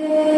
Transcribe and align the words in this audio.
What's 0.00 0.29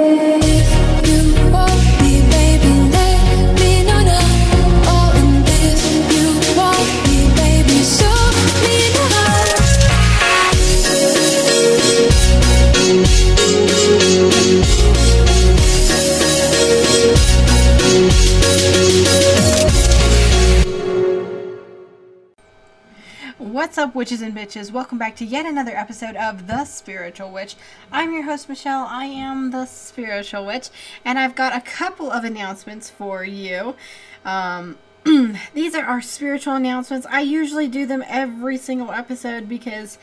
up, 23.93 23.97
witches 23.97 24.23
and 24.23 24.35
bitches? 24.35 24.73
Welcome 24.73 24.97
back 24.97 25.17
to 25.17 25.25
yet 25.27 25.45
another 25.45 25.77
episode 25.77 26.17
of 26.17 26.47
The 26.47 26.65
Spiritual 26.65 27.31
Witch. 27.31 27.57
I'm 27.91 28.15
your 28.15 28.23
host, 28.23 28.49
Michelle. 28.49 28.87
I 28.89 29.05
am 29.05 29.51
the 29.51 29.67
Spiritual 29.67 30.47
Witch, 30.47 30.71
and 31.05 31.19
I've 31.19 31.35
got 31.35 31.55
a 31.55 31.61
couple 31.61 32.11
of 32.11 32.25
announcements 32.25 32.89
for 32.89 33.23
you. 33.23 33.77
Um, 34.25 34.79
these 35.53 35.75
are 35.75 35.85
our 35.85 36.01
spiritual 36.01 36.55
announcements. 36.55 37.07
I 37.11 37.21
usually 37.21 37.69
do 37.69 37.85
them 37.85 38.03
every 38.09 38.57
single 38.57 38.93
episode 38.93 39.47
because, 39.47 39.99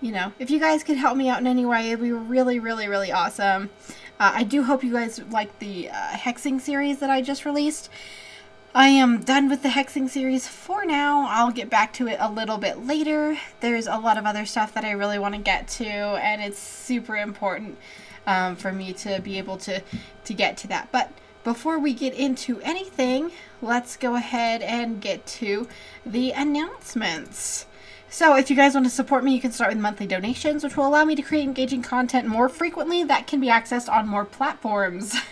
you 0.00 0.10
know, 0.10 0.32
if 0.40 0.50
you 0.50 0.58
guys 0.58 0.82
could 0.82 0.96
help 0.96 1.16
me 1.16 1.28
out 1.28 1.38
in 1.38 1.46
any 1.46 1.64
way, 1.64 1.92
it'd 1.92 2.02
be 2.02 2.10
really, 2.10 2.58
really, 2.58 2.88
really 2.88 3.12
awesome. 3.12 3.70
Uh, 4.18 4.32
I 4.34 4.42
do 4.42 4.64
hope 4.64 4.82
you 4.82 4.92
guys 4.92 5.20
like 5.30 5.56
the 5.60 5.90
uh, 5.90 5.94
hexing 5.94 6.60
series 6.60 6.98
that 6.98 7.10
I 7.10 7.22
just 7.22 7.44
released. 7.44 7.88
I 8.76 8.88
am 8.88 9.22
done 9.22 9.48
with 9.48 9.62
the 9.62 9.70
hexing 9.70 10.10
series 10.10 10.46
for 10.46 10.84
now. 10.84 11.28
I'll 11.30 11.50
get 11.50 11.70
back 11.70 11.94
to 11.94 12.08
it 12.08 12.18
a 12.20 12.30
little 12.30 12.58
bit 12.58 12.84
later. 12.86 13.38
There's 13.60 13.86
a 13.86 13.96
lot 13.96 14.18
of 14.18 14.26
other 14.26 14.44
stuff 14.44 14.74
that 14.74 14.84
I 14.84 14.90
really 14.90 15.18
want 15.18 15.34
to 15.34 15.40
get 15.40 15.66
to, 15.78 15.86
and 15.86 16.42
it's 16.42 16.58
super 16.58 17.16
important 17.16 17.78
um, 18.26 18.54
for 18.54 18.72
me 18.72 18.92
to 18.92 19.18
be 19.22 19.38
able 19.38 19.56
to, 19.56 19.82
to 20.26 20.34
get 20.34 20.58
to 20.58 20.68
that. 20.68 20.92
But 20.92 21.10
before 21.42 21.78
we 21.78 21.94
get 21.94 22.12
into 22.12 22.60
anything, 22.60 23.32
let's 23.62 23.96
go 23.96 24.14
ahead 24.14 24.60
and 24.60 25.00
get 25.00 25.26
to 25.26 25.68
the 26.04 26.32
announcements. 26.32 27.64
So, 28.10 28.36
if 28.36 28.50
you 28.50 28.56
guys 28.56 28.74
want 28.74 28.84
to 28.84 28.90
support 28.90 29.24
me, 29.24 29.34
you 29.34 29.40
can 29.40 29.52
start 29.52 29.70
with 29.70 29.80
monthly 29.80 30.06
donations, 30.06 30.62
which 30.62 30.76
will 30.76 30.86
allow 30.86 31.06
me 31.06 31.16
to 31.16 31.22
create 31.22 31.44
engaging 31.44 31.80
content 31.80 32.28
more 32.28 32.50
frequently 32.50 33.02
that 33.04 33.26
can 33.26 33.40
be 33.40 33.46
accessed 33.46 33.90
on 33.90 34.06
more 34.06 34.26
platforms. 34.26 35.16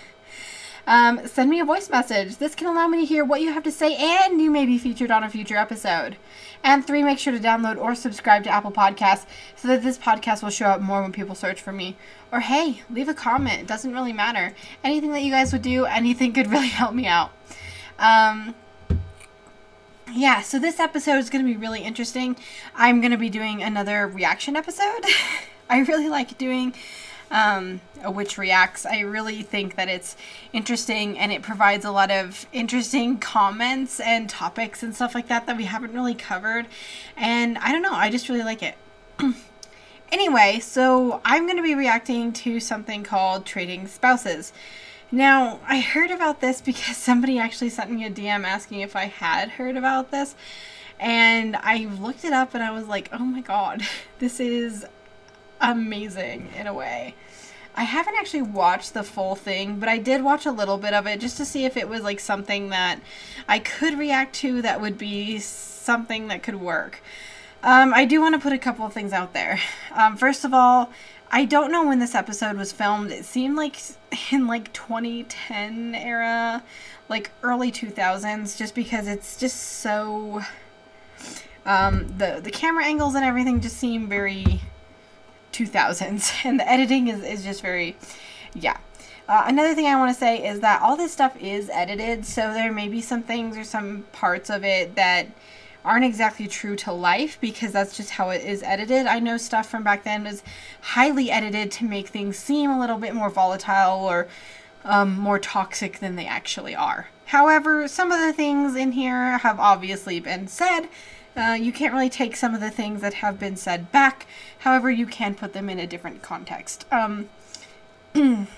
Um, 0.86 1.26
send 1.26 1.48
me 1.48 1.60
a 1.60 1.64
voice 1.64 1.88
message. 1.88 2.36
This 2.36 2.54
can 2.54 2.66
allow 2.66 2.88
me 2.88 3.00
to 3.00 3.06
hear 3.06 3.24
what 3.24 3.40
you 3.40 3.52
have 3.52 3.62
to 3.62 3.72
say 3.72 3.96
and 3.96 4.40
you 4.40 4.50
may 4.50 4.66
be 4.66 4.78
featured 4.78 5.10
on 5.10 5.24
a 5.24 5.30
future 5.30 5.56
episode. 5.56 6.16
And 6.62 6.86
three, 6.86 7.02
make 7.02 7.18
sure 7.18 7.32
to 7.32 7.38
download 7.38 7.78
or 7.78 7.94
subscribe 7.94 8.44
to 8.44 8.50
Apple 8.50 8.72
Podcasts 8.72 9.26
so 9.56 9.68
that 9.68 9.82
this 9.82 9.98
podcast 9.98 10.42
will 10.42 10.50
show 10.50 10.66
up 10.66 10.80
more 10.80 11.02
when 11.02 11.12
people 11.12 11.34
search 11.34 11.60
for 11.60 11.72
me. 11.72 11.96
Or 12.32 12.40
hey, 12.40 12.82
leave 12.90 13.08
a 13.08 13.14
comment. 13.14 13.60
It 13.60 13.66
doesn't 13.66 13.92
really 13.92 14.12
matter. 14.12 14.54
Anything 14.82 15.12
that 15.12 15.22
you 15.22 15.30
guys 15.30 15.52
would 15.52 15.62
do, 15.62 15.84
anything 15.84 16.32
could 16.32 16.46
really 16.50 16.68
help 16.68 16.94
me 16.94 17.06
out. 17.06 17.32
Um, 17.98 18.54
yeah, 20.12 20.42
so 20.42 20.58
this 20.58 20.80
episode 20.80 21.16
is 21.16 21.30
going 21.30 21.44
to 21.44 21.50
be 21.50 21.56
really 21.56 21.80
interesting. 21.80 22.36
I'm 22.74 23.00
going 23.00 23.10
to 23.10 23.18
be 23.18 23.30
doing 23.30 23.62
another 23.62 24.06
reaction 24.06 24.56
episode. 24.56 25.04
I 25.70 25.80
really 25.80 26.08
like 26.08 26.36
doing 26.36 26.74
um, 27.30 27.80
a 28.02 28.10
witch 28.10 28.38
reacts. 28.38 28.86
I 28.86 29.00
really 29.00 29.42
think 29.42 29.76
that 29.76 29.88
it's 29.88 30.16
interesting 30.52 31.18
and 31.18 31.32
it 31.32 31.42
provides 31.42 31.84
a 31.84 31.90
lot 31.90 32.10
of 32.10 32.46
interesting 32.52 33.18
comments 33.18 34.00
and 34.00 34.28
topics 34.28 34.82
and 34.82 34.94
stuff 34.94 35.14
like 35.14 35.28
that 35.28 35.46
that 35.46 35.56
we 35.56 35.64
haven't 35.64 35.92
really 35.92 36.14
covered. 36.14 36.66
And 37.16 37.58
I 37.58 37.72
don't 37.72 37.82
know, 37.82 37.94
I 37.94 38.10
just 38.10 38.28
really 38.28 38.44
like 38.44 38.62
it. 38.62 38.76
anyway, 40.12 40.60
so 40.60 41.20
I'm 41.24 41.44
going 41.44 41.56
to 41.56 41.62
be 41.62 41.74
reacting 41.74 42.32
to 42.32 42.60
something 42.60 43.02
called 43.02 43.46
Trading 43.46 43.86
Spouses. 43.86 44.52
Now, 45.10 45.60
I 45.66 45.80
heard 45.80 46.10
about 46.10 46.40
this 46.40 46.60
because 46.60 46.96
somebody 46.96 47.38
actually 47.38 47.70
sent 47.70 47.90
me 47.90 48.04
a 48.04 48.10
DM 48.10 48.44
asking 48.44 48.80
if 48.80 48.96
I 48.96 49.06
had 49.06 49.50
heard 49.50 49.76
about 49.76 50.10
this. 50.10 50.34
And 51.00 51.56
I 51.56 51.86
looked 52.00 52.24
it 52.24 52.32
up 52.32 52.54
and 52.54 52.62
I 52.62 52.70
was 52.70 52.86
like, 52.86 53.08
oh 53.12 53.24
my 53.24 53.40
god, 53.40 53.82
this 54.18 54.40
is 54.40 54.86
amazing 55.70 56.50
in 56.56 56.66
a 56.66 56.74
way. 56.74 57.14
I 57.76 57.82
haven't 57.82 58.14
actually 58.16 58.42
watched 58.42 58.94
the 58.94 59.02
full 59.02 59.34
thing, 59.34 59.80
but 59.80 59.88
I 59.88 59.98
did 59.98 60.22
watch 60.22 60.46
a 60.46 60.52
little 60.52 60.78
bit 60.78 60.94
of 60.94 61.06
it 61.06 61.20
just 61.20 61.36
to 61.38 61.44
see 61.44 61.64
if 61.64 61.76
it 61.76 61.88
was 61.88 62.02
like 62.02 62.20
something 62.20 62.68
that 62.68 63.00
I 63.48 63.58
could 63.58 63.98
react 63.98 64.36
to 64.36 64.62
that 64.62 64.80
would 64.80 64.96
be 64.96 65.38
something 65.40 66.28
that 66.28 66.42
could 66.42 66.56
work. 66.56 67.02
Um, 67.64 67.92
I 67.92 68.04
do 68.04 68.20
want 68.20 68.34
to 68.34 68.40
put 68.40 68.52
a 68.52 68.58
couple 68.58 68.86
of 68.86 68.92
things 68.92 69.12
out 69.12 69.32
there. 69.32 69.58
Um, 69.92 70.16
first 70.16 70.44
of 70.44 70.54
all, 70.54 70.90
I 71.32 71.44
don't 71.46 71.72
know 71.72 71.86
when 71.86 71.98
this 71.98 72.14
episode 72.14 72.56
was 72.56 72.70
filmed. 72.70 73.10
It 73.10 73.24
seemed 73.24 73.56
like 73.56 73.76
in 74.30 74.46
like 74.46 74.72
2010 74.72 75.94
era, 75.94 76.62
like 77.08 77.30
early 77.42 77.72
2000s, 77.72 78.56
just 78.56 78.74
because 78.74 79.08
it's 79.08 79.38
just 79.38 79.56
so. 79.56 80.42
Um, 81.66 82.06
the 82.18 82.40
the 82.44 82.50
camera 82.50 82.84
angles 82.84 83.14
and 83.14 83.24
everything 83.24 83.60
just 83.60 83.78
seem 83.78 84.06
very 84.06 84.60
2000s 85.54 86.32
and 86.44 86.60
the 86.60 86.70
editing 86.70 87.08
is, 87.08 87.22
is 87.22 87.44
just 87.44 87.62
very 87.62 87.96
yeah 88.54 88.76
uh, 89.26 89.44
another 89.46 89.74
thing 89.74 89.86
I 89.86 89.96
want 89.96 90.12
to 90.12 90.18
say 90.18 90.46
is 90.46 90.60
that 90.60 90.82
all 90.82 90.98
this 90.98 91.10
stuff 91.10 91.34
is 91.40 91.70
edited, 91.70 92.26
so 92.26 92.52
there 92.52 92.70
may 92.70 92.88
be 92.88 93.00
some 93.00 93.22
things 93.22 93.56
or 93.56 93.64
some 93.64 94.04
parts 94.12 94.50
of 94.50 94.64
it 94.64 94.96
that 94.96 95.28
aren't 95.82 96.04
exactly 96.04 96.46
true 96.46 96.76
to 96.76 96.92
life 96.92 97.38
because 97.40 97.72
that's 97.72 97.96
just 97.96 98.10
how 98.10 98.30
it 98.30 98.42
is 98.42 98.62
edited. 98.62 99.06
I 99.06 99.20
know 99.20 99.36
stuff 99.36 99.68
from 99.68 99.82
back 99.82 100.04
then 100.04 100.24
was 100.24 100.42
highly 100.80 101.30
edited 101.30 101.70
to 101.72 101.84
make 101.84 102.08
things 102.08 102.38
seem 102.38 102.70
a 102.70 102.78
little 102.78 102.98
bit 102.98 103.14
more 103.14 103.30
volatile 103.30 104.00
or 104.00 104.28
um, 104.84 105.18
more 105.18 105.38
toxic 105.38 106.00
than 106.00 106.16
they 106.16 106.26
actually 106.26 106.74
are. 106.74 107.08
However, 107.26 107.88
some 107.88 108.12
of 108.12 108.20
the 108.20 108.32
things 108.32 108.76
in 108.76 108.92
here 108.92 109.38
have 109.38 109.58
obviously 109.58 110.20
been 110.20 110.48
said, 110.48 110.88
uh, 111.36 111.56
you 111.60 111.72
can't 111.72 111.92
really 111.92 112.10
take 112.10 112.36
some 112.36 112.54
of 112.54 112.60
the 112.60 112.70
things 112.70 113.00
that 113.00 113.14
have 113.14 113.38
been 113.38 113.56
said 113.56 113.90
back. 113.90 114.26
However, 114.58 114.90
you 114.90 115.06
can 115.06 115.34
put 115.34 115.52
them 115.52 115.68
in 115.68 115.78
a 115.78 115.86
different 115.86 116.22
context. 116.22 116.86
Um, 116.92 117.28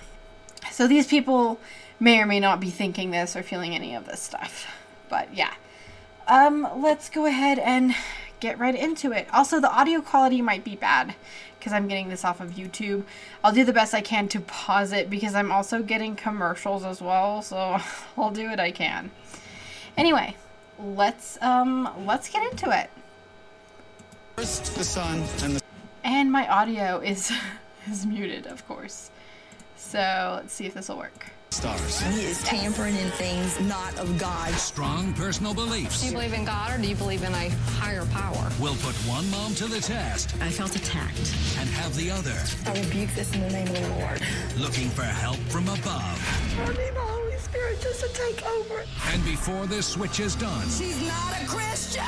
so 0.70 0.86
these 0.86 1.06
people 1.06 1.58
may 1.98 2.20
or 2.20 2.26
may 2.26 2.40
not 2.40 2.60
be 2.60 2.70
thinking 2.70 3.10
this 3.10 3.34
or 3.34 3.42
feeling 3.42 3.74
any 3.74 3.94
of 3.94 4.06
this 4.06 4.20
stuff. 4.20 4.66
But 5.08 5.34
yeah. 5.34 5.54
Um, 6.28 6.68
let's 6.76 7.08
go 7.08 7.26
ahead 7.26 7.58
and 7.58 7.94
get 8.40 8.58
right 8.58 8.74
into 8.74 9.12
it. 9.12 9.28
Also, 9.32 9.60
the 9.60 9.70
audio 9.70 10.00
quality 10.00 10.42
might 10.42 10.64
be 10.64 10.76
bad 10.76 11.14
because 11.58 11.72
I'm 11.72 11.88
getting 11.88 12.08
this 12.08 12.24
off 12.24 12.40
of 12.40 12.50
YouTube. 12.50 13.04
I'll 13.42 13.52
do 13.52 13.64
the 13.64 13.72
best 13.72 13.94
I 13.94 14.00
can 14.00 14.28
to 14.28 14.40
pause 14.40 14.92
it 14.92 15.08
because 15.08 15.34
I'm 15.34 15.50
also 15.50 15.82
getting 15.82 16.16
commercials 16.16 16.84
as 16.84 17.00
well, 17.00 17.42
so 17.42 17.78
I'll 18.18 18.30
do 18.30 18.50
what 18.50 18.60
I 18.60 18.70
can. 18.70 19.10
Anyway, 19.96 20.36
let's 20.78 21.40
um 21.42 21.88
let's 22.06 22.28
get 22.28 22.50
into 22.50 22.70
it. 22.70 22.90
First, 24.36 24.74
the 24.76 24.84
sun 24.84 25.22
and 25.42 25.56
the 25.56 25.62
And 26.04 26.30
my 26.30 26.46
audio 26.48 27.00
is 27.00 27.32
is 27.90 28.04
muted, 28.06 28.46
of 28.46 28.66
course. 28.68 29.10
So 29.76 30.38
let's 30.40 30.52
see 30.52 30.66
if 30.66 30.74
this 30.74 30.88
will 30.88 30.98
work. 30.98 31.26
stars. 31.50 32.00
He 32.00 32.24
is 32.24 32.42
tampering 32.42 32.96
in 32.96 33.08
things 33.12 33.58
not 33.60 33.96
of 33.98 34.18
God. 34.18 34.50
Strong 34.54 35.14
personal 35.14 35.54
beliefs. 35.54 36.00
Do 36.00 36.06
you 36.08 36.12
believe 36.12 36.32
in 36.32 36.44
God 36.44 36.74
or 36.78 36.82
do 36.82 36.88
you 36.88 36.96
believe 36.96 37.22
in 37.22 37.32
a 37.32 37.48
higher 37.78 38.04
power? 38.06 38.50
We'll 38.60 38.74
put 38.76 38.94
one 39.06 39.30
mom 39.30 39.54
to 39.56 39.66
the 39.66 39.80
test 39.80 40.34
I 40.40 40.50
felt 40.50 40.74
attacked. 40.76 41.32
and 41.58 41.68
have 41.70 41.94
the 41.96 42.10
other 42.10 42.34
I 42.66 42.78
rebuke 42.82 43.10
this 43.14 43.32
in 43.34 43.40
the 43.42 43.50
name 43.50 43.68
of 43.68 43.80
the 43.80 43.88
Lord. 44.00 44.20
looking 44.58 44.88
for 44.90 45.02
help 45.04 45.38
from 45.48 45.68
above. 45.68 47.15
I 47.56 47.70
need 47.70 47.78
the 47.78 47.80
Holy 47.80 47.80
Spirit 47.80 47.80
just 47.80 48.00
to 48.00 48.08
take 48.12 48.46
over. 48.46 48.84
And 49.12 49.24
before 49.24 49.66
this 49.66 49.86
switch 49.86 50.20
is 50.20 50.34
done, 50.34 50.68
She's 50.68 51.00
not 51.06 51.42
a 51.42 51.46
Christian! 51.46 52.02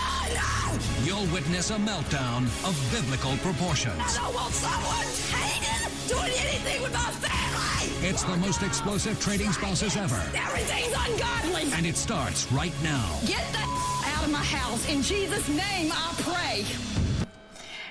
you'll 1.04 1.26
witness 1.32 1.70
a 1.70 1.76
meltdown 1.76 2.44
of 2.66 2.76
biblical 2.92 3.36
proportions. 3.38 3.94
I 3.98 4.22
don't 4.22 4.34
want 4.34 4.52
someone 4.52 5.06
hating, 5.32 6.08
doing 6.08 6.32
anything 6.46 6.82
with 6.82 6.92
my 6.92 7.10
family! 7.10 8.08
It's 8.08 8.22
the 8.24 8.36
most 8.36 8.62
explosive 8.62 9.20
trading 9.20 9.52
spouses 9.52 9.96
ever. 9.96 10.20
Everything's 10.34 10.94
ungodly! 10.96 11.72
And 11.72 11.86
it 11.86 11.96
starts 11.96 12.50
right 12.52 12.74
now. 12.82 13.18
Get 13.26 13.44
the 13.52 13.58
out 13.58 14.24
of 14.24 14.30
my 14.30 14.38
house. 14.44 14.88
In 14.88 15.02
Jesus' 15.02 15.48
name, 15.48 15.90
I 15.92 16.14
pray. 16.18 16.64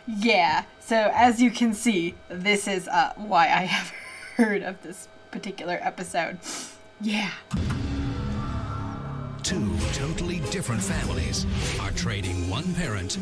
Yeah. 0.08 0.64
So 0.80 1.12
as 1.14 1.42
you 1.42 1.52
can 1.52 1.74
see, 1.74 2.16
this 2.30 2.68
is 2.68 2.88
uh, 2.88 3.14
why 3.18 3.46
I 3.46 3.66
have 3.66 3.90
heard 4.36 4.64
of 4.64 4.82
this 4.82 5.08
particular 5.32 5.80
episode. 5.82 6.40
Yeah. 7.00 7.30
Two 9.44 9.78
totally 9.94 10.40
different 10.50 10.82
families 10.82 11.46
are 11.80 11.92
trading 11.92 12.50
one 12.50 12.74
parent 12.74 13.14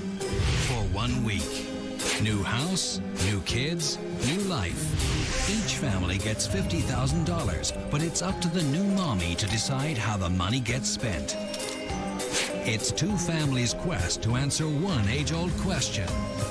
for 0.68 0.82
one 0.94 1.24
week. 1.26 1.68
New 2.22 2.42
house, 2.42 3.02
new 3.26 3.42
kids, 3.42 3.98
new 4.28 4.40
life. 4.44 5.50
Each 5.50 5.76
family 5.76 6.18
gets 6.18 6.48
$50,000, 6.48 7.92
but 7.92 8.02
it's 8.02 8.22
up 8.22 8.40
to 8.42 8.48
the 8.48 8.64
new 8.64 8.84
mommy 8.84 9.36
to 9.36 9.46
decide 9.48 9.98
how 9.98 10.16
the 10.16 10.30
money 10.30 10.62
gets 10.62 10.90
spent. 10.90 11.36
It's 12.68 12.92
two 12.92 13.16
families' 13.18 13.74
quest 13.74 14.24
to 14.24 14.36
answer 14.36 14.66
one 14.68 15.08
age 15.10 15.34
old 15.34 15.52
question 15.58 16.08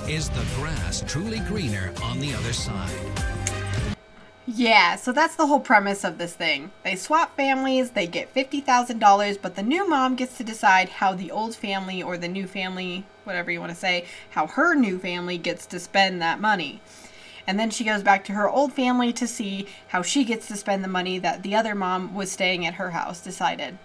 Is 0.07 0.29
the 0.29 0.47
grass 0.57 1.03
truly 1.07 1.41
greener 1.41 1.91
on 2.03 2.21
the 2.21 2.35
other 2.35 2.53
side? 2.53 3.14
Yeah, 4.57 4.95
so 4.95 5.11
that's 5.11 5.35
the 5.35 5.49
whole 5.49 5.59
premise 5.59 6.05
of 6.05 6.17
this 6.17 6.33
thing. 6.33 6.71
They 6.85 6.95
swap 6.95 7.35
families, 7.35 7.91
they 7.91 8.07
get 8.07 8.33
$50,000, 8.33 9.39
but 9.43 9.57
the 9.57 9.65
new 9.65 9.89
mom 9.89 10.15
gets 10.15 10.37
to 10.37 10.45
decide 10.45 10.89
how 10.89 11.13
the 11.13 11.33
old 11.33 11.57
family 11.57 12.01
or 12.01 12.17
the 12.17 12.29
new 12.29 12.47
family, 12.47 13.05
whatever 13.25 13.51
you 13.51 13.59
want 13.59 13.73
to 13.73 13.79
say, 13.79 14.05
how 14.31 14.47
her 14.47 14.77
new 14.77 15.01
family 15.01 15.39
gets 15.39 15.67
to 15.67 15.81
spend 15.81 16.23
that 16.23 16.41
money. 16.41 16.81
And 17.49 17.59
then 17.59 17.71
she 17.71 17.83
goes 17.83 18.05
back 18.05 18.25
to 18.27 18.33
her 18.35 18.49
old 18.49 18.73
family 18.73 19.13
to 19.15 19.27
see 19.27 19.67
how 19.89 20.03
she 20.03 20.23
gets 20.23 20.47
to 20.47 20.57
spend 20.57 20.85
the 20.85 20.89
money 20.89 21.19
that 21.19 21.43
the 21.43 21.57
other 21.57 21.75
mom 21.75 22.15
was 22.15 22.31
staying 22.31 22.65
at 22.65 22.75
her 22.75 22.91
house 22.93 23.21
decided. 23.21 23.77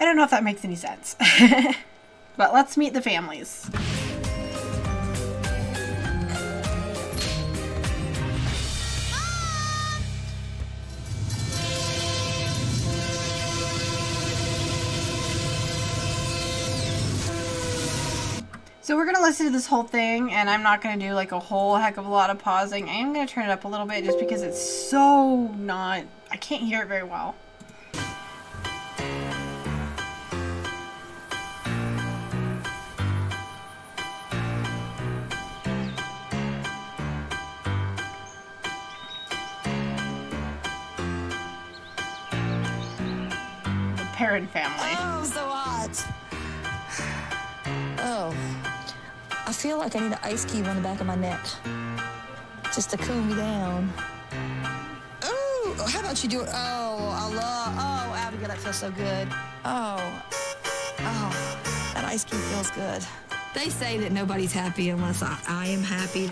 I 0.00 0.06
don't 0.06 0.16
know 0.16 0.24
if 0.24 0.30
that 0.30 0.44
makes 0.44 0.64
any 0.64 0.76
sense. 0.76 1.14
but 2.38 2.54
let's 2.54 2.78
meet 2.78 2.94
the 2.94 3.02
families. 3.02 3.70
So 18.88 18.96
we're 18.96 19.04
gonna 19.04 19.20
listen 19.20 19.44
to 19.44 19.52
this 19.52 19.66
whole 19.66 19.82
thing, 19.82 20.32
and 20.32 20.48
I'm 20.48 20.62
not 20.62 20.80
gonna 20.80 20.96
do 20.96 21.12
like 21.12 21.32
a 21.32 21.38
whole 21.38 21.76
heck 21.76 21.98
of 21.98 22.06
a 22.06 22.08
lot 22.08 22.30
of 22.30 22.38
pausing. 22.38 22.88
I 22.88 22.94
am 22.94 23.12
gonna 23.12 23.26
turn 23.26 23.44
it 23.44 23.50
up 23.50 23.66
a 23.66 23.68
little 23.68 23.84
bit 23.84 24.02
just 24.02 24.18
because 24.18 24.40
it's 24.40 24.58
so 24.58 25.48
not. 25.58 26.04
I 26.30 26.38
can't 26.38 26.62
hear 26.62 26.80
it 26.80 26.88
very 26.88 27.02
well. 27.02 27.34
The 43.98 44.46
family. 44.46 44.96
Oh, 44.98 45.24
so 45.30 45.46
hot. 45.46 46.06
Oh. 47.98 48.67
I 49.48 49.52
feel 49.52 49.78
like 49.78 49.96
I 49.96 50.00
need 50.00 50.12
an 50.12 50.18
ice 50.22 50.44
cube 50.44 50.66
on 50.66 50.76
the 50.76 50.82
back 50.82 51.00
of 51.00 51.06
my 51.06 51.14
neck. 51.14 51.40
Just 52.74 52.90
to 52.90 52.98
cool 52.98 53.18
me 53.22 53.34
down. 53.34 53.90
Ooh, 55.24 55.74
how 55.86 56.00
about 56.00 56.22
you 56.22 56.28
do 56.28 56.42
it? 56.42 56.50
Oh, 56.52 57.08
I 57.16 57.34
love, 57.34 57.74
oh, 57.78 58.14
Abigail, 58.14 58.48
that 58.48 58.58
feels 58.58 58.76
so 58.76 58.90
good. 58.90 59.26
Oh, 59.64 60.22
oh, 60.98 61.92
that 61.94 62.04
ice 62.04 62.24
cube 62.24 62.42
feels 62.42 62.70
good. 62.72 63.02
They 63.54 63.70
say 63.70 63.96
that 63.96 64.12
nobody's 64.12 64.52
happy 64.52 64.90
unless 64.90 65.22
I, 65.22 65.38
I 65.48 65.68
am 65.68 65.82
happy, 65.82 66.30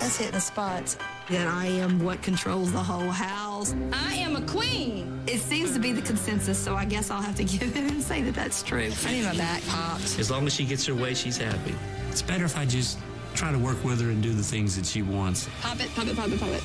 That's 0.00 0.16
hitting 0.16 0.32
the 0.34 0.40
spot. 0.40 0.96
that 1.28 1.46
I 1.46 1.66
am 1.66 2.00
what 2.00 2.20
controls 2.20 2.72
the 2.72 2.82
whole 2.82 3.10
house. 3.12 3.49
I 3.60 4.14
am 4.14 4.36
a 4.36 4.40
queen. 4.42 5.20
It 5.26 5.38
seems 5.38 5.74
to 5.74 5.78
be 5.78 5.92
the 5.92 6.00
consensus, 6.00 6.58
so 6.58 6.76
I 6.76 6.86
guess 6.86 7.10
I'll 7.10 7.20
have 7.20 7.36
to 7.36 7.44
give 7.58 7.76
it 7.76 7.90
and 7.90 8.02
say 8.02 8.22
that 8.22 8.34
that's 8.34 8.62
true. 8.62 8.90
I 9.04 9.12
need 9.12 9.24
my 9.24 9.36
back 9.36 9.62
popped. 9.66 10.18
As 10.18 10.30
long 10.30 10.46
as 10.46 10.54
she 10.54 10.64
gets 10.64 10.86
her 10.86 10.94
way, 10.94 11.12
she's 11.12 11.36
happy. 11.36 11.74
It's 12.08 12.22
better 12.22 12.46
if 12.46 12.56
I 12.56 12.64
just 12.64 12.98
try 13.34 13.52
to 13.52 13.58
work 13.58 13.82
with 13.84 14.00
her 14.00 14.08
and 14.08 14.22
do 14.22 14.32
the 14.32 14.42
things 14.42 14.76
that 14.76 14.86
she 14.86 15.02
wants. 15.02 15.46
Pop 15.60 15.78
it, 15.78 15.94
pop 15.94 16.06
it, 16.06 16.16
pop 16.16 16.28
it, 16.28 16.40
pop 16.40 16.48
it. 16.48 16.62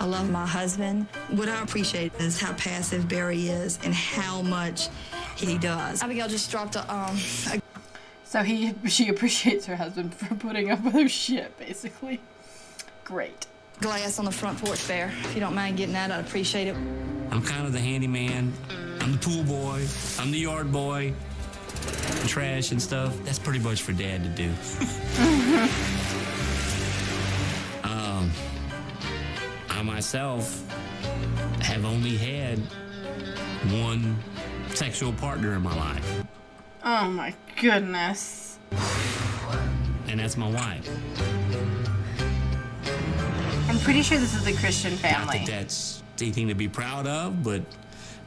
I 0.00 0.04
love 0.06 0.30
my 0.30 0.46
husband. 0.46 1.06
What 1.28 1.50
I 1.50 1.62
appreciate 1.62 2.14
is 2.14 2.40
how 2.40 2.54
passive 2.54 3.08
Barry 3.08 3.48
is 3.48 3.78
and 3.84 3.92
how 3.92 4.40
much 4.40 4.88
he 5.36 5.58
does. 5.58 6.02
Abigail 6.02 6.28
just 6.28 6.50
dropped 6.50 6.76
a, 6.76 6.80
um, 6.92 7.14
a 7.52 7.60
So 8.24 8.42
he 8.42 8.72
she 8.88 9.08
appreciates 9.08 9.66
her 9.66 9.76
husband 9.76 10.14
for 10.14 10.34
putting 10.34 10.70
up 10.70 10.82
with 10.82 10.94
her 10.94 11.10
shit, 11.10 11.58
basically. 11.58 12.22
Great. 13.04 13.46
Glass 13.80 14.18
on 14.18 14.24
the 14.24 14.30
front 14.32 14.58
porch 14.62 14.86
there. 14.86 15.12
If 15.24 15.34
you 15.34 15.40
don't 15.40 15.54
mind 15.54 15.76
getting 15.76 15.94
that, 15.94 16.10
I'd 16.10 16.24
appreciate 16.24 16.68
it. 16.68 16.76
I'm 17.30 17.42
kind 17.42 17.66
of 17.66 17.72
the 17.72 17.80
handyman. 17.80 18.52
I'm 19.00 19.12
the 19.12 19.18
pool 19.18 19.44
boy. 19.44 19.86
I'm 20.18 20.30
the 20.30 20.38
yard 20.38 20.72
boy. 20.72 21.12
Trash 22.26 22.72
and 22.72 22.80
stuff. 22.82 23.16
That's 23.24 23.38
pretty 23.38 23.60
much 23.60 23.82
for 23.82 23.92
dad 23.92 24.24
to 24.24 24.30
do. 24.30 24.48
um, 27.84 28.30
I 29.68 29.82
myself 29.82 30.64
have 31.60 31.84
only 31.84 32.16
had 32.16 32.58
one 33.82 34.16
sexual 34.74 35.12
partner 35.12 35.54
in 35.54 35.62
my 35.62 35.76
life, 35.76 36.22
Oh 36.84 37.08
my 37.10 37.34
goodness. 37.60 38.58
and 40.06 40.20
that's 40.20 40.36
my 40.36 40.48
wife. 40.50 40.88
I'm 43.68 43.78
pretty 43.80 44.02
sure 44.02 44.18
this 44.18 44.34
is 44.34 44.46
a 44.46 44.54
Christian 44.54 44.96
family. 44.96 45.40
Not 45.40 45.46
that 45.46 45.46
that's 45.46 46.02
anything 46.20 46.48
to 46.48 46.54
be 46.54 46.68
proud 46.68 47.06
of, 47.06 47.42
but 47.44 47.62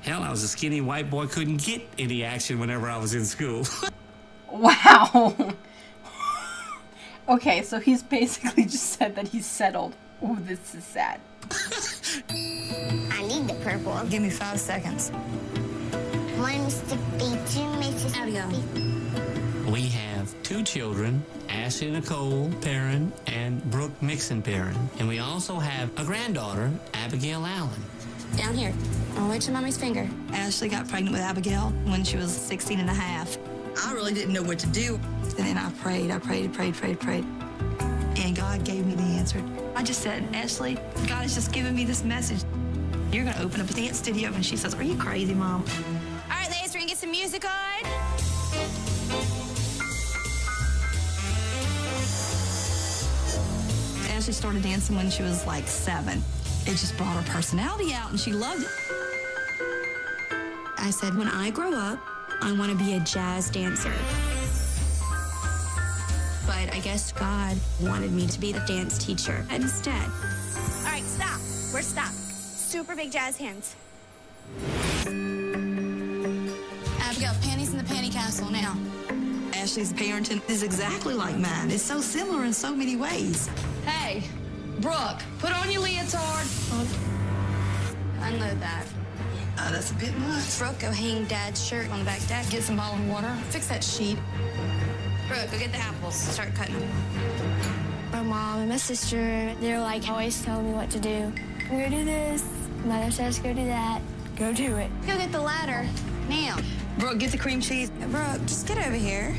hell, 0.02 0.22
I 0.22 0.30
was 0.30 0.44
a 0.44 0.48
skinny 0.48 0.82
white 0.82 1.10
boy, 1.10 1.26
couldn't 1.26 1.64
get 1.64 1.82
any 1.98 2.24
action 2.24 2.60
whenever 2.60 2.88
I 2.90 2.98
was 2.98 3.14
in 3.14 3.26
school. 3.26 3.66
Wow. 4.52 5.54
okay, 7.30 7.64
so 7.64 7.80
he's 7.80 8.04
basically 8.04 8.66
just 8.66 8.98
said 8.98 9.16
that 9.16 9.30
he's 9.30 9.46
settled. 9.46 9.96
Oh, 10.22 10.36
this 10.42 10.76
is 10.76 10.84
sad. 10.84 11.22
I 12.30 13.26
need 13.26 13.48
the 13.48 13.58
purple. 13.64 13.98
Give 14.10 14.22
me 14.22 14.30
five 14.30 14.60
seconds. 14.60 15.10
One 16.38 16.52
Mr. 16.68 16.98
B, 17.18 17.26
two 17.54 17.62
Mrs. 17.80 18.18
Abigail. 18.18 19.72
We 19.72 19.84
have 19.84 20.36
two 20.44 20.64
children, 20.64 21.24
Ashley 21.52 21.92
Nicole 21.92 22.50
Perrin 22.62 23.12
and 23.28 23.62
Brooke 23.70 24.02
Mixon 24.02 24.42
Perrin. 24.42 24.76
And 25.00 25.08
we 25.08 25.20
also 25.20 25.60
have 25.60 25.90
a 26.00 26.06
granddaughter, 26.06 26.72
Abigail 26.94 27.46
Allen. 27.46 27.82
Down 28.38 28.54
here. 28.54 28.74
All 29.18 29.26
the 29.26 29.32
way 29.32 29.40
to 29.40 29.52
mommy's 29.52 29.78
finger. 29.78 30.10
Ashley 30.32 30.70
got 30.70 30.88
pregnant 30.88 31.12
with 31.14 31.22
Abigail 31.22 31.70
when 31.84 32.04
she 32.04 32.16
was 32.16 32.32
16 32.32 32.80
and 32.80 32.90
a 32.90 32.94
half. 32.94 33.38
I 33.86 33.94
really 33.94 34.14
didn't 34.14 34.34
know 34.34 34.44
what 34.44 34.60
to 34.60 34.68
do. 34.68 34.96
And 35.38 35.48
then 35.48 35.58
I 35.58 35.70
prayed, 35.72 36.10
I 36.10 36.20
prayed, 36.20 36.54
prayed, 36.54 36.76
prayed, 36.76 37.00
prayed. 37.00 37.26
And 38.16 38.36
God 38.36 38.64
gave 38.64 38.86
me 38.86 38.96
the 38.96 39.04
answer. 39.04 39.44
I 39.76 39.84
just 39.84 40.02
said, 40.02 40.24
Ashley, 40.34 40.76
God 41.08 41.24
has 41.24 41.36
just 41.36 41.52
given 41.52 41.76
me 41.76 41.84
this 41.84 42.04
message. 42.04 42.44
You're 43.12 43.26
going 43.26 43.36
to 43.36 43.44
open 43.44 43.60
up 43.60 43.70
a 43.70 43.74
dance 43.74 43.98
studio. 43.98 44.32
And 44.32 44.46
she 44.46 44.56
says, 44.56 44.74
Are 44.74 44.84
you 44.84 44.96
crazy, 44.96 45.34
Mom? 45.34 45.64
All 45.64 46.30
right, 46.30 46.50
ladies, 46.50 46.74
we're 46.74 46.80
gonna 46.80 46.90
get 46.90 46.98
some 46.98 47.12
music 47.12 47.44
on. 47.46 48.21
Ashley 54.22 54.34
started 54.34 54.62
dancing 54.62 54.96
when 54.96 55.10
she 55.10 55.24
was 55.24 55.48
like 55.48 55.68
seven. 55.68 56.22
It 56.68 56.78
just 56.78 56.96
brought 56.96 57.16
her 57.16 57.32
personality 57.32 57.92
out 57.92 58.12
and 58.12 58.20
she 58.20 58.32
loved 58.32 58.62
it. 58.62 58.70
I 60.78 60.92
said, 60.92 61.18
when 61.18 61.28
I 61.28 61.50
grow 61.50 61.74
up, 61.74 61.98
I 62.40 62.52
want 62.52 62.72
to 62.72 62.78
be 62.78 62.94
a 62.94 63.00
jazz 63.00 63.50
dancer. 63.50 63.92
But 66.46 66.72
I 66.72 66.82
guess 66.84 67.12
God 67.14 67.58
wanted 67.82 68.12
me 68.12 68.28
to 68.28 68.40
be 68.40 68.52
the 68.52 68.60
dance 68.68 69.04
teacher 69.04 69.44
instead. 69.50 69.96
All 69.96 70.84
right, 70.84 71.02
stop. 71.04 71.40
We're 71.74 71.82
stopped. 71.82 72.14
Super 72.14 72.96
big 72.96 73.12
jazz 73.12 73.38
hands. 73.38 73.76
Abigail, 77.00 77.34
panties 77.42 77.72
in 77.72 77.80
the 77.80 77.84
panty 77.86 78.14
castle 78.14 78.52
now. 78.52 78.78
Ashley's 79.56 79.92
parenting 79.92 80.48
is 80.48 80.62
exactly 80.62 81.16
like 81.16 81.40
mine. 81.40 81.72
It's 81.72 81.82
so 81.82 82.02
similar 82.02 82.46
in 82.46 82.54
so 82.54 82.76
many 82.76 82.96
ways. 82.96 83.50
Hey, 83.86 84.24
Brooke, 84.80 85.22
put 85.40 85.52
on 85.52 85.72
your 85.72 85.82
leotard. 85.82 86.46
Unload 88.22 88.60
that. 88.62 88.86
Uh, 89.58 89.72
that's 89.72 89.92
a 89.92 89.96
bit 89.96 90.16
much. 90.20 90.60
Brooke, 90.60 90.80
go 90.80 90.92
hang 90.92 91.26
Dad's 91.26 91.64
shirt 91.64 91.90
on 91.90 92.00
the 92.00 92.06
back 92.06 92.26
deck. 92.28 92.50
Get 92.50 92.64
some 92.64 92.78
bottled 92.78 93.08
water. 93.08 93.34
Fix 93.50 93.68
that 93.68 93.84
sheet. 93.84 94.18
Brooke, 95.28 95.52
go 95.52 95.58
get 95.58 95.72
the 95.72 95.78
apples. 95.78 96.16
Start 96.16 96.54
cutting 96.54 96.80
them. 96.80 96.90
My 98.12 98.22
mom 98.22 98.60
and 98.60 98.70
my 98.70 98.78
sister, 98.78 99.56
they're 99.60 99.80
like 99.80 100.08
always 100.10 100.42
telling 100.44 100.68
me 100.68 100.74
what 100.74 100.90
to 100.92 101.00
do. 101.00 101.32
Go 101.70 101.90
do 101.90 102.06
this. 102.06 102.44
Mother 102.86 103.12
says 103.12 103.40
go 103.40 103.54
do 103.54 103.66
that. 103.66 104.02
Go 104.36 104.54
do 104.54 104.78
it. 104.78 104.90
Go 105.08 105.18
get 105.18 105.32
the 105.32 105.42
ladder. 105.42 105.88
Now. 106.30 106.58
Brooke, 106.98 107.20
get 107.20 107.32
the 107.32 107.38
cream 107.38 107.62
cheese. 107.62 107.90
Brooke, 107.90 108.42
just 108.46 108.68
get 108.68 108.78
over 108.78 108.96
here. 108.96 109.36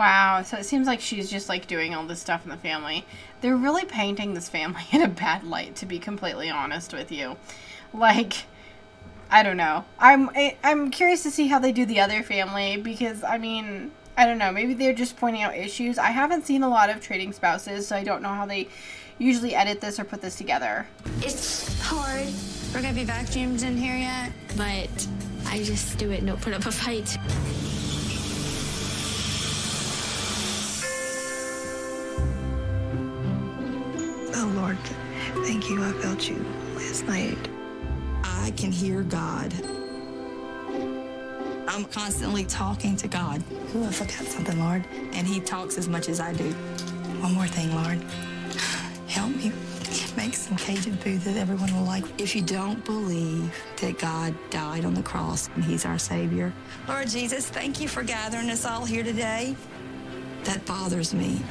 Wow, 0.00 0.40
so 0.40 0.56
it 0.56 0.64
seems 0.64 0.86
like 0.86 1.02
she's 1.02 1.30
just 1.30 1.50
like 1.50 1.66
doing 1.66 1.94
all 1.94 2.06
this 2.06 2.22
stuff 2.22 2.42
in 2.44 2.50
the 2.50 2.56
family. 2.56 3.04
They're 3.42 3.54
really 3.54 3.84
painting 3.84 4.32
this 4.32 4.48
family 4.48 4.80
in 4.92 5.02
a 5.02 5.08
bad 5.08 5.44
light, 5.44 5.76
to 5.76 5.84
be 5.84 5.98
completely 5.98 6.48
honest 6.48 6.94
with 6.94 7.12
you. 7.12 7.36
Like, 7.92 8.32
I 9.30 9.42
don't 9.42 9.58
know. 9.58 9.84
I'm 9.98 10.30
I, 10.30 10.56
I'm 10.64 10.90
curious 10.90 11.22
to 11.24 11.30
see 11.30 11.48
how 11.48 11.58
they 11.58 11.70
do 11.70 11.84
the 11.84 12.00
other 12.00 12.22
family 12.22 12.78
because 12.78 13.22
I 13.22 13.36
mean, 13.36 13.90
I 14.16 14.24
don't 14.24 14.38
know. 14.38 14.50
Maybe 14.50 14.72
they're 14.72 14.94
just 14.94 15.18
pointing 15.18 15.42
out 15.42 15.54
issues. 15.54 15.98
I 15.98 16.12
haven't 16.12 16.46
seen 16.46 16.62
a 16.62 16.68
lot 16.70 16.88
of 16.88 17.02
trading 17.02 17.34
spouses, 17.34 17.86
so 17.86 17.94
I 17.94 18.02
don't 18.02 18.22
know 18.22 18.32
how 18.32 18.46
they 18.46 18.68
usually 19.18 19.54
edit 19.54 19.82
this 19.82 20.00
or 20.00 20.04
put 20.04 20.22
this 20.22 20.34
together. 20.34 20.86
It's 21.18 21.78
hard. 21.82 22.26
We're 22.72 22.80
gonna 22.80 22.94
be 22.94 23.04
vacuumed 23.04 23.62
in 23.62 23.76
here 23.76 23.98
yet? 23.98 24.32
But 24.56 25.06
I 25.44 25.62
just 25.62 25.98
do 25.98 26.10
it 26.10 26.20
and 26.20 26.28
don't 26.28 26.40
put 26.40 26.54
up 26.54 26.64
a 26.64 26.72
fight. 26.72 27.18
Oh, 34.42 34.46
Lord, 34.56 34.78
thank 35.44 35.68
you. 35.68 35.84
I 35.84 35.92
felt 35.92 36.26
you 36.26 36.42
last 36.74 37.04
night. 37.04 37.36
I 38.24 38.54
can 38.56 38.72
hear 38.72 39.02
God. 39.02 39.52
I'm 41.68 41.84
constantly 41.84 42.46
talking 42.46 42.96
to 42.96 43.06
God. 43.06 43.44
Ooh, 43.76 43.84
I 43.84 43.90
forgot 43.90 44.26
something, 44.26 44.58
Lord. 44.58 44.82
And 45.12 45.26
He 45.26 45.40
talks 45.40 45.76
as 45.76 45.90
much 45.90 46.08
as 46.08 46.20
I 46.20 46.32
do. 46.32 46.50
One 47.20 47.34
more 47.34 47.46
thing, 47.46 47.74
Lord. 47.74 48.02
Help 49.08 49.28
me 49.36 49.52
make 50.16 50.34
some 50.34 50.56
Cajun 50.56 50.96
food 50.96 51.20
that 51.20 51.36
everyone 51.36 51.74
will 51.76 51.84
like. 51.84 52.04
If 52.18 52.34
you 52.34 52.40
don't 52.40 52.82
believe 52.86 53.54
that 53.82 53.98
God 53.98 54.34
died 54.48 54.86
on 54.86 54.94
the 54.94 55.02
cross 55.02 55.50
and 55.54 55.62
He's 55.62 55.84
our 55.84 55.98
Savior, 55.98 56.50
Lord 56.88 57.08
Jesus, 57.08 57.50
thank 57.50 57.78
you 57.78 57.88
for 57.88 58.02
gathering 58.02 58.48
us 58.48 58.64
all 58.64 58.86
here 58.86 59.04
today. 59.04 59.54
That 60.44 60.64
bothers 60.64 61.12
me. 61.12 61.42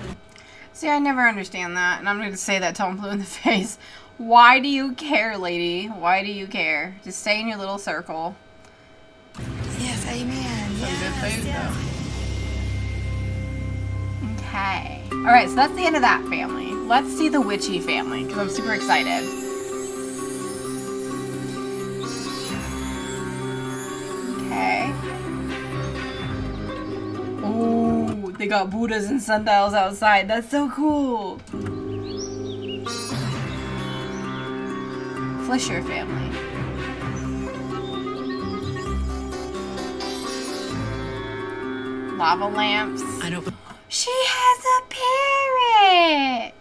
See, 0.80 0.88
I 0.88 0.98
never 0.98 1.28
understand 1.28 1.76
that, 1.76 2.00
and 2.00 2.08
I'm 2.08 2.20
going 2.20 2.32
to 2.32 2.38
say 2.38 2.58
that 2.58 2.74
till 2.74 2.86
I'm 2.86 2.96
blue 2.96 3.10
in 3.10 3.20
the 3.20 3.26
face. 3.44 3.78
Why 4.18 4.62
do 4.62 4.70
you 4.70 4.94
care, 4.94 5.38
lady? 5.38 5.88
Why 5.88 6.24
do 6.24 6.32
you 6.32 6.48
care? 6.48 6.96
Just 7.04 7.20
stay 7.20 7.42
in 7.42 7.50
your 7.50 7.58
little 7.58 7.78
circle. 7.78 8.38
Yes, 9.78 10.08
amen. 10.08 10.72
Some 10.78 10.80
good 10.80 11.02
Yes, 11.02 11.36
food, 11.36 11.44
yes. 11.44 11.76
Okay. 14.40 15.04
Alright, 15.12 15.50
so 15.50 15.56
that's 15.56 15.76
the 15.76 15.86
end 15.86 15.98
of 15.98 16.02
that 16.02 16.26
family. 16.30 16.72
Let's 16.72 17.12
see 17.14 17.28
the 17.28 17.42
witchy 17.42 17.82
family, 17.82 18.24
because 18.24 18.38
I'm 18.38 18.50
super 18.50 18.74
excited. 18.74 19.39
They 28.40 28.48
got 28.48 28.70
Buddhas 28.70 29.10
and 29.10 29.22
sundials 29.22 29.74
outside. 29.74 30.30
That's 30.30 30.50
so 30.50 30.70
cool. 30.70 31.40
Flisher 35.46 35.84
family. 35.84 36.30
Lava 42.16 42.48
lamps. 42.48 43.04
I 43.22 43.30
don't. 43.30 43.46
She 43.90 44.10
has 44.10 44.64
a 44.64 44.82
parrot. 44.88 46.54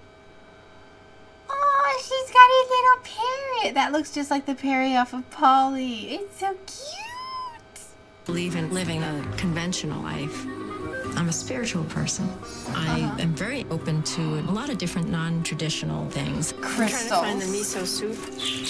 Oh, 1.48 2.00
she's 2.02 2.30
got 2.34 2.48
a 2.50 2.62
little 2.74 2.98
parrot. 3.04 3.74
That 3.74 3.92
looks 3.92 4.10
just 4.10 4.32
like 4.32 4.46
the 4.46 4.56
parrot 4.56 4.96
off 4.96 5.12
of 5.12 5.30
Paulie. 5.30 6.10
It's 6.10 6.40
so 6.40 6.56
cute. 6.66 7.86
believe 8.24 8.56
in 8.56 8.74
living 8.74 9.04
a 9.04 9.24
conventional 9.36 10.02
life. 10.02 10.44
I'm 11.18 11.28
a 11.28 11.32
spiritual 11.32 11.82
person. 11.84 12.28
I 12.76 13.00
Uh-huh. 13.02 13.22
am 13.22 13.34
very 13.34 13.66
open 13.70 14.02
to 14.14 14.20
a 14.38 14.52
lot 14.52 14.68
of 14.70 14.78
different 14.78 15.08
non-traditional 15.10 16.08
things. 16.10 16.54
Crystals. 16.60 17.22
Find 17.22 17.40
the 17.42 17.46
miso 17.46 17.84
soup. 17.84 18.16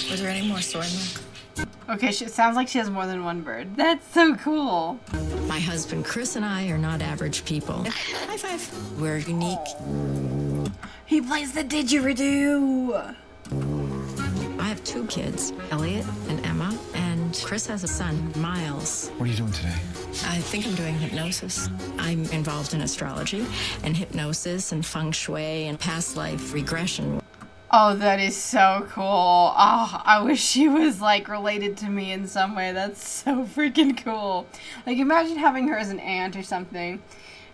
Was 0.09 0.19
there 0.19 0.29
any 0.31 0.47
more 0.47 0.59
soy 0.61 0.79
milk? 0.97 1.67
Okay, 1.89 2.11
she, 2.11 2.25
it 2.25 2.31
sounds 2.31 2.55
like 2.55 2.67
she 2.67 2.79
has 2.79 2.89
more 2.89 3.05
than 3.05 3.23
one 3.23 3.41
bird. 3.41 3.75
That's 3.75 4.05
so 4.13 4.35
cool. 4.35 4.99
My 5.47 5.59
husband 5.59 6.05
Chris 6.05 6.35
and 6.35 6.43
I 6.45 6.67
are 6.69 6.77
not 6.79 7.01
average 7.03 7.45
people. 7.45 7.83
High 8.27 8.37
five. 8.37 8.61
We're 8.99 9.17
unique. 9.17 9.67
He 11.05 11.21
plays 11.21 11.51
the 11.53 11.63
didgeridoo. 11.63 13.15
I 14.59 14.63
have 14.67 14.83
two 14.83 15.05
kids, 15.07 15.53
Elliot 15.71 16.05
and 16.29 16.43
Emma, 16.45 16.77
and 17.39 17.47
Chris 17.47 17.67
has 17.67 17.83
a 17.83 17.87
son, 17.87 18.31
Miles. 18.35 19.09
What 19.17 19.27
are 19.27 19.31
you 19.31 19.37
doing 19.37 19.51
today? 19.51 19.75
I 20.25 20.39
think 20.39 20.65
I'm 20.65 20.75
doing 20.75 20.95
hypnosis. 20.95 21.69
I'm 21.97 22.25
involved 22.25 22.73
in 22.73 22.81
astrology 22.81 23.45
and 23.83 23.95
hypnosis 23.95 24.71
and 24.71 24.85
feng 24.85 25.11
shui 25.11 25.67
and 25.67 25.79
past 25.79 26.17
life 26.17 26.53
regression. 26.53 27.21
Oh, 27.71 27.95
that 27.95 28.19
is 28.19 28.35
so 28.35 28.87
cool. 28.89 29.05
Oh, 29.05 30.01
I 30.05 30.21
wish 30.23 30.41
she 30.41 30.67
was 30.67 31.01
like 31.01 31.27
related 31.27 31.77
to 31.77 31.89
me 31.89 32.11
in 32.11 32.27
some 32.27 32.55
way. 32.55 32.71
That's 32.71 33.07
so 33.07 33.45
freaking 33.45 34.01
cool. 34.03 34.47
Like, 34.85 34.97
imagine 34.97 35.37
having 35.37 35.67
her 35.67 35.77
as 35.77 35.89
an 35.89 35.99
aunt 35.99 36.35
or 36.35 36.43
something. 36.43 37.01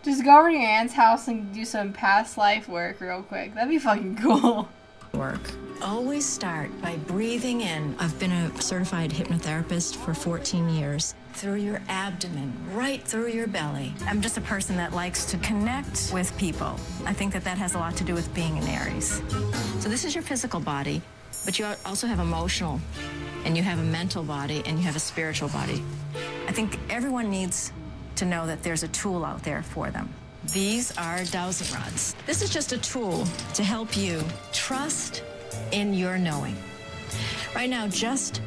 Just 0.03 0.23
go 0.23 0.39
over 0.39 0.49
to 0.49 0.55
your 0.55 0.63
aunt's 0.63 0.93
house 0.93 1.27
and 1.27 1.53
do 1.53 1.65
some 1.65 1.91
past 1.91 2.37
life 2.37 2.69
work 2.69 3.01
real 3.01 3.23
quick. 3.23 3.53
That'd 3.55 3.69
be 3.69 3.79
fucking 3.79 4.17
cool. 4.17 4.69
work. 5.15 5.51
Always 5.81 6.25
start 6.25 6.69
by 6.81 6.95
breathing 6.95 7.61
in. 7.61 7.95
I've 7.99 8.17
been 8.19 8.31
a 8.31 8.61
certified 8.61 9.11
hypnotherapist 9.11 9.95
for 9.97 10.13
14 10.13 10.69
years. 10.69 11.13
Through 11.33 11.55
your 11.55 11.81
abdomen, 11.89 12.53
right 12.71 13.03
through 13.03 13.27
your 13.27 13.47
belly. 13.47 13.93
I'm 14.07 14.21
just 14.21 14.37
a 14.37 14.41
person 14.41 14.77
that 14.77 14.93
likes 14.93 15.25
to 15.25 15.37
connect 15.39 16.11
with 16.13 16.35
people. 16.37 16.79
I 17.05 17.13
think 17.13 17.33
that 17.33 17.43
that 17.43 17.57
has 17.57 17.75
a 17.75 17.77
lot 17.77 17.97
to 17.97 18.03
do 18.03 18.13
with 18.13 18.33
being 18.33 18.57
an 18.57 18.67
Aries. 18.67 19.21
So 19.79 19.89
this 19.89 20.05
is 20.05 20.15
your 20.15 20.23
physical 20.23 20.61
body, 20.61 21.01
but 21.43 21.59
you 21.59 21.67
also 21.85 22.07
have 22.07 22.19
emotional, 22.19 22.79
and 23.43 23.57
you 23.57 23.63
have 23.63 23.79
a 23.79 23.83
mental 23.83 24.23
body, 24.23 24.63
and 24.65 24.77
you 24.77 24.85
have 24.85 24.95
a 24.95 24.99
spiritual 24.99 25.49
body. 25.49 25.83
I 26.47 26.53
think 26.53 26.79
everyone 26.89 27.29
needs 27.29 27.73
to 28.15 28.25
know 28.25 28.47
that 28.47 28.63
there's 28.63 28.83
a 28.83 28.87
tool 28.87 29.25
out 29.25 29.43
there 29.43 29.61
for 29.61 29.91
them. 29.91 30.09
These 30.51 30.95
are 30.97 31.23
dowsing 31.25 31.75
rods. 31.75 32.15
This 32.25 32.41
is 32.41 32.49
just 32.49 32.71
a 32.71 32.77
tool 32.77 33.25
to 33.53 33.63
help 33.63 33.97
you 33.97 34.21
trust 34.53 35.23
in 35.71 35.93
your 35.93 36.17
knowing. 36.17 36.55
Right 37.55 37.69
now, 37.69 37.87
just 37.87 38.41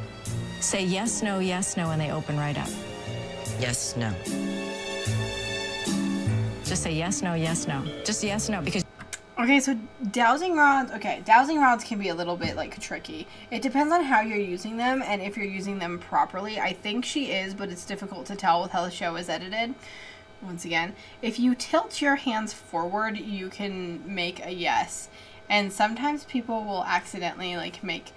say 0.59 0.83
yes, 0.83 1.21
no, 1.21 1.39
yes, 1.39 1.77
no, 1.77 1.91
and 1.91 1.99
they 1.99 2.11
open 2.11 2.37
right 2.37 2.57
up. 2.57 2.69
Yes, 3.59 3.95
no. 3.97 4.13
Just 6.63 6.83
say 6.83 6.93
yes, 6.93 7.21
no, 7.21 7.33
yes, 7.33 7.67
no. 7.67 7.83
Just 8.05 8.23
yes, 8.23 8.49
no, 8.49 8.61
because 8.61 8.85
Okay, 9.39 9.61
so 9.61 9.79
dowsing 10.11 10.57
rods. 10.57 10.91
Okay, 10.91 11.21
dowsing 11.23 11.59
rods 11.61 11.85
can 11.85 11.97
be 11.97 12.09
a 12.09 12.13
little 12.13 12.35
bit 12.35 12.57
like 12.57 12.77
tricky. 12.81 13.25
It 13.51 13.61
depends 13.61 13.93
on 13.93 14.03
how 14.03 14.19
you're 14.19 14.37
using 14.37 14.75
them 14.75 15.01
and 15.01 15.21
if 15.21 15.37
you're 15.37 15.45
using 15.45 15.79
them 15.79 15.97
properly. 15.97 16.59
I 16.59 16.73
think 16.73 17.05
she 17.05 17.31
is, 17.31 17.53
but 17.53 17.69
it's 17.69 17.85
difficult 17.85 18.25
to 18.25 18.35
tell 18.35 18.61
with 18.61 18.71
how 18.71 18.83
the 18.83 18.91
show 18.91 19.15
is 19.15 19.29
edited. 19.29 19.75
Once 20.41 20.63
again, 20.63 20.95
if 21.21 21.39
you 21.39 21.53
tilt 21.53 22.01
your 22.01 22.15
hands 22.15 22.53
forward, 22.53 23.17
you 23.17 23.49
can 23.49 24.01
make 24.05 24.45
a 24.45 24.51
yes. 24.51 25.09
And 25.49 25.73
sometimes 25.73 26.23
people 26.23 26.63
will 26.63 26.83
accidentally 26.85 27.57
like 27.57 27.83
make 27.83 28.11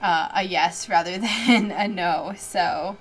uh, 0.00 0.28
a 0.34 0.42
yes 0.42 0.88
rather 0.88 1.18
than 1.46 1.70
a 1.70 1.88
no. 1.88 2.34
So 2.38 2.96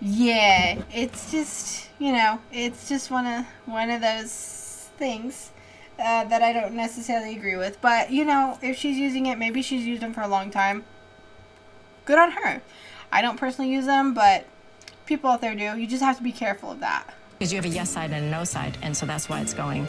yeah, 0.00 0.82
it's 0.92 1.30
just 1.30 1.88
you 1.98 2.12
know, 2.12 2.40
it's 2.52 2.88
just 2.88 3.10
one 3.10 3.26
of 3.26 3.46
one 3.64 3.90
of 3.90 4.00
those 4.02 4.90
things 4.98 5.50
uh, 5.98 6.24
that 6.24 6.42
I 6.42 6.52
don't 6.52 6.74
necessarily 6.74 7.36
agree 7.36 7.56
with. 7.56 7.80
But 7.80 8.10
you 8.10 8.24
know, 8.24 8.58
if 8.62 8.76
she's 8.76 8.98
using 8.98 9.26
it, 9.26 9.38
maybe 9.38 9.62
she's 9.62 9.86
used 9.86 10.02
them 10.02 10.12
for 10.12 10.20
a 10.20 10.28
long 10.28 10.50
time. 10.50 10.84
Good 12.04 12.18
on 12.18 12.32
her. 12.32 12.62
I 13.10 13.22
don't 13.22 13.38
personally 13.38 13.70
use 13.70 13.86
them, 13.86 14.12
but 14.14 14.46
people 15.06 15.30
out 15.30 15.40
there 15.40 15.54
do. 15.54 15.78
You 15.78 15.86
just 15.86 16.02
have 16.02 16.18
to 16.18 16.22
be 16.22 16.32
careful 16.32 16.70
of 16.72 16.80
that. 16.80 17.14
Because 17.38 17.52
you 17.52 17.56
have 17.56 17.64
a 17.64 17.68
yes 17.68 17.90
side 17.90 18.12
and 18.12 18.26
a 18.26 18.30
no 18.30 18.44
side, 18.44 18.78
and 18.82 18.96
so 18.96 19.06
that's 19.06 19.28
why 19.28 19.40
it's 19.40 19.54
going. 19.54 19.86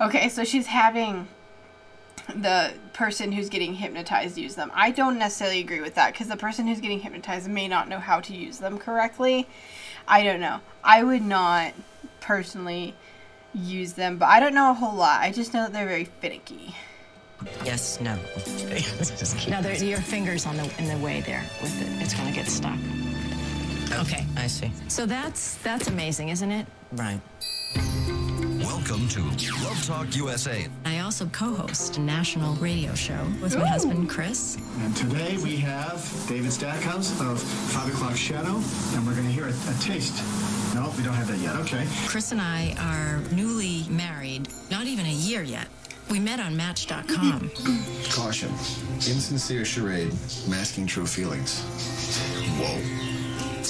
Okay, 0.00 0.28
so 0.28 0.44
she's 0.44 0.66
having 0.66 1.28
the 2.34 2.72
person 2.92 3.32
who's 3.32 3.48
getting 3.48 3.74
hypnotized 3.74 4.38
use 4.38 4.54
them. 4.54 4.70
I 4.74 4.90
don't 4.90 5.18
necessarily 5.18 5.60
agree 5.60 5.80
with 5.80 5.94
that 5.96 6.12
because 6.12 6.28
the 6.28 6.36
person 6.36 6.66
who's 6.66 6.80
getting 6.80 7.00
hypnotized 7.00 7.48
may 7.48 7.66
not 7.68 7.88
know 7.88 7.98
how 7.98 8.20
to 8.20 8.34
use 8.34 8.58
them 8.58 8.78
correctly. 8.78 9.48
I 10.06 10.22
don't 10.22 10.40
know. 10.40 10.60
I 10.84 11.02
would 11.02 11.22
not 11.22 11.74
personally 12.20 12.94
use 13.54 13.94
them, 13.94 14.18
but 14.18 14.26
I 14.26 14.40
don't 14.40 14.54
know 14.54 14.70
a 14.70 14.74
whole 14.74 14.94
lot. 14.94 15.20
I 15.20 15.32
just 15.32 15.52
know 15.52 15.62
that 15.62 15.72
they're 15.72 15.88
very 15.88 16.04
finicky. 16.04 16.74
Yes, 17.64 18.00
no. 18.00 18.18
Just 18.36 19.38
keep 19.38 19.48
Now, 19.48 19.62
there, 19.62 19.74
your 19.82 20.00
fingers 20.00 20.44
on 20.44 20.58
the 20.58 20.70
in 20.78 20.88
the 20.88 20.98
way 20.98 21.22
there 21.22 21.42
with 21.62 21.80
it. 21.80 22.02
It's 22.02 22.12
going 22.12 22.28
to 22.28 22.34
get 22.34 22.46
stuck. 22.46 22.78
Okay. 23.92 24.24
I 24.36 24.46
see. 24.46 24.72
So 24.88 25.04
that's 25.06 25.56
that's 25.56 25.88
amazing, 25.88 26.28
isn't 26.28 26.50
it? 26.50 26.66
Right. 26.92 27.20
Welcome 28.60 29.08
to 29.08 29.22
Love 29.64 29.84
Talk 29.86 30.16
USA. 30.16 30.66
I 30.84 31.00
also 31.00 31.26
co-host 31.26 31.96
a 31.96 32.00
national 32.00 32.54
radio 32.56 32.94
show 32.94 33.24
with 33.42 33.56
my 33.56 33.66
husband 33.66 34.08
Chris. 34.08 34.58
And 34.80 34.96
today 34.96 35.36
we 35.38 35.56
have 35.58 36.02
David 36.28 36.52
Stackhouse 36.52 37.20
of 37.20 37.40
Five 37.40 37.92
O'Clock 37.92 38.16
Shadow, 38.16 38.60
and 38.94 39.06
we're 39.06 39.14
going 39.14 39.26
to 39.26 39.32
hear 39.32 39.46
a, 39.46 39.50
a 39.50 39.74
taste. 39.80 40.22
No, 40.74 40.92
we 40.96 41.02
don't 41.02 41.14
have 41.14 41.28
that 41.28 41.38
yet. 41.38 41.56
Okay. 41.56 41.86
Chris 42.06 42.32
and 42.32 42.40
I 42.40 42.74
are 42.78 43.20
newly 43.34 43.84
married, 43.88 44.48
not 44.70 44.86
even 44.86 45.06
a 45.06 45.12
year 45.12 45.42
yet. 45.42 45.66
We 46.10 46.18
met 46.18 46.40
on 46.40 46.56
Match.com. 46.56 47.50
Caution. 48.10 48.48
Insincere 48.94 49.64
charade 49.64 50.12
masking 50.48 50.86
true 50.86 51.06
feelings. 51.06 51.60
Whoa. 52.58 53.09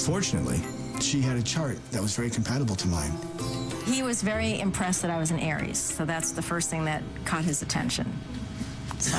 Fortunately, 0.05 0.59
she 0.99 1.21
had 1.21 1.37
a 1.37 1.43
chart 1.43 1.77
that 1.91 2.01
was 2.01 2.15
very 2.15 2.29
compatible 2.29 2.75
to 2.75 2.87
mine. 2.87 3.11
He 3.85 4.03
was 4.03 4.21
very 4.21 4.59
impressed 4.59 5.01
that 5.03 5.11
I 5.11 5.17
was 5.19 5.31
an 5.31 5.39
Aries, 5.39 5.77
so 5.77 6.05
that's 6.05 6.31
the 6.31 6.41
first 6.41 6.69
thing 6.69 6.85
that 6.85 7.03
caught 7.25 7.43
his 7.43 7.61
attention. 7.61 8.11
So, 8.99 9.17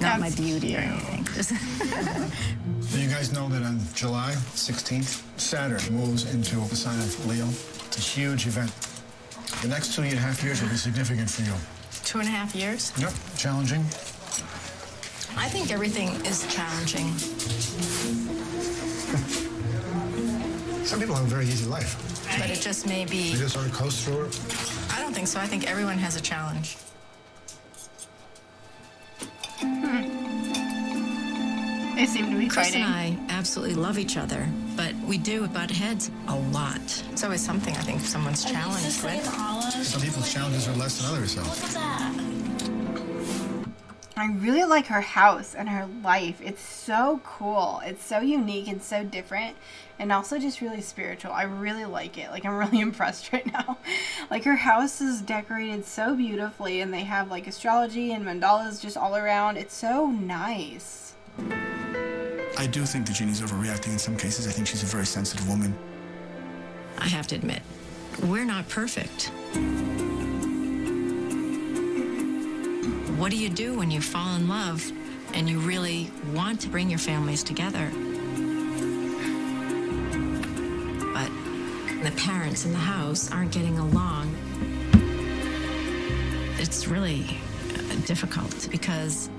not 0.00 0.20
my 0.20 0.28
That's 0.28 0.36
beauty 0.40 0.76
or 0.76 0.80
anything. 0.80 1.24
Just 1.34 1.50
So 1.50 2.98
you 2.98 3.08
guys 3.08 3.32
know 3.32 3.48
that 3.48 3.62
on 3.62 3.80
July 3.94 4.32
16th, 4.54 5.22
Saturn 5.40 5.94
moves 5.94 6.32
into 6.32 6.56
the 6.56 6.76
sign 6.76 6.98
of 6.98 7.26
Leo. 7.26 7.46
It's 7.86 7.96
a 7.98 8.00
huge 8.00 8.46
event. 8.46 8.70
The 9.62 9.68
next 9.68 9.94
two 9.94 10.02
and 10.02 10.12
a 10.12 10.16
half 10.16 10.42
years 10.44 10.60
will 10.62 10.68
be 10.68 10.76
significant 10.76 11.30
for 11.30 11.42
you. 11.42 11.52
two 12.04 12.18
and 12.18 12.28
a 12.28 12.30
half 12.30 12.54
years. 12.54 12.92
Yep, 12.98 13.12
challenging. 13.38 13.80
I 15.38 15.48
think 15.48 15.70
everything 15.70 16.08
is 16.26 16.46
challenging. 16.54 17.12
Some 20.86 21.00
people 21.00 21.16
have 21.16 21.24
a 21.24 21.28
very 21.28 21.46
easy 21.46 21.66
life. 21.68 21.96
But 22.38 22.48
it 22.48 22.60
just 22.60 22.86
may 22.86 23.04
be. 23.04 23.32
They 23.32 23.40
just 23.40 23.56
aren't 23.56 23.72
coast 23.72 24.04
through 24.04 24.26
it. 24.26 24.40
I 24.96 25.00
don't 25.00 25.12
think 25.12 25.26
so. 25.26 25.40
I 25.40 25.46
think 25.46 25.68
everyone 25.68 25.98
has 25.98 26.14
a 26.14 26.20
challenge. 26.20 26.76
Hmm. 29.58 30.36
They 31.96 32.06
seem 32.06 32.30
to 32.30 32.38
be 32.38 32.46
Chris 32.46 32.68
fighting. 32.68 32.82
and 32.82 32.94
I 32.94 33.18
absolutely 33.30 33.74
love 33.74 33.98
each 33.98 34.16
other, 34.16 34.48
but 34.76 34.94
we 35.08 35.18
do 35.18 35.48
butt 35.48 35.72
heads 35.72 36.10
a 36.28 36.36
lot. 36.36 36.80
It's 37.10 37.24
always 37.24 37.44
something 37.44 37.74
I 37.74 37.80
think 37.80 38.02
someone's 38.02 38.44
challenged 38.44 39.02
with. 39.02 39.24
Some 39.84 40.02
people's 40.02 40.32
challenges 40.32 40.68
are 40.68 40.76
less 40.76 40.98
than 41.00 41.10
others, 41.10 41.34
though. 41.34 42.25
I 44.18 44.32
really 44.32 44.64
like 44.64 44.86
her 44.86 45.02
house 45.02 45.54
and 45.54 45.68
her 45.68 45.86
life. 46.02 46.40
It's 46.42 46.62
so 46.62 47.20
cool. 47.22 47.82
It's 47.84 48.02
so 48.02 48.20
unique 48.20 48.66
and 48.66 48.82
so 48.82 49.04
different 49.04 49.56
and 49.98 50.10
also 50.10 50.38
just 50.38 50.62
really 50.62 50.80
spiritual. 50.80 51.32
I 51.32 51.42
really 51.42 51.84
like 51.84 52.16
it. 52.16 52.30
Like 52.30 52.46
I'm 52.46 52.56
really 52.56 52.80
impressed 52.80 53.30
right 53.34 53.44
now. 53.52 53.76
Like 54.30 54.44
her 54.44 54.56
house 54.56 55.02
is 55.02 55.20
decorated 55.20 55.84
so 55.84 56.14
beautifully 56.14 56.80
and 56.80 56.94
they 56.94 57.04
have 57.04 57.30
like 57.30 57.46
astrology 57.46 58.12
and 58.12 58.24
mandalas 58.24 58.80
just 58.80 58.96
all 58.96 59.16
around. 59.16 59.58
It's 59.58 59.74
so 59.74 60.06
nice. 60.06 61.14
I 62.58 62.66
do 62.66 62.86
think 62.86 63.06
that 63.06 63.12
Jeannie's 63.12 63.42
overreacting 63.42 63.92
in 63.92 63.98
some 63.98 64.16
cases. 64.16 64.48
I 64.48 64.50
think 64.50 64.66
she's 64.66 64.82
a 64.82 64.86
very 64.86 65.04
sensitive 65.04 65.46
woman. 65.46 65.76
I 66.96 67.08
have 67.08 67.26
to 67.26 67.34
admit, 67.34 67.60
we're 68.22 68.46
not 68.46 68.66
perfect. 68.70 69.30
What 73.16 73.30
do 73.30 73.38
you 73.38 73.48
do 73.48 73.78
when 73.78 73.90
you 73.90 74.02
fall 74.02 74.36
in 74.36 74.46
love 74.46 74.92
and 75.32 75.48
you 75.48 75.58
really 75.58 76.10
want 76.34 76.60
to 76.60 76.68
bring 76.68 76.90
your 76.90 76.98
families 76.98 77.42
together? 77.42 77.90
But 81.14 81.30
the 82.04 82.12
parents 82.18 82.66
in 82.66 82.72
the 82.72 82.78
house 82.78 83.32
aren't 83.32 83.52
getting 83.52 83.78
along. 83.78 84.34
It's 86.58 86.86
really 86.88 87.24
uh, 87.74 88.06
difficult 88.06 88.68
because 88.70 89.30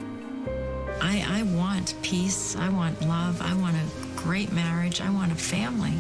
I, 1.00 1.24
I 1.28 1.44
want 1.44 1.94
peace, 2.02 2.56
I 2.56 2.70
want 2.70 3.00
love, 3.04 3.44
I 3.44 3.54
want 3.54 3.76
a 3.76 3.86
great 4.16 4.52
marriage, 4.52 5.02
I 5.02 5.12
want 5.12 5.32
a 5.32 5.36
family. 5.36 5.94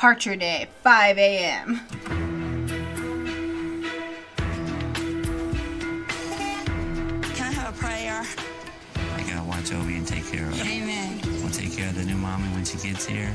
Departure 0.00 0.34
day, 0.34 0.66
5 0.82 1.18
a.m. 1.18 1.80
Can 7.34 7.46
I 7.46 7.52
have 7.52 7.68
a 7.68 7.78
prayer? 7.78 8.24
I 8.96 9.22
gotta 9.28 9.46
watch 9.46 9.70
Obi 9.74 9.96
and 9.96 10.08
take 10.08 10.26
care 10.26 10.46
of 10.46 10.58
her. 10.58 10.64
Amen. 10.64 11.20
We'll 11.42 11.50
take 11.50 11.76
care 11.76 11.90
of 11.90 11.96
the 11.96 12.04
new 12.04 12.16
mommy 12.16 12.48
when 12.54 12.64
she 12.64 12.78
gets 12.78 13.04
here. 13.04 13.30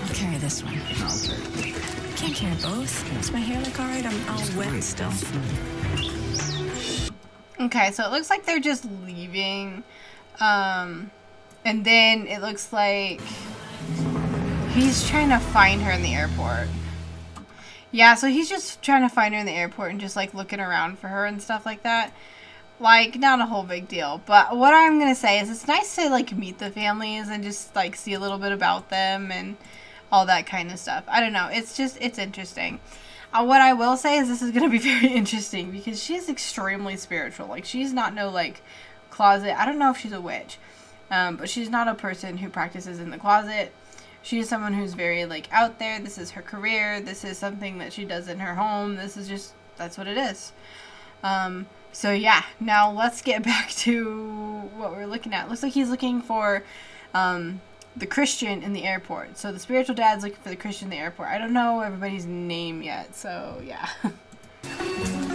I'll 0.00 0.14
carry 0.14 0.38
this 0.38 0.62
one. 0.62 0.78
Can't 2.14 2.32
carry 2.32 2.54
both. 2.62 3.12
Does 3.14 3.32
my 3.32 3.40
hair 3.40 3.60
look 3.60 3.80
alright? 3.80 4.06
I'm 4.06 4.28
all 4.28 4.46
wet 4.56 4.80
still. 4.84 5.10
Okay, 7.58 7.90
so 7.90 8.04
it 8.04 8.12
looks 8.12 8.30
like 8.30 8.46
they're 8.46 8.60
just 8.60 8.86
leaving. 9.04 9.82
Um, 10.38 11.10
and 11.64 11.84
then 11.84 12.28
it 12.28 12.40
looks 12.40 12.72
like 12.72 13.20
he's 14.72 15.08
trying 15.08 15.28
to 15.30 15.38
find 15.38 15.82
her 15.82 15.90
in 15.90 16.02
the 16.02 16.14
airport. 16.14 16.68
Yeah, 17.92 18.14
so 18.14 18.28
he's 18.28 18.48
just 18.48 18.82
trying 18.82 19.02
to 19.02 19.08
find 19.08 19.34
her 19.34 19.40
in 19.40 19.46
the 19.46 19.52
airport 19.52 19.90
and 19.90 20.00
just 20.00 20.16
like 20.16 20.32
looking 20.32 20.60
around 20.60 20.98
for 20.98 21.08
her 21.08 21.24
and 21.24 21.42
stuff 21.42 21.66
like 21.66 21.82
that. 21.82 22.14
Like, 22.78 23.18
not 23.18 23.40
a 23.40 23.46
whole 23.46 23.64
big 23.64 23.88
deal. 23.88 24.22
But 24.24 24.56
what 24.56 24.72
I'm 24.72 25.00
to 25.00 25.14
say 25.14 25.40
is 25.40 25.50
it's 25.50 25.66
nice 25.66 25.96
to 25.96 26.08
like 26.08 26.36
meet 26.36 26.58
the 26.58 26.70
families 26.70 27.28
and 27.28 27.42
just 27.42 27.74
like 27.74 27.96
see 27.96 28.14
a 28.14 28.20
little 28.20 28.38
bit 28.38 28.52
about 28.52 28.90
them 28.90 29.32
and 29.32 29.56
all 30.12 30.24
that 30.26 30.46
kind 30.46 30.70
of 30.70 30.78
stuff. 30.78 31.04
I 31.08 31.20
don't 31.20 31.32
know. 31.32 31.48
It's 31.52 31.76
just, 31.76 31.98
it's 32.00 32.18
interesting. 32.18 32.80
Uh, 33.32 33.44
what 33.44 33.60
I 33.60 33.72
will 33.72 33.96
say 33.96 34.18
is 34.18 34.28
this 34.28 34.42
is 34.42 34.52
to 34.52 34.68
be 34.68 34.78
very 34.78 35.08
interesting 35.08 35.72
because 35.72 36.02
she's 36.02 36.28
extremely 36.28 36.96
spiritual. 36.96 37.48
Like, 37.48 37.64
she's 37.64 37.92
not 37.92 38.14
no 38.14 38.30
like 38.30 38.62
closet. 39.10 39.60
I 39.60 39.66
don't 39.66 39.78
know 39.78 39.90
if 39.90 39.98
she's 39.98 40.12
a 40.12 40.20
witch, 40.20 40.58
um, 41.10 41.36
but 41.36 41.50
she's 41.50 41.68
not 41.68 41.88
a 41.88 41.94
person 41.94 42.38
who 42.38 42.48
practices 42.48 43.00
in 43.00 43.10
the 43.10 43.18
closet. 43.18 43.72
She's 44.22 44.48
someone 44.48 44.74
who's 44.74 44.94
very 44.94 45.24
like 45.24 45.48
out 45.52 45.78
there. 45.78 45.98
This 46.00 46.18
is 46.18 46.32
her 46.32 46.42
career. 46.42 47.00
This 47.00 47.24
is 47.24 47.38
something 47.38 47.78
that 47.78 47.92
she 47.92 48.04
does 48.04 48.28
in 48.28 48.38
her 48.38 48.54
home. 48.54 48.96
This 48.96 49.16
is 49.16 49.28
just 49.28 49.54
that's 49.76 49.96
what 49.96 50.06
it 50.06 50.18
is. 50.18 50.52
Um, 51.22 51.66
so 51.92 52.12
yeah, 52.12 52.44
now 52.58 52.90
let's 52.90 53.22
get 53.22 53.42
back 53.44 53.70
to 53.70 54.68
what 54.76 54.92
we're 54.92 55.06
looking 55.06 55.34
at. 55.34 55.48
Looks 55.48 55.62
like 55.62 55.72
he's 55.72 55.90
looking 55.90 56.20
for 56.20 56.62
um, 57.14 57.60
the 57.96 58.06
Christian 58.06 58.62
in 58.62 58.72
the 58.72 58.84
airport. 58.84 59.38
So 59.38 59.52
the 59.52 59.58
spiritual 59.58 59.94
dad's 59.94 60.22
looking 60.22 60.40
for 60.42 60.50
the 60.50 60.56
Christian 60.56 60.86
in 60.86 60.90
the 60.90 61.02
airport. 61.02 61.28
I 61.28 61.38
don't 61.38 61.52
know 61.52 61.80
everybody's 61.80 62.26
name 62.26 62.82
yet. 62.82 63.14
So 63.14 63.60
yeah. 63.64 63.88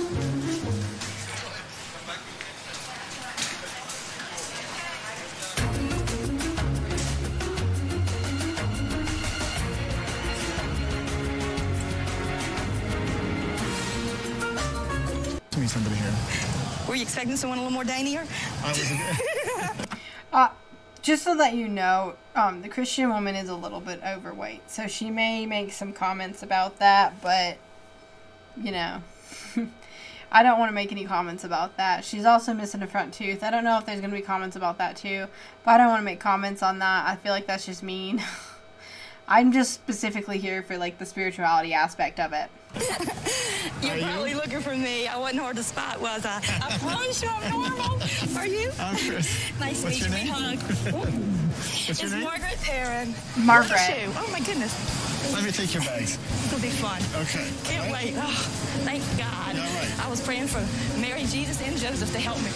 Somebody 15.95 16.15
here. 16.15 16.87
Were 16.87 16.95
you 16.95 17.01
expecting 17.01 17.35
someone 17.37 17.59
a 17.59 17.61
little 17.61 17.73
more 17.73 17.83
daintier? 17.83 18.25
I 18.63 18.67
was. 18.67 18.91
Uh, 20.33 20.49
just 21.01 21.23
so 21.23 21.33
that 21.37 21.53
you 21.53 21.69
know, 21.69 22.15
um, 22.35 22.61
the 22.61 22.67
Christian 22.67 23.07
woman 23.07 23.35
is 23.35 23.47
a 23.47 23.55
little 23.55 23.79
bit 23.79 24.01
overweight, 24.05 24.69
so 24.69 24.85
she 24.85 25.09
may 25.09 25.45
make 25.45 25.71
some 25.71 25.93
comments 25.93 26.43
about 26.43 26.79
that, 26.79 27.21
but 27.21 27.57
you 28.61 28.71
know, 28.71 29.01
I 30.31 30.43
don't 30.43 30.59
want 30.59 30.69
to 30.69 30.73
make 30.73 30.91
any 30.91 31.05
comments 31.05 31.45
about 31.45 31.77
that. 31.77 32.03
She's 32.03 32.25
also 32.25 32.53
missing 32.53 32.81
a 32.81 32.87
front 32.87 33.13
tooth. 33.13 33.43
I 33.43 33.49
don't 33.49 33.63
know 33.63 33.77
if 33.77 33.85
there's 33.85 34.01
going 34.01 34.11
to 34.11 34.17
be 34.17 34.21
comments 34.21 34.57
about 34.57 34.77
that 34.79 34.97
too, 34.97 35.27
but 35.63 35.75
I 35.75 35.77
don't 35.77 35.87
want 35.87 36.01
to 36.01 36.05
make 36.05 36.19
comments 36.19 36.61
on 36.61 36.79
that. 36.79 37.07
I 37.07 37.15
feel 37.15 37.31
like 37.31 37.47
that's 37.47 37.65
just 37.65 37.81
mean. 37.81 38.21
I'm 39.27 39.53
just 39.53 39.71
specifically 39.71 40.37
here 40.37 40.63
for 40.63 40.77
like 40.77 40.97
the 40.97 41.05
spirituality 41.05 41.73
aspect 41.73 42.19
of 42.19 42.33
it. 42.33 42.49
You're 43.81 43.97
probably 43.99 44.33
looking 44.33 44.59
for 44.61 44.75
me. 44.75 45.07
I 45.07 45.17
wasn't 45.17 45.41
hard 45.41 45.55
to 45.57 45.63
spot, 45.63 46.01
was 46.01 46.25
I? 46.25 46.37
I 46.37 46.77
promise 46.79 47.21
you 47.21 47.29
I'm 47.29 47.51
normal. 47.51 47.99
Are 48.37 48.47
you? 48.47 48.71
I'm 48.79 48.95
Chris. 48.97 49.59
Nice 49.59 49.83
What's 49.83 49.99
to 49.99 50.09
meet 50.09 50.25
you. 50.25 50.31
name? 50.31 50.59
Big 50.59 50.59
hug. 50.93 51.03
What's 51.55 51.89
it's 51.89 52.01
your 52.01 52.11
name? 52.11 52.23
Margaret 52.23 52.57
Perrin. 52.63 53.13
Margaret. 53.37 53.79
You. 53.89 54.11
Oh 54.17 54.29
my 54.31 54.39
goodness. 54.39 54.73
Let 55.33 55.43
me 55.43 55.51
take 55.51 55.73
your 55.73 55.83
bags. 55.83 56.17
This 56.17 56.53
will 56.53 56.61
be 56.61 56.69
fun. 56.69 57.01
Okay. 57.21 57.47
Can't 57.63 57.91
wait. 57.91 58.13
Oh, 58.17 58.29
thank 58.83 59.01
God. 59.17 59.55
Yeah, 59.55 59.79
right. 59.79 60.05
I 60.05 60.09
was 60.09 60.21
praying 60.21 60.47
for 60.47 60.61
Mary, 60.99 61.25
Jesus, 61.25 61.61
and 61.61 61.75
Joseph 61.77 62.11
to 62.11 62.19
help 62.19 62.37
me. 62.43 62.51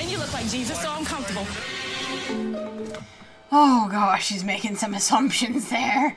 and 0.00 0.10
you 0.10 0.18
look 0.18 0.32
like 0.32 0.46
Jesus, 0.48 0.80
so 0.80 0.90
I'm 0.90 1.04
comfortable. 1.04 1.46
Oh 3.54 3.86
gosh, 3.90 4.24
she's 4.26 4.44
making 4.44 4.76
some 4.76 4.94
assumptions 4.94 5.68
there. 5.68 6.16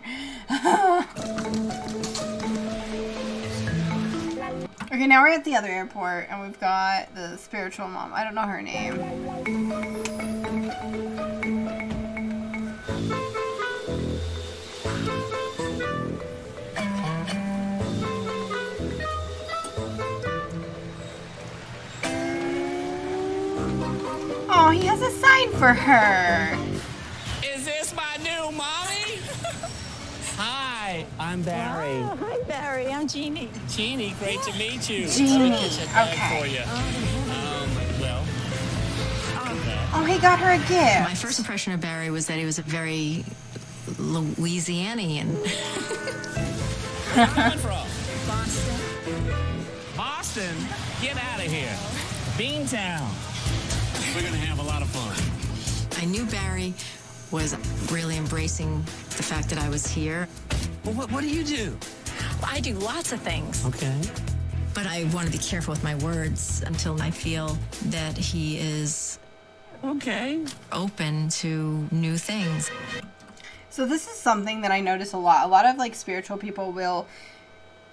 Okay, 4.95 5.08
now 5.08 5.21
we're 5.21 5.27
at 5.27 5.43
the 5.43 5.55
other 5.55 5.67
airport 5.67 6.27
and 6.29 6.41
we've 6.41 6.60
got 6.60 7.13
the 7.15 7.36
spiritual 7.36 7.89
mom. 7.89 8.13
I 8.13 8.23
don't 8.23 8.34
know 8.34 8.43
her 8.43 8.62
name. 8.62 8.93
Oh, 24.47 24.69
he 24.69 24.86
has 24.86 25.01
a 25.01 25.12
sign 25.12 25.51
for 25.51 25.73
her. 25.73 26.58
Is 27.43 27.65
this 27.65 27.93
my 27.93 28.15
new 28.23 28.49
mommy? 28.51 29.19
Hi, 30.38 31.05
I'm 31.26 31.42
Barry. 31.42 31.88
Oh, 32.04 32.16
hi, 32.20 32.38
Barry. 32.48 32.88
I'm 32.88 33.08
Jeannie. 33.08 33.50
Jeannie, 33.70 34.14
great 34.20 34.40
to 34.44 34.54
meet 34.60 34.88
you. 34.88 35.08
Jeannie, 35.08 35.50
Let 35.50 35.62
me 35.62 35.68
get 35.70 35.80
your 35.80 35.88
okay. 36.04 36.40
for 36.40 36.46
you. 36.46 36.62
Um, 36.62 38.00
well, 38.00 38.24
Oh, 39.98 40.04
he 40.08 40.20
got 40.20 40.38
her 40.40 40.52
a 40.52 40.58
gift. 40.60 41.10
My 41.10 41.16
first 41.16 41.40
impression 41.40 41.74
of 41.74 41.82
Barry 41.82 42.12
was 42.12 42.28
that 42.28 42.38
he 42.38 42.46
was 42.46 42.60
a 42.60 42.62
very 42.62 43.24
Louisianian. 43.98 45.26
where 47.16 47.26
you 47.26 47.32
coming 47.34 47.58
from? 47.60 47.88
Boston. 48.28 48.78
Boston? 49.98 50.56
Get 51.02 51.18
out 51.18 51.40
of 51.44 51.52
here. 51.52 51.76
Beantown. 52.38 53.10
We're 54.14 54.22
going 54.22 54.34
to 54.34 54.40
have 54.48 54.60
a 54.60 54.64
lot 54.64 54.84
of 54.84 54.90
fun. 54.90 56.02
I 56.02 56.06
knew 56.06 56.26
Barry 56.28 56.74
was 57.32 57.56
really 57.92 58.18
embracing 58.18 58.84
the 59.18 59.24
fact 59.24 59.50
that 59.50 59.58
I 59.58 59.70
was 59.70 59.88
here. 59.88 60.28
Well, 60.86 60.93
what, 60.93 61.12
what 61.12 61.21
do 61.21 61.30
you 61.30 61.43
do? 61.43 61.76
I 62.43 62.60
do 62.60 62.76
lots 62.76 63.12
of 63.12 63.19
things. 63.19 63.65
Okay. 63.65 64.00
But 64.76 64.86
I 64.86 65.06
want 65.13 65.26
to 65.26 65.32
be 65.32 65.39
careful 65.39 65.71
with 65.71 65.84
my 65.84 65.95
words 65.95 66.62
until 66.63 67.02
I 67.02 67.10
feel 67.10 67.58
that 67.88 68.15
he 68.15 68.60
is 68.60 69.17
okay 69.84 70.45
open 70.71 71.30
to 71.30 71.88
new 71.91 72.17
things. 72.17 72.69
So 73.71 73.88
this 73.88 74.08
is 74.08 74.15
something 74.15 74.62
that 74.62 74.71
I 74.71 74.80
notice 74.80 75.13
a 75.13 75.17
lot. 75.17 75.43
A 75.45 75.48
lot 75.48 75.65
of 75.65 75.78
like 75.78 75.95
spiritual 75.95 76.38
people 76.38 76.71
will 76.71 77.08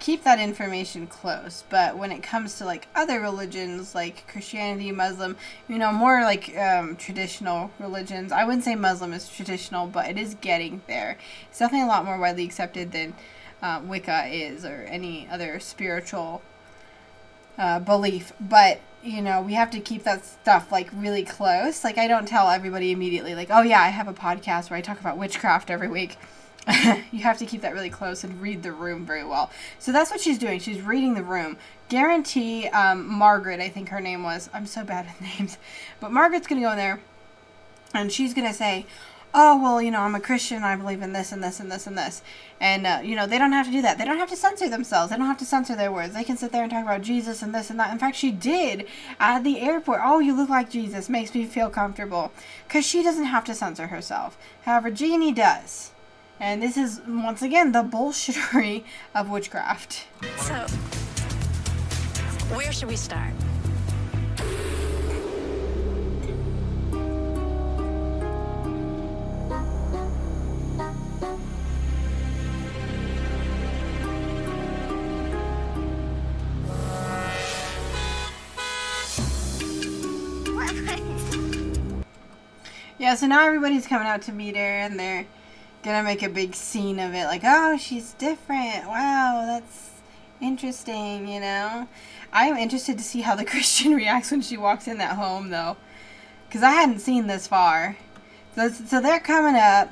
keep 0.02 0.24
that 0.24 0.40
information 0.40 1.06
close, 1.06 1.62
but 1.70 1.96
when 1.96 2.10
it 2.10 2.24
comes 2.24 2.58
to 2.58 2.64
like 2.64 2.88
other 2.92 3.20
religions 3.20 3.94
like 3.94 4.26
Christianity, 4.26 4.90
Muslim, 4.90 5.36
you 5.68 5.78
know, 5.78 5.92
more 5.92 6.22
like 6.22 6.56
um, 6.58 6.96
traditional 6.96 7.70
religions. 7.78 8.32
I 8.32 8.44
wouldn't 8.44 8.64
say 8.64 8.74
Muslim 8.74 9.12
is 9.12 9.28
traditional, 9.28 9.86
but 9.86 10.10
it 10.10 10.18
is 10.18 10.34
getting 10.40 10.82
there. 10.88 11.18
It's 11.48 11.60
definitely 11.60 11.86
a 11.86 11.88
lot 11.88 12.04
more 12.04 12.18
widely 12.18 12.44
accepted 12.44 12.90
than 12.90 13.14
uh, 13.62 13.80
Wicca 13.84 14.26
is 14.26 14.64
or 14.64 14.82
any 14.88 15.28
other 15.30 15.60
spiritual 15.60 16.42
uh, 17.56 17.78
belief. 17.78 18.32
But 18.40 18.80
you 19.04 19.22
know, 19.22 19.40
we 19.40 19.54
have 19.54 19.70
to 19.70 19.78
keep 19.78 20.02
that 20.02 20.24
stuff 20.24 20.72
like 20.72 20.90
really 20.92 21.22
close. 21.22 21.84
Like 21.84 21.96
I 21.96 22.08
don't 22.08 22.26
tell 22.26 22.50
everybody 22.50 22.90
immediately 22.90 23.36
like, 23.36 23.50
"Oh 23.52 23.62
yeah, 23.62 23.80
I 23.80 23.88
have 23.88 24.08
a 24.08 24.14
podcast 24.14 24.68
where 24.68 24.78
I 24.78 24.80
talk 24.80 24.98
about 24.98 25.16
witchcraft 25.16 25.70
every 25.70 25.88
week." 25.88 26.18
you 27.12 27.20
have 27.20 27.38
to 27.38 27.46
keep 27.46 27.60
that 27.62 27.74
really 27.74 27.90
close 27.90 28.22
and 28.22 28.40
read 28.40 28.62
the 28.62 28.72
room 28.72 29.04
very 29.04 29.24
well. 29.24 29.50
So 29.78 29.90
that's 29.90 30.10
what 30.10 30.20
she's 30.20 30.38
doing. 30.38 30.60
She's 30.60 30.80
reading 30.80 31.14
the 31.14 31.24
room. 31.24 31.56
Guarantee 31.88 32.68
um, 32.68 33.06
Margaret, 33.06 33.60
I 33.60 33.68
think 33.68 33.88
her 33.88 34.00
name 34.00 34.22
was. 34.22 34.48
I'm 34.54 34.66
so 34.66 34.84
bad 34.84 35.06
with 35.06 35.20
names. 35.38 35.58
But 36.00 36.12
Margaret's 36.12 36.46
going 36.46 36.60
to 36.60 36.66
go 36.66 36.72
in 36.72 36.78
there 36.78 37.00
and 37.94 38.12
she's 38.12 38.32
going 38.32 38.46
to 38.46 38.54
say, 38.54 38.86
oh, 39.34 39.60
well, 39.60 39.80
you 39.80 39.90
know, 39.90 40.00
I'm 40.00 40.14
a 40.14 40.20
Christian. 40.20 40.62
I 40.62 40.76
believe 40.76 41.02
in 41.02 41.12
this 41.12 41.32
and 41.32 41.42
this 41.42 41.58
and 41.58 41.70
this 41.70 41.86
and 41.86 41.96
this. 41.96 42.22
And, 42.60 42.86
uh, 42.86 43.00
you 43.02 43.16
know, 43.16 43.26
they 43.26 43.38
don't 43.38 43.52
have 43.52 43.66
to 43.66 43.72
do 43.72 43.82
that. 43.82 43.98
They 43.98 44.04
don't 44.04 44.18
have 44.18 44.28
to 44.30 44.36
censor 44.36 44.68
themselves. 44.68 45.10
They 45.10 45.16
don't 45.16 45.26
have 45.26 45.38
to 45.38 45.44
censor 45.44 45.74
their 45.74 45.90
words. 45.90 46.14
They 46.14 46.24
can 46.24 46.36
sit 46.36 46.52
there 46.52 46.62
and 46.62 46.70
talk 46.70 46.84
about 46.84 47.02
Jesus 47.02 47.42
and 47.42 47.54
this 47.54 47.70
and 47.70 47.80
that. 47.80 47.92
In 47.92 47.98
fact, 47.98 48.16
she 48.16 48.30
did 48.30 48.86
at 49.18 49.42
the 49.42 49.60
airport. 49.60 50.00
Oh, 50.04 50.20
you 50.20 50.36
look 50.36 50.50
like 50.50 50.70
Jesus. 50.70 51.08
Makes 51.08 51.34
me 51.34 51.46
feel 51.46 51.70
comfortable. 51.70 52.30
Because 52.68 52.86
she 52.86 53.02
doesn't 53.02 53.24
have 53.24 53.44
to 53.46 53.54
censor 53.54 53.88
herself. 53.88 54.36
However, 54.62 54.90
Jeannie 54.90 55.32
does. 55.32 55.92
And 56.42 56.60
this 56.60 56.76
is, 56.76 57.00
once 57.06 57.40
again, 57.40 57.70
the 57.70 57.84
bullshittery 57.84 58.82
of 59.14 59.30
witchcraft. 59.30 60.06
So, 60.38 60.54
where 62.52 62.72
should 62.72 62.88
we 62.88 62.96
start? 62.96 63.32
Yeah, 82.98 83.14
so 83.14 83.26
now 83.28 83.46
everybody's 83.46 83.86
coming 83.86 84.08
out 84.08 84.22
to 84.22 84.32
meet 84.32 84.56
her 84.56 84.62
and 84.62 84.98
they're 84.98 85.26
gonna 85.82 86.02
make 86.02 86.22
a 86.22 86.28
big 86.28 86.54
scene 86.54 86.98
of 86.98 87.14
it 87.14 87.24
like 87.26 87.42
oh 87.44 87.76
she's 87.76 88.12
different 88.14 88.86
wow 88.86 89.44
that's 89.46 89.90
interesting 90.40 91.26
you 91.26 91.40
know 91.40 91.88
i'm 92.32 92.56
interested 92.56 92.98
to 92.98 93.04
see 93.04 93.20
how 93.20 93.34
the 93.34 93.44
christian 93.52 93.94
reacts 93.94 94.30
when 94.30 94.40
she 94.40 94.56
walks 94.56 94.86
in 94.86 94.98
that 94.98 95.16
home 95.16 95.50
though 95.50 95.76
because 96.48 96.62
i 96.62 96.70
hadn't 96.70 97.00
seen 97.00 97.26
this 97.26 97.46
far 97.46 97.96
so, 98.54 98.68
so 98.68 99.00
they're 99.00 99.20
coming 99.20 99.56
up 99.56 99.90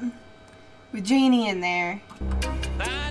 with 0.92 1.04
janie 1.04 1.48
in 1.48 1.60
there 1.60 2.00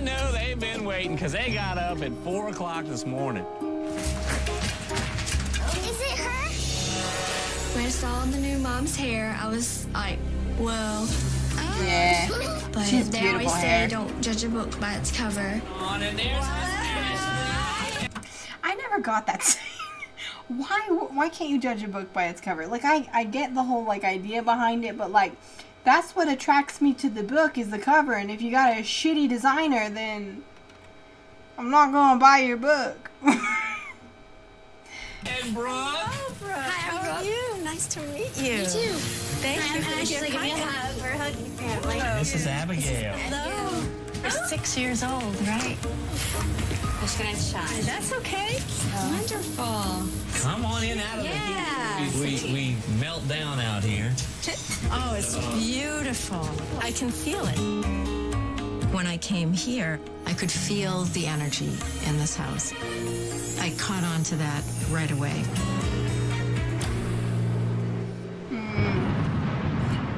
know 0.02 0.32
they've 0.32 0.58
been 0.58 0.86
waiting 0.86 1.14
because 1.14 1.32
they 1.32 1.52
got 1.52 1.76
up 1.76 2.00
at 2.00 2.12
4 2.24 2.48
o'clock 2.48 2.86
this 2.86 3.04
morning. 3.04 3.44
Is 5.76 6.00
it 6.00 6.18
her? 6.18 6.48
When 7.76 7.84
I 7.84 7.90
saw 7.90 8.24
the 8.24 8.38
new 8.38 8.58
mom's 8.58 8.96
hair, 8.96 9.36
I 9.38 9.48
was 9.48 9.86
like, 9.88 10.18
whoa. 10.58 11.06
Yeah. 11.84 12.28
But 12.72 12.84
she's 12.84 13.10
they 13.10 13.20
beautiful 13.20 13.48
always 13.48 13.62
hair. 13.62 13.88
say 13.88 13.94
don't 13.94 14.20
judge 14.20 14.44
a 14.44 14.48
book 14.48 14.78
by 14.80 14.94
its 14.94 15.10
cover. 15.10 15.60
On 15.78 16.02
i 18.62 18.74
never 18.74 19.00
got 19.00 19.26
that 19.26 19.42
saying. 19.50 19.66
Why 20.48 20.80
why 20.88 21.28
can't 21.28 21.50
you 21.50 21.60
judge 21.60 21.82
a 21.82 21.88
book 21.88 22.12
by 22.12 22.26
its 22.26 22.40
cover? 22.40 22.66
Like 22.66 22.84
i 22.84 23.08
i 23.12 23.24
get 23.24 23.54
the 23.54 23.62
whole 23.62 23.84
like 23.84 24.04
idea 24.04 24.42
behind 24.42 24.84
it 24.84 24.96
but 24.96 25.10
like 25.10 25.32
that's 25.84 26.14
what 26.14 26.28
attracts 26.28 26.80
me 26.80 26.92
to 26.94 27.08
the 27.08 27.22
book 27.22 27.56
is 27.56 27.70
the 27.70 27.78
cover 27.78 28.12
and 28.14 28.30
if 28.30 28.42
you 28.42 28.50
got 28.50 28.76
a 28.76 28.82
shitty 28.82 29.28
designer 29.28 29.88
then 29.88 30.42
i'm 31.58 31.70
not 31.70 31.92
gonna 31.92 32.20
buy 32.20 32.38
your 32.38 32.56
book 32.56 33.10
And 35.26 35.54
Brooke. 35.54 35.68
Hi, 35.68 36.70
how 36.70 37.18
are 37.18 37.24
you? 37.24 37.64
Nice 37.64 37.86
to 37.88 38.00
meet 38.12 38.36
you. 38.36 38.52
You 38.52 38.64
too. 38.64 38.94
Thank 39.42 39.62
I'm 39.70 39.76
you 39.76 39.82
for 39.82 40.00
actually 40.00 40.14
your 40.30 40.40
giving 40.40 40.56
you 40.56 40.62
a 40.62 40.66
hug. 40.66 41.02
We're 41.02 41.16
hugging 41.18 41.52
apparently. 41.56 42.00
This 42.18 42.34
is 42.34 42.46
Abigail. 42.46 43.12
Hello. 43.14 43.82
You're 44.22 44.30
six 44.30 44.76
years 44.76 45.02
old, 45.02 45.34
right? 45.46 45.76
Just 47.00 47.18
gonna 47.18 47.36
shine. 47.36 47.82
That's 47.84 48.12
okay. 48.18 48.58
Wonderful. 49.10 50.06
Come 50.42 50.64
on 50.64 50.84
in 50.84 50.98
out 50.98 51.18
of 51.18 51.24
Yeah. 51.24 51.98
the 52.12 52.26
heat. 52.26 52.42
We, 52.44 52.52
we 52.52 52.76
melt 53.00 53.26
down 53.28 53.58
out 53.60 53.82
here. 53.84 54.12
Oh, 54.90 55.14
it's 55.18 55.36
beautiful. 55.58 56.46
I 56.80 56.92
can 56.92 57.10
feel 57.10 57.44
it. 57.46 57.58
When 58.92 59.06
I 59.06 59.16
came 59.18 59.52
here, 59.52 60.00
I 60.26 60.32
could 60.34 60.50
feel 60.50 61.04
the 61.04 61.26
energy 61.26 61.70
in 62.06 62.18
this 62.18 62.34
house. 62.36 62.72
I 63.60 63.74
caught 63.76 64.02
on 64.04 64.22
to 64.24 64.36
that 64.36 64.64
right 64.88 65.10
away. 65.10 65.44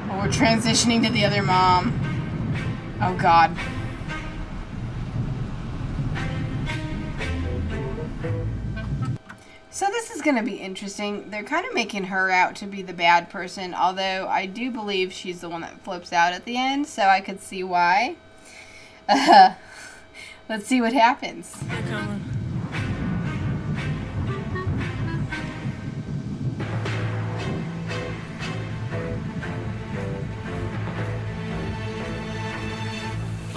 Oh, 0.09 0.17
we're 0.17 0.29
transitioning 0.29 1.05
to 1.05 1.11
the 1.11 1.25
other 1.25 1.43
mom. 1.43 1.99
Oh 3.01 3.13
God. 3.17 3.53
So 9.69 9.87
this 9.87 10.11
is 10.11 10.21
going 10.21 10.37
to 10.37 10.43
be 10.43 10.55
interesting. 10.55 11.29
They're 11.29 11.43
kind 11.43 11.65
of 11.65 11.73
making 11.73 12.05
her 12.05 12.31
out 12.31 12.55
to 12.57 12.65
be 12.65 12.81
the 12.81 12.93
bad 12.93 13.29
person, 13.29 13.73
although 13.73 14.27
I 14.29 14.45
do 14.45 14.71
believe 14.71 15.11
she's 15.11 15.41
the 15.41 15.49
one 15.49 15.59
that 15.61 15.81
flips 15.81 16.13
out 16.13 16.31
at 16.31 16.45
the 16.45 16.55
end, 16.55 16.87
so 16.87 17.03
I 17.07 17.19
could 17.19 17.41
see 17.41 17.61
why. 17.61 18.15
Uh, 19.09 19.55
let's 20.47 20.65
see 20.65 20.79
what 20.79 20.93
happens. 20.93 21.61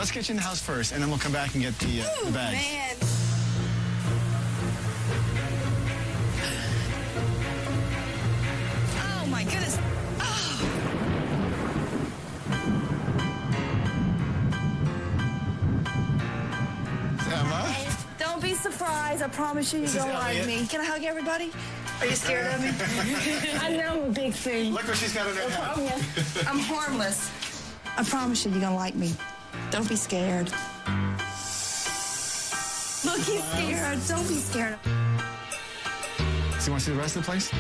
Let's 0.06 0.14
get 0.14 0.28
you 0.28 0.34
in 0.34 0.36
the 0.36 0.42
house 0.44 0.62
first, 0.62 0.92
and 0.92 1.02
then 1.02 1.10
we'll 1.10 1.18
come 1.18 1.32
back 1.32 1.52
and 1.54 1.64
get 1.64 1.76
the, 1.80 2.02
uh, 2.02 2.26
the 2.26 2.30
bags. 2.30 3.02
Oh 9.02 9.26
my 9.26 9.42
goodness. 9.42 9.76
Emma? 17.28 17.76
Don't 18.16 18.40
be 18.40 18.54
surprised. 18.54 19.24
I 19.24 19.26
promise 19.26 19.72
you, 19.72 19.80
you're 19.80 19.88
This 19.88 19.96
is 19.96 20.04
gonna 20.04 20.14
like 20.14 20.46
me. 20.46 20.68
Can 20.68 20.82
I 20.82 20.84
hug 20.84 21.02
everybody? 21.02 21.50
Are 21.98 22.06
you 22.06 22.14
scared 22.14 22.54
of 22.54 22.60
me? 22.60 22.70
I 23.60 23.76
know 23.76 24.04
I'm 24.04 24.10
a 24.10 24.12
big 24.12 24.34
thing. 24.34 24.72
Look 24.72 24.86
what 24.86 24.96
she's 24.98 25.12
got 25.12 25.26
in 25.26 25.34
her 25.34 25.50
hand. 25.50 26.04
I'm 26.46 26.60
harmless. 26.60 27.28
I 27.96 28.04
promise 28.04 28.44
you, 28.44 28.52
you're 28.52 28.60
gonna 28.60 28.76
like 28.76 28.94
me. 28.94 29.12
Don't 29.70 29.88
be 29.88 29.96
scared. 29.96 30.50
Look, 33.04 33.20
he's 33.20 33.44
scared. 33.44 33.98
Don't 34.08 34.28
be 34.28 34.38
scared. 34.38 34.78
So 36.58 36.66
you 36.66 36.72
want 36.72 36.80
to 36.80 36.80
see 36.80 36.92
the 36.92 36.98
rest 36.98 37.16
of 37.16 37.22
the 37.22 37.26
place? 37.26 37.52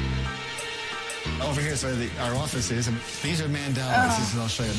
Over 1.42 1.60
here 1.60 1.72
is 1.72 1.84
where 1.84 1.94
the, 1.94 2.08
our 2.20 2.34
office 2.34 2.70
is, 2.70 2.88
and 2.88 2.96
these 3.22 3.40
are 3.40 3.48
mandalas. 3.48 4.08
Oh. 4.08 4.18
This 4.18 4.32
is, 4.32 4.38
I'll 4.38 4.48
show 4.48 4.64
you. 4.64 4.70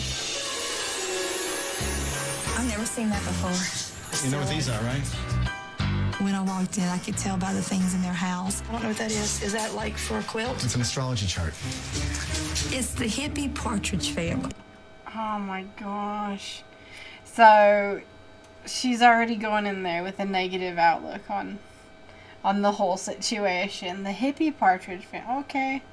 I've 2.57 2.67
never 2.67 2.85
seen 2.85 3.09
that 3.09 3.23
before. 3.23 4.25
You 4.25 4.31
know 4.31 4.39
what 4.39 4.49
these 4.49 4.67
are, 4.69 4.81
right? 4.83 5.05
When 6.19 6.33
I 6.33 6.41
walked 6.41 6.77
in, 6.79 6.83
I 6.85 6.97
could 6.97 7.17
tell 7.17 7.37
by 7.37 7.53
the 7.53 7.61
things 7.61 7.93
in 7.93 8.01
their 8.01 8.11
house. 8.11 8.63
I 8.67 8.71
don't 8.71 8.81
know 8.81 8.87
what 8.89 8.97
that 8.97 9.11
is. 9.11 9.43
Is 9.43 9.53
that 9.53 9.75
like 9.75 9.95
for 9.97 10.17
a 10.17 10.23
quilt? 10.23 10.63
It's 10.63 10.73
an 10.73 10.81
astrology 10.81 11.27
chart. 11.27 11.53
It's 12.73 12.93
the 12.95 13.05
hippie 13.05 13.53
partridge 13.53 14.09
family. 14.09 14.51
Oh 15.15 15.37
my 15.37 15.63
gosh. 15.79 16.63
So 17.37 18.01
she's 18.65 19.03
already 19.03 19.35
going 19.35 19.67
in 19.67 19.83
there 19.83 20.01
with 20.01 20.19
a 20.19 20.25
negative 20.25 20.79
outlook 20.79 21.29
on 21.29 21.59
on 22.43 22.63
the 22.63 22.71
whole 22.71 22.97
situation. 22.97 24.01
The 24.01 24.09
hippie 24.09 24.57
partridge 24.57 25.05
fan. 25.05 25.23
Okay. 25.41 25.83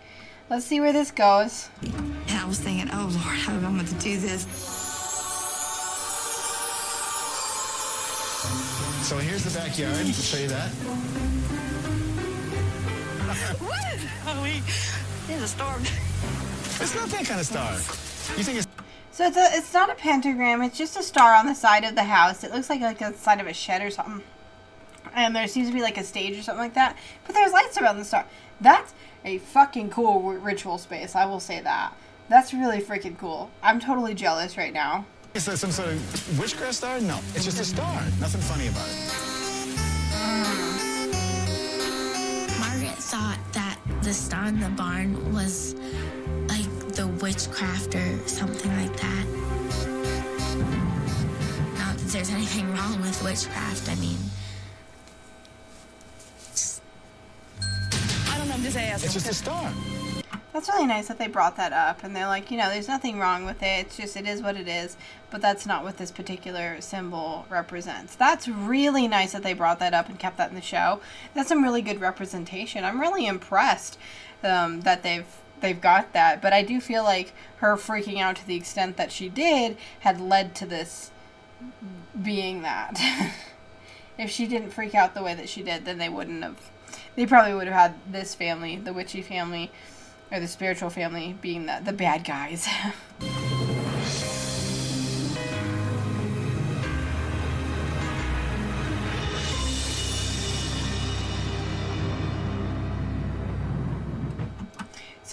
Let's 0.48 0.64
see 0.64 0.80
where 0.80 0.94
this 0.94 1.10
goes. 1.10 1.68
And 1.82 2.30
I 2.30 2.46
was 2.46 2.60
thinking, 2.60 2.88
oh 2.94 3.10
Lord, 3.12 3.36
how 3.36 3.52
am 3.52 3.66
I 3.66 3.70
going 3.72 3.84
to 3.84 3.94
do 3.96 4.18
this? 4.18 4.44
So 9.06 9.18
here's 9.18 9.44
the 9.44 9.50
backyard. 9.58 9.94
I'll 9.98 10.12
show 10.12 10.38
you 10.38 10.48
that. 10.48 10.70
what? 13.60 13.98
Oh, 14.28 14.42
we, 14.42 14.62
there's 15.26 15.42
a 15.42 15.48
storm. 15.48 15.82
It's 15.82 16.94
not 16.94 17.10
that 17.10 17.26
kind 17.26 17.38
of 17.38 17.46
storm. 17.46 18.38
You 18.38 18.44
think 18.44 18.56
it's 18.56 18.66
So 19.14 19.24
it's 19.28 19.36
a, 19.36 19.48
it's 19.52 19.72
not 19.72 19.90
a 19.90 19.94
pentagram. 19.94 20.60
It's 20.62 20.76
just 20.76 20.96
a 20.96 21.02
star 21.04 21.36
on 21.36 21.46
the 21.46 21.54
side 21.54 21.84
of 21.84 21.94
the 21.94 22.02
house. 22.02 22.42
It 22.42 22.50
looks 22.50 22.68
like 22.68 22.80
like 22.80 22.98
the 22.98 23.12
side 23.12 23.40
of 23.40 23.46
a 23.46 23.52
shed 23.52 23.80
or 23.80 23.88
something. 23.88 24.24
And 25.14 25.36
there 25.36 25.46
seems 25.46 25.68
to 25.68 25.72
be 25.72 25.82
like 25.82 25.96
a 25.96 26.02
stage 26.02 26.36
or 26.36 26.42
something 26.42 26.64
like 26.64 26.74
that. 26.74 26.96
But 27.24 27.36
there's 27.36 27.52
lights 27.52 27.78
around 27.78 27.98
the 27.98 28.04
star. 28.04 28.26
That's 28.60 28.92
a 29.24 29.38
fucking 29.38 29.90
cool 29.90 30.26
r- 30.26 30.38
ritual 30.38 30.78
space. 30.78 31.14
I 31.14 31.26
will 31.26 31.38
say 31.38 31.60
that. 31.60 31.94
That's 32.28 32.52
really 32.52 32.80
freaking 32.80 33.16
cool. 33.16 33.52
I'm 33.62 33.78
totally 33.78 34.14
jealous 34.14 34.56
right 34.56 34.72
now. 34.72 35.06
Is 35.34 35.44
that 35.44 35.58
some 35.58 35.70
sort 35.70 35.90
of 35.90 36.38
witchcraft 36.40 36.74
star? 36.74 36.98
No, 36.98 37.20
it's 37.36 37.44
just 37.44 37.60
a 37.60 37.64
star. 37.64 37.94
Nothing 38.18 38.40
funny 38.40 38.66
about 38.66 38.88
it. 38.88 38.96
Mm. 40.10 40.74
Margaret 42.58 42.98
thought 42.98 43.38
that 43.52 43.78
the 44.02 44.12
star 44.12 44.46
in 44.46 44.58
the 44.58 44.70
barn 44.70 45.32
was 45.32 45.76
like 46.48 46.68
the 46.94 47.06
witchcraft 47.20 47.94
or 47.96 48.28
something 48.28 48.63
there's 52.14 52.30
anything 52.30 52.72
wrong 52.72 53.00
with 53.00 53.20
witchcraft. 53.24 53.88
I 53.90 53.96
mean, 53.96 54.16
I 58.30 58.38
don't 58.38 58.48
know, 58.48 58.54
I'm 58.54 58.62
just 58.62 58.76
asking. 58.76 59.06
It's 59.06 59.14
just 59.14 59.28
a 59.28 59.34
star. 59.34 59.72
That's 60.52 60.68
really 60.68 60.86
nice 60.86 61.08
that 61.08 61.18
they 61.18 61.26
brought 61.26 61.56
that 61.56 61.72
up. 61.72 62.04
And 62.04 62.14
they're 62.14 62.28
like, 62.28 62.52
you 62.52 62.56
know, 62.56 62.68
there's 62.70 62.86
nothing 62.86 63.18
wrong 63.18 63.44
with 63.44 63.60
it. 63.64 63.86
It's 63.86 63.96
just, 63.96 64.16
it 64.16 64.28
is 64.28 64.42
what 64.42 64.56
it 64.56 64.68
is. 64.68 64.96
But 65.32 65.42
that's 65.42 65.66
not 65.66 65.82
what 65.82 65.96
this 65.96 66.12
particular 66.12 66.80
symbol 66.80 67.46
represents. 67.50 68.14
That's 68.14 68.46
really 68.46 69.08
nice 69.08 69.32
that 69.32 69.42
they 69.42 69.52
brought 69.52 69.80
that 69.80 69.92
up 69.92 70.08
and 70.08 70.16
kept 70.16 70.36
that 70.36 70.50
in 70.50 70.54
the 70.54 70.62
show. 70.62 71.00
That's 71.34 71.48
some 71.48 71.64
really 71.64 71.82
good 71.82 72.00
representation. 72.00 72.84
I'm 72.84 73.00
really 73.00 73.26
impressed 73.26 73.98
um, 74.44 74.82
that 74.82 75.02
they've 75.02 75.26
they've 75.60 75.80
got 75.80 76.12
that. 76.12 76.40
But 76.40 76.52
I 76.52 76.62
do 76.62 76.80
feel 76.80 77.02
like 77.02 77.32
her 77.56 77.74
freaking 77.74 78.20
out 78.20 78.36
to 78.36 78.46
the 78.46 78.54
extent 78.54 78.96
that 78.98 79.10
she 79.10 79.28
did 79.28 79.76
had 80.00 80.20
led 80.20 80.54
to 80.56 80.66
this 80.66 81.10
being 82.22 82.62
that. 82.62 82.98
if 84.18 84.30
she 84.30 84.46
didn't 84.46 84.70
freak 84.70 84.94
out 84.94 85.14
the 85.14 85.22
way 85.22 85.34
that 85.34 85.48
she 85.48 85.62
did, 85.62 85.84
then 85.84 85.98
they 85.98 86.08
wouldn't 86.08 86.42
have. 86.42 86.56
They 87.16 87.26
probably 87.26 87.54
would 87.54 87.66
have 87.66 87.92
had 87.92 87.94
this 88.12 88.34
family, 88.34 88.76
the 88.76 88.92
witchy 88.92 89.22
family, 89.22 89.70
or 90.30 90.40
the 90.40 90.48
spiritual 90.48 90.90
family, 90.90 91.36
being 91.40 91.66
the, 91.66 91.80
the 91.84 91.92
bad 91.92 92.24
guys. 92.24 92.66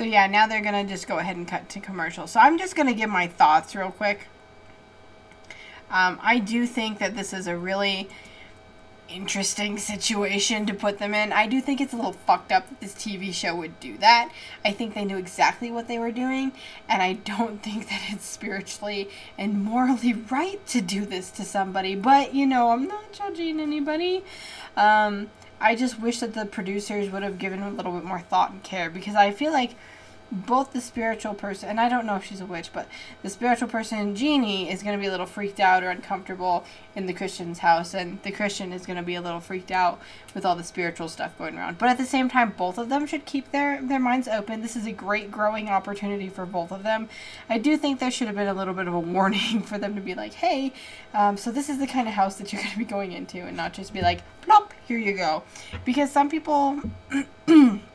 So 0.01 0.05
yeah, 0.05 0.25
now 0.25 0.47
they're 0.47 0.61
gonna 0.63 0.85
just 0.85 1.07
go 1.07 1.19
ahead 1.19 1.35
and 1.35 1.47
cut 1.47 1.69
to 1.69 1.79
commercial. 1.79 2.25
So 2.25 2.39
I'm 2.39 2.57
just 2.57 2.75
gonna 2.75 2.93
give 2.93 3.09
my 3.09 3.27
thoughts 3.27 3.75
real 3.75 3.91
quick. 3.91 4.21
Um, 5.91 6.19
I 6.21 6.39
do 6.39 6.65
think 6.65 6.99
that 6.99 7.15
this 7.15 7.33
is 7.33 7.47
a 7.47 7.57
really 7.57 8.09
interesting 9.09 9.77
situation 9.77 10.65
to 10.65 10.73
put 10.73 10.97
them 10.97 11.13
in. 11.13 11.33
I 11.33 11.45
do 11.45 11.61
think 11.61 11.81
it's 11.81 11.93
a 11.93 11.97
little 11.97 12.13
fucked 12.13 12.51
up 12.51 12.69
that 12.69 12.79
this 12.79 12.93
TV 12.93 13.33
show 13.33 13.55
would 13.55 13.79
do 13.79 13.97
that. 13.97 14.31
I 14.63 14.71
think 14.71 14.93
they 14.93 15.05
knew 15.05 15.17
exactly 15.17 15.69
what 15.69 15.87
they 15.87 15.99
were 15.99 16.11
doing, 16.11 16.53
and 16.87 17.01
I 17.01 17.13
don't 17.13 17.61
think 17.63 17.89
that 17.89 18.01
it's 18.09 18.25
spiritually 18.25 19.09
and 19.37 19.63
morally 19.63 20.13
right 20.13 20.65
to 20.67 20.81
do 20.81 21.05
this 21.05 21.29
to 21.31 21.43
somebody. 21.43 21.95
But, 21.95 22.33
you 22.33 22.45
know, 22.45 22.69
I'm 22.69 22.87
not 22.87 23.11
judging 23.11 23.59
anybody. 23.59 24.23
Um, 24.77 25.29
I 25.59 25.75
just 25.75 25.99
wish 25.99 26.19
that 26.21 26.33
the 26.33 26.45
producers 26.45 27.11
would 27.11 27.21
have 27.21 27.37
given 27.37 27.61
a 27.61 27.69
little 27.69 27.91
bit 27.91 28.03
more 28.03 28.19
thought 28.19 28.51
and 28.51 28.63
care 28.63 28.89
because 28.89 29.15
I 29.15 29.31
feel 29.31 29.51
like 29.51 29.75
both 30.31 30.71
the 30.71 30.81
spiritual 30.81 31.33
person 31.33 31.69
and 31.69 31.79
I 31.79 31.89
don't 31.89 32.05
know 32.05 32.15
if 32.15 32.25
she's 32.25 32.41
a 32.41 32.45
witch, 32.45 32.71
but 32.73 32.87
the 33.21 33.29
spiritual 33.29 33.67
person 33.67 34.15
Jeannie 34.15 34.71
is 34.71 34.83
going 34.83 34.97
to 34.97 35.01
be 35.01 35.07
a 35.07 35.11
little 35.11 35.25
freaked 35.25 35.59
out 35.59 35.83
or 35.83 35.89
uncomfortable 35.89 36.65
in 36.95 37.05
the 37.05 37.13
Christian's 37.13 37.59
house, 37.59 37.93
and 37.93 38.21
the 38.23 38.31
Christian 38.31 38.73
is 38.73 38.85
going 38.85 38.97
to 38.97 39.03
be 39.03 39.15
a 39.15 39.21
little 39.21 39.39
freaked 39.39 39.71
out 39.71 40.01
with 40.33 40.45
all 40.45 40.55
the 40.55 40.63
spiritual 40.63 41.07
stuff 41.07 41.37
going 41.37 41.57
around. 41.57 41.77
But 41.77 41.89
at 41.89 41.97
the 41.97 42.05
same 42.05 42.29
time, 42.29 42.53
both 42.57 42.77
of 42.77 42.89
them 42.89 43.05
should 43.05 43.25
keep 43.25 43.51
their 43.51 43.81
their 43.81 43.99
minds 43.99 44.27
open. 44.27 44.61
This 44.61 44.75
is 44.75 44.85
a 44.85 44.91
great 44.91 45.31
growing 45.31 45.69
opportunity 45.69 46.29
for 46.29 46.45
both 46.45 46.71
of 46.71 46.83
them. 46.83 47.09
I 47.49 47.57
do 47.57 47.77
think 47.77 47.99
there 47.99 48.11
should 48.11 48.27
have 48.27 48.35
been 48.35 48.47
a 48.47 48.53
little 48.53 48.73
bit 48.73 48.87
of 48.87 48.93
a 48.93 48.99
warning 49.11 49.61
for 49.61 49.77
them 49.77 49.95
to 49.95 50.01
be 50.01 50.15
like, 50.15 50.33
hey, 50.33 50.73
um, 51.13 51.37
so 51.37 51.51
this 51.51 51.69
is 51.69 51.79
the 51.79 51.87
kind 51.87 52.07
of 52.07 52.13
house 52.13 52.35
that 52.35 52.51
you're 52.51 52.61
going 52.61 52.73
to 52.73 52.77
be 52.79 52.85
going 52.85 53.11
into, 53.11 53.39
and 53.39 53.55
not 53.55 53.73
just 53.73 53.93
be 53.93 54.01
like, 54.01 54.21
plop, 54.41 54.73
here 54.87 54.97
you 54.97 55.15
go, 55.15 55.43
because 55.85 56.11
some 56.11 56.29
people. 56.29 56.81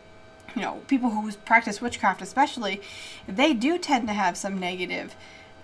you 0.56 0.62
know, 0.62 0.80
people 0.88 1.10
who 1.10 1.30
practice 1.44 1.82
witchcraft, 1.82 2.22
especially, 2.22 2.80
they 3.28 3.52
do 3.52 3.78
tend 3.78 4.08
to 4.08 4.14
have 4.14 4.38
some 4.38 4.58
negative, 4.58 5.14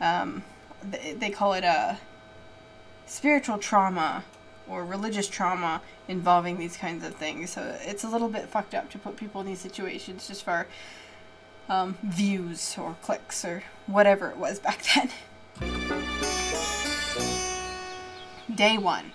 um, 0.00 0.44
they, 0.82 1.30
call 1.30 1.54
it 1.54 1.64
a 1.64 1.98
spiritual 3.06 3.56
trauma 3.56 4.22
or 4.68 4.84
religious 4.84 5.28
trauma 5.28 5.80
involving 6.08 6.58
these 6.58 6.76
kinds 6.76 7.04
of 7.04 7.14
things. 7.14 7.50
So 7.50 7.76
it's 7.80 8.04
a 8.04 8.08
little 8.08 8.28
bit 8.28 8.48
fucked 8.48 8.74
up 8.74 8.90
to 8.90 8.98
put 8.98 9.16
people 9.16 9.40
in 9.40 9.46
these 9.46 9.60
situations 9.60 10.28
just 10.28 10.44
for 10.44 10.66
um, 11.70 11.96
views 12.02 12.76
or 12.78 12.96
clicks 13.02 13.44
or 13.46 13.62
whatever 13.86 14.28
it 14.28 14.36
was 14.36 14.58
back 14.60 14.82
then. 14.94 15.08
Day 18.54 18.76
one. 18.76 19.12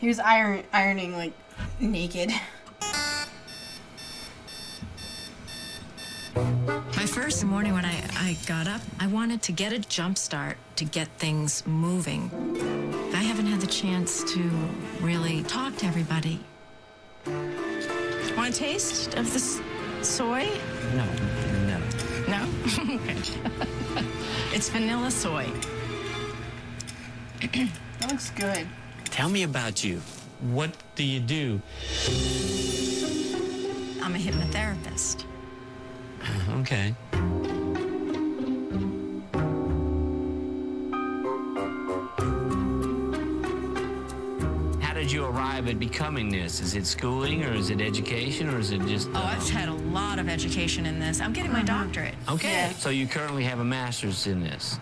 He 0.00 0.08
was 0.08 0.18
iron 0.18 0.64
ironing 0.72 1.14
like 1.14 1.34
naked. 1.78 2.32
My 6.34 7.06
first 7.06 7.44
morning 7.44 7.74
when 7.74 7.84
I, 7.84 8.02
I 8.16 8.38
got 8.46 8.66
up, 8.66 8.80
I 8.98 9.06
wanted 9.08 9.42
to 9.42 9.52
get 9.52 9.74
a 9.74 9.78
jump 9.78 10.16
start 10.16 10.56
to 10.76 10.86
get 10.86 11.08
things 11.18 11.66
moving. 11.66 12.30
I 13.12 13.22
haven't 13.22 13.44
had 13.44 13.60
the 13.60 13.66
chance 13.66 14.24
to 14.32 14.50
really 15.02 15.42
talk 15.42 15.76
to 15.76 15.86
everybody. 15.86 16.40
Want 17.26 18.48
a 18.48 18.52
taste 18.52 19.16
of 19.16 19.30
this 19.34 19.60
soy? 20.00 20.48
No, 20.94 21.04
no. 21.66 21.78
No? 22.26 22.48
it's 24.54 24.70
vanilla 24.70 25.10
soy. 25.10 25.46
That 27.42 28.10
looks 28.10 28.30
good. 28.30 28.66
Tell 29.10 29.28
me 29.28 29.42
about 29.42 29.82
you. 29.82 30.00
What 30.50 30.70
do 30.94 31.04
you 31.04 31.20
do? 31.20 31.60
I'm 34.02 34.14
a 34.14 34.18
hypnotherapist. 34.18 35.24
Uh, 36.22 36.60
okay. 36.60 36.94
How 44.80 44.94
did 44.94 45.10
you 45.10 45.24
arrive 45.24 45.68
at 45.68 45.78
becoming 45.78 46.30
this? 46.30 46.60
Is 46.60 46.74
it 46.74 46.86
schooling 46.86 47.44
or 47.44 47.52
is 47.52 47.70
it 47.70 47.80
education 47.80 48.48
or 48.48 48.58
is 48.58 48.70
it 48.70 48.80
just. 48.86 49.08
Oh, 49.14 49.22
I've 49.22 49.48
had 49.50 49.68
a 49.68 49.74
lot 49.74 50.18
of 50.18 50.28
education 50.28 50.86
in 50.86 50.98
this. 50.98 51.20
I'm 51.20 51.32
getting 51.32 51.52
my 51.52 51.62
uh-huh. 51.62 51.84
doctorate. 51.84 52.14
Okay. 52.28 52.72
So 52.78 52.90
you 52.90 53.06
currently 53.06 53.44
have 53.44 53.58
a 53.58 53.64
master's 53.64 54.26
in 54.26 54.40
this. 54.40 54.78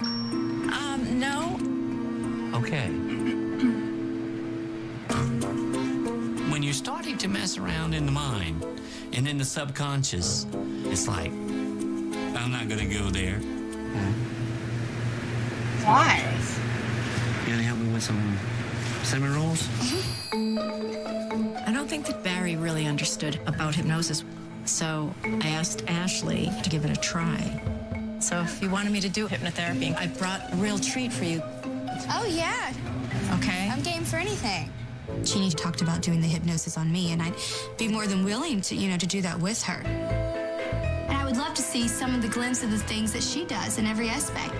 Mess 7.58 7.74
around 7.74 7.94
in 7.94 8.06
the 8.06 8.12
mind 8.12 8.64
and 9.12 9.28
in 9.28 9.38
the 9.38 9.44
subconscious, 9.44 10.46
it's 10.84 11.08
like, 11.08 11.30
I'm 11.30 12.50
not 12.50 12.68
gonna 12.68 12.86
go 12.86 13.10
there. 13.10 13.38
Why? 15.84 16.22
You 17.46 17.52
gonna 17.52 17.62
help 17.62 17.78
me 17.78 17.92
with 17.92 18.02
some 18.02 18.38
cinnamon 19.02 19.34
rolls? 19.34 19.68
I 21.66 21.72
don't 21.72 21.88
think 21.88 22.06
that 22.06 22.22
Barry 22.22 22.56
really 22.56 22.86
understood 22.86 23.40
about 23.46 23.74
hypnosis. 23.74 24.24
So 24.64 25.12
I 25.24 25.48
asked 25.48 25.84
Ashley 25.88 26.50
to 26.62 26.70
give 26.70 26.84
it 26.84 26.90
a 26.90 27.00
try. 27.00 27.62
So 28.20 28.40
if 28.40 28.62
you 28.62 28.68
wanted 28.68 28.92
me 28.92 29.00
to 29.00 29.08
do 29.08 29.28
hypnotherapy, 29.28 29.96
I 29.96 30.08
brought 30.08 30.52
a 30.52 30.56
real 30.56 30.78
treat 30.78 31.12
for 31.12 31.24
you. 31.24 31.42
Oh, 32.10 32.26
yeah. 32.28 32.72
Okay. 33.34 33.70
I'm 33.70 33.80
game 33.80 34.04
for 34.04 34.16
anything. 34.16 34.70
Jeannie 35.28 35.50
talked 35.50 35.82
about 35.82 36.00
doing 36.00 36.22
the 36.22 36.26
hypnosis 36.26 36.78
on 36.78 36.90
me, 36.90 37.12
and 37.12 37.20
I'd 37.20 37.34
be 37.76 37.86
more 37.86 38.06
than 38.06 38.24
willing 38.24 38.62
to, 38.62 38.74
you 38.74 38.88
know, 38.88 38.96
to 38.96 39.06
do 39.06 39.20
that 39.20 39.38
with 39.38 39.62
her. 39.64 39.82
And 39.84 41.12
I 41.12 41.24
would 41.26 41.36
love 41.36 41.52
to 41.52 41.60
see 41.60 41.86
some 41.86 42.14
of 42.14 42.22
the 42.22 42.28
glimpse 42.28 42.62
of 42.62 42.70
the 42.70 42.78
things 42.78 43.12
that 43.12 43.22
she 43.22 43.44
does 43.44 43.76
in 43.76 43.84
every 43.84 44.08
aspect. 44.08 44.54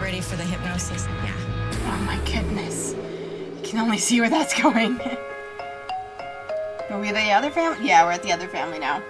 Ready 0.00 0.22
for 0.22 0.36
the 0.36 0.44
hypnosis? 0.44 1.06
Yeah. 1.22 1.34
Oh 1.90 2.02
my 2.06 2.16
goodness. 2.24 2.94
You 2.94 3.60
can 3.62 3.80
only 3.80 3.98
see 3.98 4.18
where 4.20 4.30
that's 4.30 4.58
going. 4.62 4.98
Are 6.88 6.98
we 6.98 7.12
the 7.12 7.30
other 7.30 7.50
family? 7.50 7.86
Yeah, 7.86 8.04
we're 8.04 8.12
at 8.12 8.22
the 8.22 8.32
other 8.32 8.48
family 8.48 8.78
now. 8.78 9.02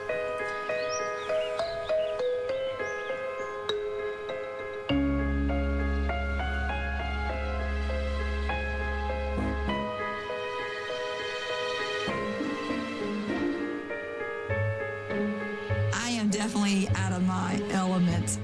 Definitely 16.39 16.89
out 16.95 17.11
of 17.11 17.27
my 17.27 17.61
element. 17.73 18.39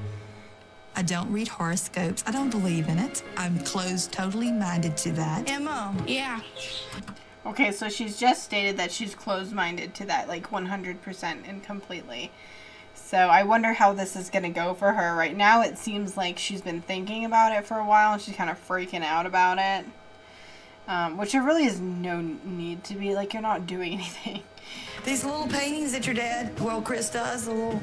I 0.97 1.03
don't 1.03 1.31
read 1.31 1.47
horoscopes. 1.47 2.25
I 2.27 2.33
don't 2.33 2.51
believe 2.51 2.89
in 2.89 2.99
it. 2.99 3.23
I'm 3.37 3.61
closed, 3.61 4.11
totally 4.11 4.51
minded 4.51 4.97
to 4.99 5.13
that. 5.13 5.49
Emma. 5.49 5.95
Yeah. 6.05 6.41
Okay, 7.47 7.71
so 7.71 7.89
she's 7.89 8.19
just 8.19 8.43
stated 8.43 8.79
that 8.79 8.91
she's 8.91 9.15
closed 9.15 9.53
minded 9.53 9.95
to 9.95 10.07
that, 10.07 10.27
like 10.27 10.51
100% 10.51 11.49
and 11.49 11.63
completely. 11.63 12.33
So 12.95 13.17
I 13.17 13.45
wonder 13.45 13.73
how 13.73 13.93
this 13.93 14.17
is 14.17 14.29
going 14.29 14.43
to 14.43 14.49
go 14.49 14.75
for 14.75 14.93
her. 14.93 15.15
Right 15.15 15.37
now, 15.37 15.63
it 15.63 15.79
seems 15.79 16.17
like 16.17 16.37
she's 16.37 16.63
been 16.63 16.81
thinking 16.81 17.25
about 17.25 17.53
it 17.53 17.65
for 17.65 17.79
a 17.79 17.87
while 17.87 18.15
and 18.15 18.21
she's 18.21 18.35
kind 18.35 18.51
of 18.51 18.67
freaking 18.67 19.05
out 19.05 19.25
about 19.25 19.59
it. 19.59 19.89
Um, 20.89 21.17
which 21.17 21.31
there 21.31 21.43
really 21.45 21.65
is 21.65 21.81
no 21.81 22.21
need 22.21 22.83
to 22.85 22.97
be. 22.97 23.15
Like, 23.15 23.35
you're 23.35 23.43
not 23.43 23.69
doing 23.69 23.93
anything. 24.01 24.43
These 25.05 25.25
little 25.25 25.47
paintings 25.49 25.93
that 25.93 26.07
your 26.07 26.15
dad, 26.15 26.59
well, 26.61 26.81
Chris 26.81 27.11
does, 27.11 27.47
the 27.47 27.53
little, 27.53 27.83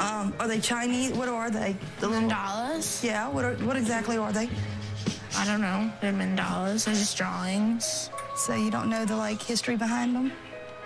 um, 0.00 0.34
are 0.38 0.48
they 0.48 0.60
Chinese? 0.60 1.12
What 1.12 1.28
are 1.28 1.50
they? 1.50 1.76
The 2.00 2.08
little 2.08 2.28
Mandalas? 2.28 3.02
Yeah, 3.02 3.28
what 3.28 3.44
are, 3.44 3.54
what 3.64 3.76
exactly 3.76 4.16
are 4.16 4.32
they? 4.32 4.48
I 5.36 5.44
don't 5.44 5.60
know. 5.60 5.92
They're 6.00 6.12
mandalas. 6.12 6.86
They're 6.86 6.94
just 6.94 7.16
drawings. 7.16 8.10
So 8.36 8.54
you 8.54 8.70
don't 8.70 8.88
know 8.88 9.04
the 9.04 9.16
like 9.16 9.42
history 9.42 9.76
behind 9.76 10.14
them? 10.16 10.32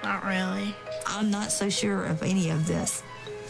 Not 0.03 0.25
really. 0.25 0.75
I'm 1.07 1.31
not 1.31 1.53
so 1.53 1.69
sure 1.69 2.05
of 2.05 2.23
any 2.23 2.51
of 2.51 2.67
this. 2.67 3.03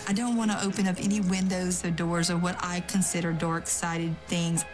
I 0.08 0.12
don't 0.12 0.36
want 0.36 0.50
to 0.50 0.62
open 0.64 0.86
up 0.86 0.96
any 0.98 1.20
windows 1.20 1.84
or 1.84 1.90
doors 1.90 2.30
or 2.30 2.36
what 2.36 2.56
I 2.62 2.80
consider 2.80 3.32
dark-sided 3.32 4.14
things. 4.26 4.64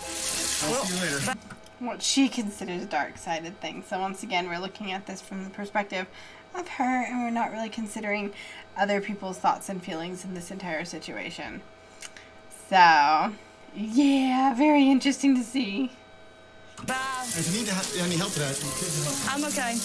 I'll 0.00 0.84
see 0.84 1.06
you 1.06 1.16
later. 1.16 1.38
What 1.78 2.02
she 2.02 2.28
considers 2.28 2.86
dark 2.86 3.18
sided 3.18 3.60
things. 3.60 3.86
So, 3.86 4.00
once 4.00 4.22
again, 4.22 4.48
we're 4.48 4.58
looking 4.58 4.92
at 4.92 5.06
this 5.06 5.20
from 5.20 5.44
the 5.44 5.50
perspective 5.50 6.06
of 6.58 6.68
her 6.68 7.04
and 7.04 7.22
we're 7.22 7.30
not 7.30 7.52
really 7.52 7.68
considering 7.68 8.32
other 8.76 9.00
people's 9.00 9.38
thoughts 9.38 9.68
and 9.68 9.82
feelings 9.82 10.24
in 10.24 10.34
this 10.34 10.50
entire 10.50 10.84
situation. 10.84 11.62
So, 12.68 13.32
yeah, 13.74 14.54
very 14.54 14.90
interesting 14.90 15.36
to 15.36 15.42
see. 15.42 15.92
Bye. 16.86 16.94
If 17.24 17.52
you 17.52 17.60
need 17.60 17.68
to 17.68 17.74
ha- 17.74 18.04
any 18.04 18.16
help 18.16 18.34
with 18.34 18.44
that, 18.44 18.56
help. 19.04 19.34
I'm 19.34 19.44
okay. 19.44 19.78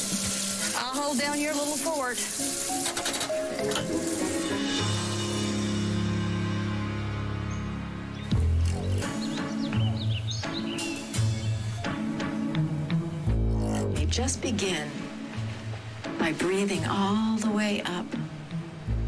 I'll 0.77 1.01
hold 1.01 1.19
down 1.19 1.39
your 1.39 1.53
little 1.53 1.77
fort. 1.77 2.17
You 13.99 14.05
just 14.07 14.41
begin 14.41 14.89
by 16.19 16.33
breathing 16.33 16.85
all 16.85 17.37
the 17.37 17.49
way 17.49 17.81
up, 17.83 18.05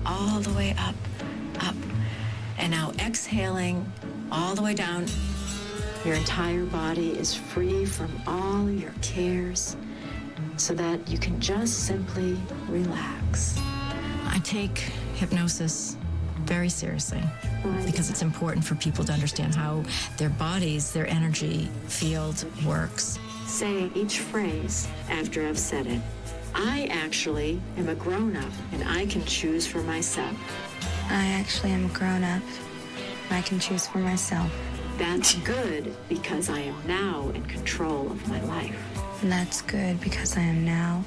all 0.06 0.39
the 0.39 0.54
way 0.54 0.76
up, 0.78 0.96
up. 1.62 1.76
And 2.58 2.72
now 2.72 2.92
exhaling 3.00 3.92
all 4.32 4.56
the 4.56 4.62
way 4.62 4.74
down. 4.74 5.06
Your 6.06 6.16
entire 6.16 6.66
body 6.66 7.12
is 7.12 7.34
free 7.34 7.86
from 7.86 8.12
all 8.28 8.70
your 8.70 8.94
cares 9.02 9.78
so 10.58 10.74
that 10.74 11.08
you 11.08 11.18
can 11.18 11.39
just 11.39 11.86
simply 11.86 12.38
relax. 12.68 13.58
I 14.26 14.39
take 14.44 14.80
hypnosis 15.16 15.98
very 16.46 16.70
seriously 16.70 17.22
because 17.86 18.10
it's 18.10 18.22
important 18.22 18.66
for 18.66 18.76
people 18.76 19.06
to 19.06 19.13
understand 19.13 19.56
how 19.56 19.84
their 20.18 20.30
bodies, 20.30 20.92
their 20.92 21.08
energy 21.08 21.70
field 21.88 22.46
works. 22.66 23.18
Say 23.46 23.89
each 23.96 24.20
phrase 24.20 24.88
after 25.10 25.48
I've 25.48 25.60
said 25.60 25.88
it. 25.88 26.02
I 26.56 26.88
actually 26.92 27.60
am 27.78 27.89
a 27.89 27.96
grown 27.96 28.36
up 28.36 28.52
and 28.72 28.84
I 28.88 29.06
can 29.08 29.26
choose 29.26 29.66
for 29.66 29.82
myself. 29.84 30.36
I 31.10 31.26
actually 31.26 31.72
am 31.72 31.86
a 31.86 31.89
grown 31.89 32.24
up. 32.24 32.44
I 33.30 33.42
can 33.42 33.60
choose 33.60 33.88
for 33.88 33.98
myself. 33.98 34.52
That's 34.98 35.34
good 35.39 35.96
because 36.08 36.50
I 36.50 36.60
am 36.60 36.76
now 36.86 37.32
in 37.34 37.44
control 37.46 38.12
of 38.12 38.28
my 38.28 38.42
life. 38.44 38.78
And 39.22 39.32
that's 39.32 39.62
good 39.62 40.00
because 40.02 40.38
I 40.38 40.42
am 40.42 40.63
now 40.63 41.04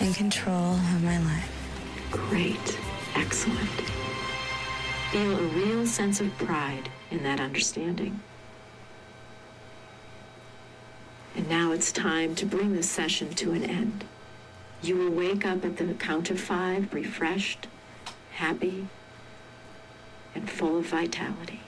in 0.00 0.12
control 0.12 0.74
of 0.74 1.04
my 1.04 1.18
life. 1.18 2.08
Great. 2.10 2.78
Excellent. 3.14 3.70
Feel 5.12 5.38
a 5.38 5.42
real 5.42 5.86
sense 5.86 6.20
of 6.20 6.36
pride 6.38 6.88
in 7.10 7.22
that 7.22 7.38
understanding. 7.38 8.20
And 11.36 11.48
now 11.48 11.72
it's 11.72 11.92
time 11.92 12.34
to 12.36 12.46
bring 12.46 12.74
this 12.74 12.88
session 12.88 13.30
to 13.34 13.52
an 13.52 13.64
end. 13.64 14.04
You 14.84 14.98
will 14.98 15.12
wake 15.12 15.46
up 15.46 15.64
at 15.64 15.78
the 15.78 15.94
count 15.94 16.30
of 16.30 16.38
five, 16.38 16.92
refreshed, 16.92 17.68
happy, 18.32 18.86
and 20.34 20.50
full 20.50 20.76
of 20.76 20.84
vitality. 20.84 21.60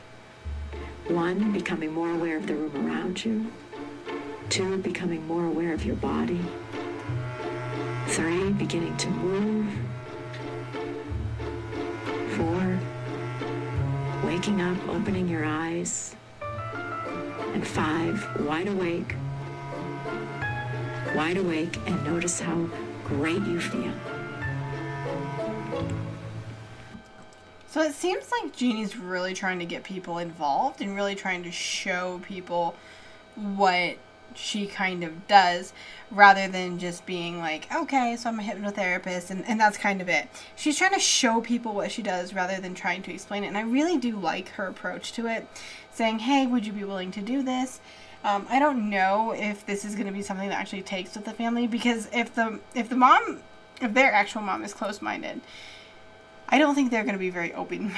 One, 1.09 1.51
becoming 1.51 1.95
more 1.95 2.11
aware 2.11 2.37
of 2.37 2.47
the 2.47 2.55
room 2.55 2.87
around 2.87 3.25
you. 3.25 3.51
Two, 4.51 4.77
becoming 4.77 5.27
more 5.27 5.47
aware 5.47 5.73
of 5.73 5.83
your 5.83 5.97
body. 5.97 6.45
Three, 8.09 8.53
beginning 8.53 8.99
to 8.99 9.09
move. 9.09 9.73
Four, 12.37 12.79
waking 14.27 14.61
up, 14.61 14.77
opening 14.91 15.27
your 15.27 15.47
eyes. 15.47 16.15
And 17.55 17.67
five, 17.67 18.29
wide 18.41 18.69
awake. 18.69 19.17
Wide 21.15 21.39
awake 21.39 21.79
and 21.87 22.05
notice 22.05 22.41
how 22.41 22.69
great 23.07 23.43
you 23.43 23.61
feel. 23.61 23.93
So 27.69 27.83
it 27.83 27.95
seems 27.95 28.25
like 28.33 28.57
Jeannie's 28.57 28.97
really 28.97 29.33
trying 29.33 29.61
to 29.61 29.65
get 29.65 29.85
people 29.85 30.19
involved 30.19 30.81
and 30.81 30.97
really 30.97 31.15
trying 31.15 31.45
to 31.45 31.53
show 31.53 32.21
people 32.27 32.75
what 33.35 33.99
she 34.35 34.67
kind 34.67 35.05
of 35.05 35.29
does 35.29 35.73
rather 36.11 36.49
than 36.49 36.79
just 36.79 37.07
being 37.07 37.39
like, 37.39 37.73
okay, 37.75 38.17
so 38.17 38.29
I'm 38.29 38.41
a 38.41 38.43
hypnotherapist 38.43 39.31
and, 39.31 39.47
and 39.47 39.61
that's 39.61 39.79
kind 39.79 40.01
of 40.01 40.09
it. 40.09 40.29
She's 40.57 40.77
trying 40.77 40.95
to 40.95 40.99
show 40.99 41.41
people 41.41 41.75
what 41.75 41.93
she 41.93 42.03
does 42.03 42.35
rather 42.35 42.61
than 42.61 42.75
trying 42.75 43.03
to 43.05 43.13
explain 43.13 43.45
it. 43.45 43.49
And 43.49 43.59
I 43.59 43.63
really 43.63 43.99
do 43.99 44.19
like 44.19 44.49
her 44.51 44.67
approach 44.67 45.13
to 45.13 45.27
it, 45.27 45.47
saying, 45.93 46.21
hey, 46.21 46.47
would 46.47 46.67
you 46.67 46.73
be 46.73 46.85
willing 46.85 47.13
to 47.13 47.23
do 47.23 47.43
this? 47.43 47.81
Um, 48.27 48.45
I 48.51 48.59
don't 48.59 48.91
know 48.91 49.33
if 49.37 49.65
this 49.65 49.85
is 49.85 49.95
going 49.95 50.09
to 50.09 50.13
be 50.13 50.21
something 50.21 50.49
that 50.49 50.59
actually 50.59 50.83
takes 50.83 51.15
with 51.15 51.25
the 51.25 51.33
family 51.33 51.69
because 51.69 52.09
if 52.13 52.35
the 52.35 52.59
if 52.75 52.89
the 52.89 52.97
mom, 52.97 53.39
if 53.81 53.95
their 53.95 54.13
actual 54.13 54.43
mom 54.43 54.65
is 54.65 54.75
close 54.75 55.01
minded, 55.01 55.41
I 56.49 56.59
don't 56.59 56.75
think 56.75 56.91
they're 56.91 57.05
going 57.05 57.15
to 57.15 57.21
be 57.21 57.31
very 57.31 57.55
open 57.55 57.95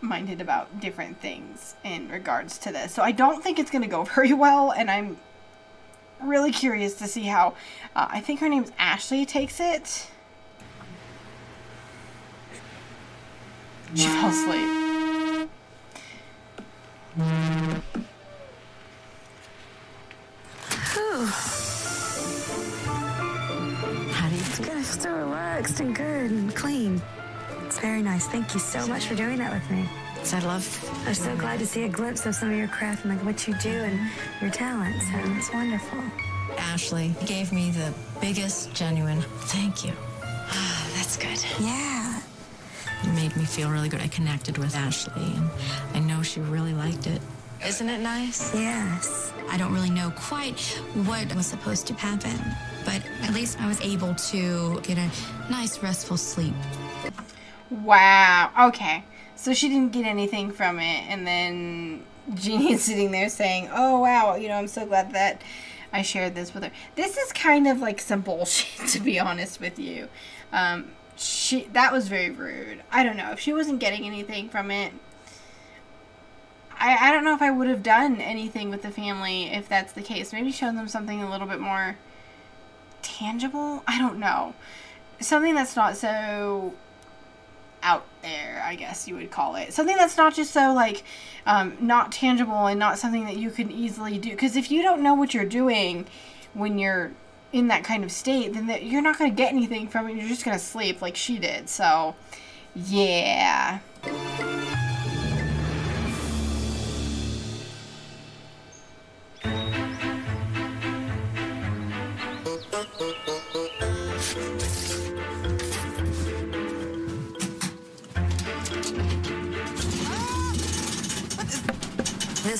minded 0.00 0.40
about 0.40 0.80
different 0.80 1.20
things 1.20 1.76
in 1.84 2.08
regards 2.08 2.58
to 2.58 2.72
this. 2.72 2.92
So 2.92 3.04
I 3.04 3.12
don't 3.12 3.44
think 3.44 3.60
it's 3.60 3.70
going 3.70 3.82
to 3.82 3.88
go 3.88 4.02
very 4.16 4.32
well, 4.32 4.72
and 4.72 4.90
I'm 4.90 5.18
really 6.20 6.50
curious 6.50 6.94
to 6.94 7.06
see 7.06 7.22
how. 7.22 7.54
Uh, 7.94 8.08
I 8.10 8.20
think 8.20 8.40
her 8.40 8.48
name's 8.48 8.72
Ashley 8.76 9.24
takes 9.24 9.60
it. 9.60 10.08
She 13.94 14.06
fell 14.06 14.30
asleep. 14.30 14.90
How 24.12 24.28
do 24.28 24.34
you 24.34 24.42
It's 24.42 24.58
good. 24.58 24.76
I 24.76 24.82
so 24.82 25.12
relaxed 25.12 25.78
and 25.78 25.94
good 25.94 26.30
and 26.32 26.54
clean. 26.56 27.00
It's 27.66 27.78
very 27.78 28.02
nice. 28.02 28.26
Thank 28.26 28.54
you 28.54 28.60
so 28.60 28.84
much 28.88 29.06
for 29.06 29.14
doing 29.14 29.38
that 29.38 29.52
with 29.52 29.70
me. 29.70 29.88
So 30.24 30.38
I 30.38 30.40
love. 30.40 31.04
I'm 31.06 31.14
so 31.14 31.36
glad 31.36 31.60
to 31.60 31.66
see 31.66 31.84
a 31.84 31.88
glimpse 31.88 32.26
of 32.26 32.34
some 32.34 32.50
of 32.50 32.56
your 32.56 32.66
craft 32.66 33.04
and 33.04 33.14
like 33.14 33.24
what 33.24 33.46
you 33.46 33.54
do 33.58 33.70
and 33.70 34.00
your 34.40 34.50
talents. 34.50 35.04
So 35.06 35.18
it's 35.36 35.52
wonderful. 35.52 36.02
Ashley 36.58 37.14
gave 37.24 37.52
me 37.52 37.70
the 37.70 37.94
biggest, 38.20 38.74
genuine 38.74 39.22
thank 39.42 39.84
you. 39.84 39.92
Ah, 40.22 40.90
that's 40.96 41.16
good. 41.16 41.38
Yeah. 41.60 42.20
It 43.04 43.14
made 43.14 43.36
me 43.36 43.44
feel 43.44 43.70
really 43.70 43.88
good. 43.88 44.00
I 44.00 44.08
connected 44.08 44.58
with 44.58 44.74
Ashley, 44.74 45.22
and 45.22 45.48
I 45.94 46.00
know 46.00 46.22
she 46.22 46.40
really 46.40 46.74
liked 46.74 47.06
it. 47.06 47.22
Isn't 47.64 47.88
it 47.88 48.00
nice? 48.00 48.54
Yes. 48.54 49.32
I 49.50 49.58
don't 49.58 49.72
really 49.74 49.90
know 49.90 50.12
quite 50.16 50.60
what 51.04 51.34
was 51.34 51.46
supposed 51.46 51.86
to 51.88 51.94
happen, 51.94 52.38
but 52.84 53.02
at 53.22 53.34
least 53.34 53.60
I 53.60 53.68
was 53.68 53.80
able 53.82 54.14
to 54.14 54.80
get 54.80 54.96
a 54.96 55.10
nice, 55.50 55.82
restful 55.82 56.16
sleep. 56.16 56.54
Wow. 57.70 58.50
Okay. 58.68 59.04
So 59.36 59.52
she 59.52 59.68
didn't 59.68 59.92
get 59.92 60.06
anything 60.06 60.50
from 60.50 60.78
it, 60.78 61.02
and 61.08 61.26
then 61.26 62.04
Jeannie's 62.34 62.82
sitting 62.82 63.10
there 63.10 63.28
saying, 63.28 63.68
"Oh 63.72 64.00
wow, 64.00 64.36
you 64.36 64.48
know, 64.48 64.54
I'm 64.54 64.68
so 64.68 64.86
glad 64.86 65.12
that 65.12 65.42
I 65.92 66.02
shared 66.02 66.34
this 66.34 66.54
with 66.54 66.64
her. 66.64 66.70
This 66.94 67.16
is 67.16 67.32
kind 67.32 67.66
of 67.66 67.80
like 67.80 68.00
some 68.00 68.20
bullshit, 68.22 68.88
to 68.88 69.00
be 69.00 69.18
honest 69.18 69.60
with 69.60 69.78
you. 69.78 70.08
Um, 70.52 70.92
she 71.16 71.64
that 71.72 71.92
was 71.92 72.08
very 72.08 72.30
rude. 72.30 72.82
I 72.90 73.02
don't 73.04 73.16
know 73.16 73.32
if 73.32 73.40
she 73.40 73.52
wasn't 73.52 73.80
getting 73.80 74.04
anything 74.04 74.48
from 74.48 74.70
it. 74.70 74.92
I 76.80 77.08
I 77.08 77.12
don't 77.12 77.24
know 77.24 77.34
if 77.34 77.42
I 77.42 77.50
would 77.50 77.68
have 77.68 77.82
done 77.82 78.20
anything 78.20 78.70
with 78.70 78.82
the 78.82 78.90
family 78.90 79.44
if 79.44 79.68
that's 79.68 79.92
the 79.92 80.02
case. 80.02 80.32
Maybe 80.32 80.50
show 80.50 80.72
them 80.72 80.88
something 80.88 81.22
a 81.22 81.30
little 81.30 81.46
bit 81.46 81.60
more 81.60 81.96
tangible. 83.02 83.82
I 83.86 83.98
don't 83.98 84.18
know. 84.18 84.54
Something 85.20 85.54
that's 85.54 85.76
not 85.76 85.96
so 85.96 86.74
out 87.82 88.04
there, 88.22 88.62
I 88.64 88.74
guess 88.74 89.08
you 89.08 89.16
would 89.16 89.30
call 89.30 89.56
it. 89.56 89.72
Something 89.72 89.96
that's 89.96 90.16
not 90.16 90.34
just 90.34 90.52
so 90.52 90.72
like 90.72 91.04
um, 91.46 91.76
not 91.80 92.12
tangible 92.12 92.66
and 92.66 92.78
not 92.78 92.98
something 92.98 93.24
that 93.24 93.36
you 93.36 93.50
can 93.50 93.70
easily 93.70 94.18
do. 94.18 94.30
Because 94.30 94.56
if 94.56 94.70
you 94.70 94.82
don't 94.82 95.02
know 95.02 95.14
what 95.14 95.34
you're 95.34 95.44
doing 95.44 96.06
when 96.54 96.78
you're 96.78 97.12
in 97.52 97.68
that 97.68 97.84
kind 97.84 98.04
of 98.04 98.12
state, 98.12 98.54
then 98.54 98.68
you're 98.82 99.02
not 99.02 99.18
going 99.18 99.30
to 99.30 99.36
get 99.36 99.52
anything 99.52 99.88
from 99.88 100.08
it. 100.08 100.16
You're 100.16 100.28
just 100.28 100.44
going 100.44 100.56
to 100.56 100.62
sleep 100.62 101.02
like 101.02 101.16
she 101.16 101.38
did. 101.38 101.68
So, 101.68 102.14
yeah. 102.74 103.80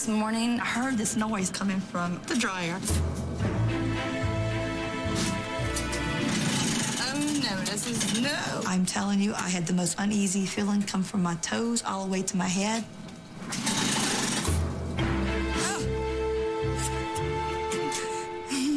This 0.01 0.09
morning, 0.09 0.59
I 0.61 0.65
heard 0.65 0.97
this 0.97 1.15
noise 1.15 1.51
coming 1.51 1.79
from 1.79 2.23
the 2.27 2.35
dryer. 2.35 2.81
Oh 7.03 7.19
no, 7.43 7.61
this 7.67 7.87
is 7.87 8.19
no. 8.19 8.63
I'm 8.67 8.87
telling 8.87 9.21
you, 9.21 9.35
I 9.35 9.51
had 9.51 9.67
the 9.67 9.75
most 9.75 9.97
uneasy 9.99 10.47
feeling 10.47 10.81
come 10.81 11.03
from 11.03 11.23
my 11.23 11.35
toes 11.43 11.83
all 11.85 12.07
the 12.07 12.11
way 12.11 12.23
to 12.23 12.35
my 12.35 12.49
head. 12.49 12.83
Oh. 15.69 15.85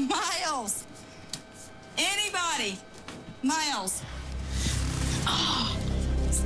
Miles! 0.09 0.85
Anybody? 1.97 2.77
Miles! 3.41 4.03
Oh, 5.25 5.77
it's 6.27 6.41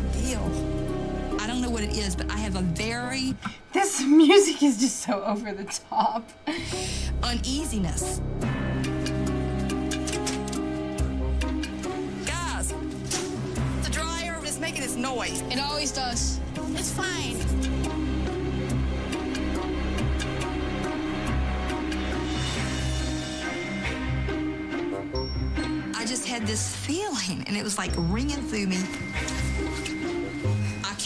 it 1.88 1.98
is, 1.98 2.16
but 2.16 2.30
I 2.32 2.38
have 2.38 2.56
a 2.56 2.62
very 2.62 3.36
This 3.74 4.02
music 4.06 4.62
is 4.64 4.80
just 4.80 5.02
so 5.02 5.24
over 5.24 5.54
the 5.54 5.64
top. 5.90 6.30
uneasiness. 7.24 8.22
Guys, 12.26 12.74
the 13.84 13.90
dryer 13.92 14.40
is 14.44 14.60
making 14.60 14.82
this 14.82 14.96
noise. 14.96 15.42
It 15.50 15.60
always 15.60 15.92
does. 15.92 16.40
It's 16.76 16.92
fine. 16.92 17.38
I 25.96 26.06
just 26.06 26.28
had 26.28 26.46
this 26.46 26.76
feeling, 26.76 27.44
and 27.48 27.56
it 27.58 27.64
was 27.64 27.78
like 27.78 27.92
ringing 27.98 28.42
through 28.48 28.68
me. 28.68 28.78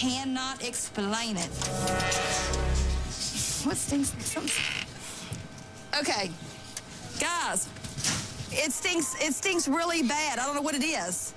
I 0.01 0.03
cannot 0.03 0.67
explain 0.67 1.37
it. 1.37 1.51
What 3.63 3.77
stinks? 3.77 4.15
Something. 4.17 4.87
Okay, 5.99 6.31
guys, 7.19 7.69
it 8.51 8.71
stinks. 8.71 9.13
It 9.21 9.35
stinks 9.35 9.67
really 9.67 10.01
bad. 10.01 10.39
I 10.39 10.45
don't 10.47 10.55
know 10.55 10.61
what 10.63 10.73
it 10.73 10.83
is. 10.83 11.35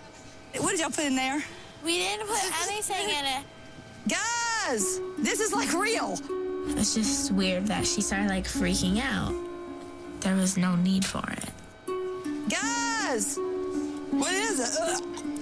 What 0.57 0.71
did 0.71 0.81
y'all 0.81 0.89
put 0.89 1.05
in 1.05 1.15
there? 1.15 1.45
We 1.85 1.99
didn't 1.99 2.27
put 2.27 2.41
anything 2.71 3.11
in 3.11 3.25
it. 3.27 3.45
Guys, 4.09 4.99
this 5.19 5.41
is 5.41 5.53
like 5.53 5.71
real. 5.75 6.19
It's 6.69 6.95
just 6.95 7.33
weird 7.33 7.67
that 7.67 7.87
she 7.87 8.01
started 8.01 8.31
like 8.31 8.45
freaking 8.45 8.99
out. 8.99 9.35
There 10.21 10.37
was 10.37 10.57
no 10.57 10.75
need 10.75 11.05
for 11.05 11.25
it. 11.33 11.51
Guys, 12.49 13.39
what 14.11 14.33
is 14.33 14.61
it? 14.61 14.79
Ugh. 14.81 15.34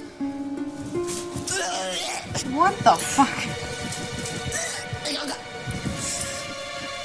What 2.50 2.76
the 2.78 2.92
fuck? 2.92 3.28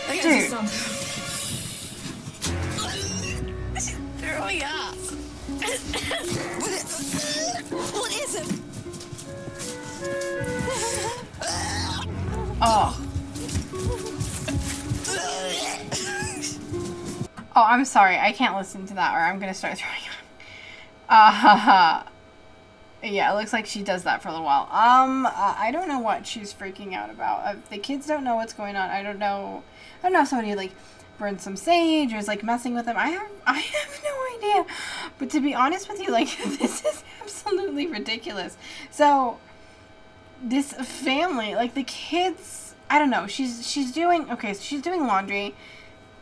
I 0.09 0.15
gotta 0.17 0.27
do 0.27 0.39
Dude. 0.41 0.49
something. 0.49 0.93
Throwing 4.17 4.63
up. 4.63 4.95
What 6.59 6.71
is, 6.71 6.83
what 7.93 8.11
is 8.11 8.35
it? 8.35 8.47
Oh. 12.59 13.03
Oh, 17.55 17.63
I'm 17.63 17.85
sorry. 17.85 18.17
I 18.17 18.31
can't 18.31 18.55
listen 18.55 18.85
to 18.87 18.93
that 18.95 19.15
or 19.15 19.19
I'm 19.19 19.39
going 19.39 19.51
to 19.51 19.57
start 19.57 19.77
throwing 19.77 19.95
up. 19.95 20.03
Uh, 21.09 22.03
yeah, 23.03 23.31
it 23.31 23.35
looks 23.35 23.53
like 23.53 23.65
she 23.65 23.83
does 23.83 24.03
that 24.03 24.21
for 24.21 24.29
a 24.29 24.31
little 24.31 24.45
while. 24.45 24.67
Um, 24.71 25.25
uh, 25.25 25.31
I 25.35 25.71
don't 25.71 25.87
know 25.87 25.99
what 25.99 26.25
she's 26.25 26.53
freaking 26.53 26.93
out 26.93 27.09
about. 27.09 27.45
Uh, 27.45 27.59
the 27.69 27.77
kids 27.77 28.07
don't 28.07 28.23
know 28.23 28.35
what's 28.35 28.53
going 28.53 28.75
on. 28.75 28.89
I 28.89 29.03
don't 29.03 29.19
know. 29.19 29.63
I 29.99 30.03
don't 30.03 30.13
know 30.13 30.21
if 30.21 30.27
somebody 30.27 30.55
like 30.55 30.71
burned 31.17 31.41
some 31.41 31.55
sage 31.55 32.13
or 32.13 32.17
is 32.17 32.27
like 32.27 32.43
messing 32.43 32.73
with 32.73 32.85
them. 32.85 32.97
I 32.97 33.09
have 33.09 33.29
I 33.47 33.59
have 33.59 34.01
no 34.03 34.37
idea. 34.37 34.75
But 35.19 35.29
to 35.31 35.41
be 35.41 35.53
honest 35.53 35.89
with 35.89 36.01
you, 36.01 36.11
like 36.11 36.29
this 36.59 36.83
is 36.83 37.03
absolutely 37.21 37.87
ridiculous. 37.87 38.57
So 38.89 39.37
this 40.41 40.73
family, 40.73 41.55
like 41.55 41.75
the 41.75 41.83
kids, 41.83 42.75
I 42.89 42.99
don't 42.99 43.09
know. 43.09 43.27
She's 43.27 43.67
she's 43.69 43.91
doing 43.91 44.29
okay. 44.31 44.53
So 44.53 44.61
she's 44.61 44.81
doing 44.81 45.05
laundry. 45.05 45.55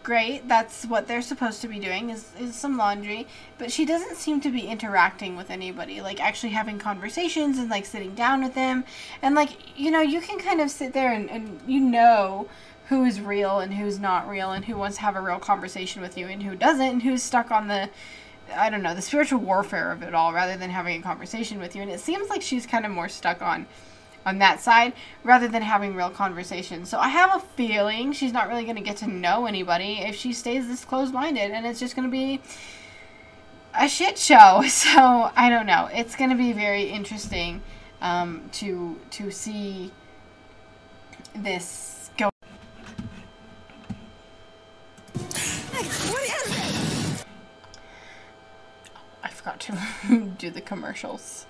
Great, 0.06 0.48
that's 0.48 0.86
what 0.86 1.08
they're 1.08 1.24
supposed 1.24 1.62
to 1.62 1.68
be 1.68 1.80
doing 1.80 2.12
is 2.12 2.30
is 2.40 2.56
some 2.56 2.78
laundry. 2.78 3.28
But 3.58 3.72
she 3.72 3.86
doesn't 3.86 4.18
seem 4.18 4.40
to 4.42 4.52
be 4.52 4.68
interacting 4.68 5.36
with 5.36 5.50
anybody, 5.50 6.00
like 6.00 6.22
actually 6.22 6.52
having 6.52 6.78
conversations 6.78 7.58
and 7.58 7.72
like 7.72 7.88
sitting 7.88 8.14
down 8.14 8.44
with 8.44 8.54
them. 8.54 8.84
And 9.24 9.34
like 9.34 9.50
you 9.76 9.90
know, 9.90 10.02
you 10.02 10.22
can 10.22 10.38
kind 10.38 10.62
of 10.62 10.70
sit 10.70 10.94
there 10.94 11.12
and, 11.12 11.28
and 11.32 11.60
you 11.66 11.80
know 11.80 12.48
who 12.90 13.04
is 13.04 13.20
real 13.20 13.60
and 13.60 13.74
who's 13.74 13.98
not 13.98 14.30
real 14.30 14.52
and 14.52 14.66
who 14.66 14.76
wants 14.76 14.98
to 14.98 15.02
have 15.02 15.16
a 15.16 15.22
real 15.22 15.40
conversation 15.40 16.04
with 16.04 16.20
you 16.20 16.28
and 16.28 16.44
who 16.44 16.56
doesn't 16.56 16.86
and 16.86 17.02
who's 17.02 17.24
stuck 17.24 17.50
on 17.50 17.68
the 17.68 17.90
I 18.56 18.70
don't 18.70 18.84
know, 18.84 18.94
the 18.94 19.02
spiritual 19.02 19.40
warfare 19.40 19.92
of 19.92 20.04
it 20.04 20.14
all 20.14 20.34
rather 20.34 20.56
than 20.56 20.70
having 20.70 21.00
a 21.00 21.04
conversation 21.04 21.58
with 21.58 21.76
you. 21.76 21.82
And 21.82 21.90
it 21.90 22.00
seems 22.00 22.30
like 22.30 22.44
she's 22.44 22.68
kind 22.68 22.86
of 22.86 22.92
more 22.92 23.10
stuck 23.10 23.42
on 23.42 23.66
on 24.26 24.40
that 24.40 24.60
side 24.60 24.94
rather 25.24 25.48
than 25.48 25.62
having 25.62 25.96
real 25.96 26.10
conversations. 26.10 26.90
So 26.90 26.98
I 26.98 27.10
have 27.10 27.36
a 27.36 27.40
feeling 27.40 28.12
she's 28.12 28.34
not 28.34 28.48
really 28.48 28.64
going 28.64 28.76
to 28.76 28.82
get 28.82 28.98
to 28.98 29.08
know 29.08 29.46
anybody 29.46 30.00
if 30.00 30.16
she 30.16 30.34
stays 30.34 30.68
this 30.68 30.84
closed-minded 30.84 31.52
and 31.52 31.66
it's 31.66 31.80
just 31.80 31.96
going 31.96 32.08
to 32.08 32.12
be 32.12 32.42
a 33.74 33.88
shit 33.88 34.18
show. 34.18 34.64
So 34.70 35.32
I 35.36 35.50
don't 35.50 35.66
know. 35.66 35.90
It's 35.94 36.16
going 36.16 36.30
to 36.30 36.36
be 36.36 36.54
very 36.54 36.84
interesting 36.84 37.62
um, 38.02 38.50
to 38.54 39.00
to 39.12 39.32
see 39.32 39.92
this 41.36 42.10
go. 42.18 42.30
What 45.14 46.24
is 46.24 46.48
it? 46.48 47.26
I 49.24 49.30
forgot 49.30 49.60
to 49.62 49.78
do 50.38 50.50
the 50.50 50.62
commercials. 50.62 51.46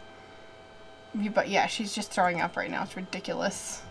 But 1.34 1.50
yeah, 1.50 1.68
she's 1.68 1.94
just 1.94 2.12
throwing 2.12 2.42
up 2.42 2.58
right 2.58 2.70
now. 2.70 2.84
It's 2.84 2.96
ridiculous. 2.96 3.82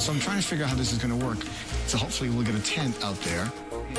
So 0.00 0.12
I'm 0.12 0.20
trying 0.20 0.40
to 0.40 0.46
figure 0.46 0.64
out 0.64 0.70
how 0.70 0.76
this 0.76 0.92
is 0.92 0.98
going 0.98 1.18
to 1.18 1.26
work. 1.26 1.38
So 1.86 1.96
hopefully 1.98 2.30
we'll 2.30 2.44
get 2.44 2.54
a 2.54 2.62
tent 2.62 3.02
out 3.04 3.16
there. 3.20 3.50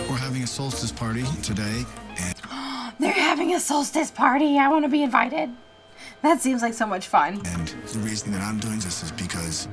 We're 0.09 0.17
having 0.17 0.43
a 0.43 0.47
solstice 0.47 0.91
party 0.91 1.23
today, 1.41 1.83
and 2.19 2.35
They're 2.99 3.11
having 3.11 3.55
a 3.55 3.59
solstice 3.59 4.11
party. 4.11 4.59
I 4.59 4.67
want 4.67 4.85
to 4.85 4.89
be 4.89 5.03
invited. 5.03 5.49
That 6.21 6.41
seems 6.41 6.61
like 6.61 6.73
so 6.73 6.85
much 6.85 7.07
fun. 7.07 7.41
and 7.45 7.67
the 7.67 7.99
reason 7.99 8.31
that 8.33 8.41
I'm 8.41 8.59
doing 8.59 8.79
this 8.79 9.03
is 9.03 9.11
because 9.11 9.67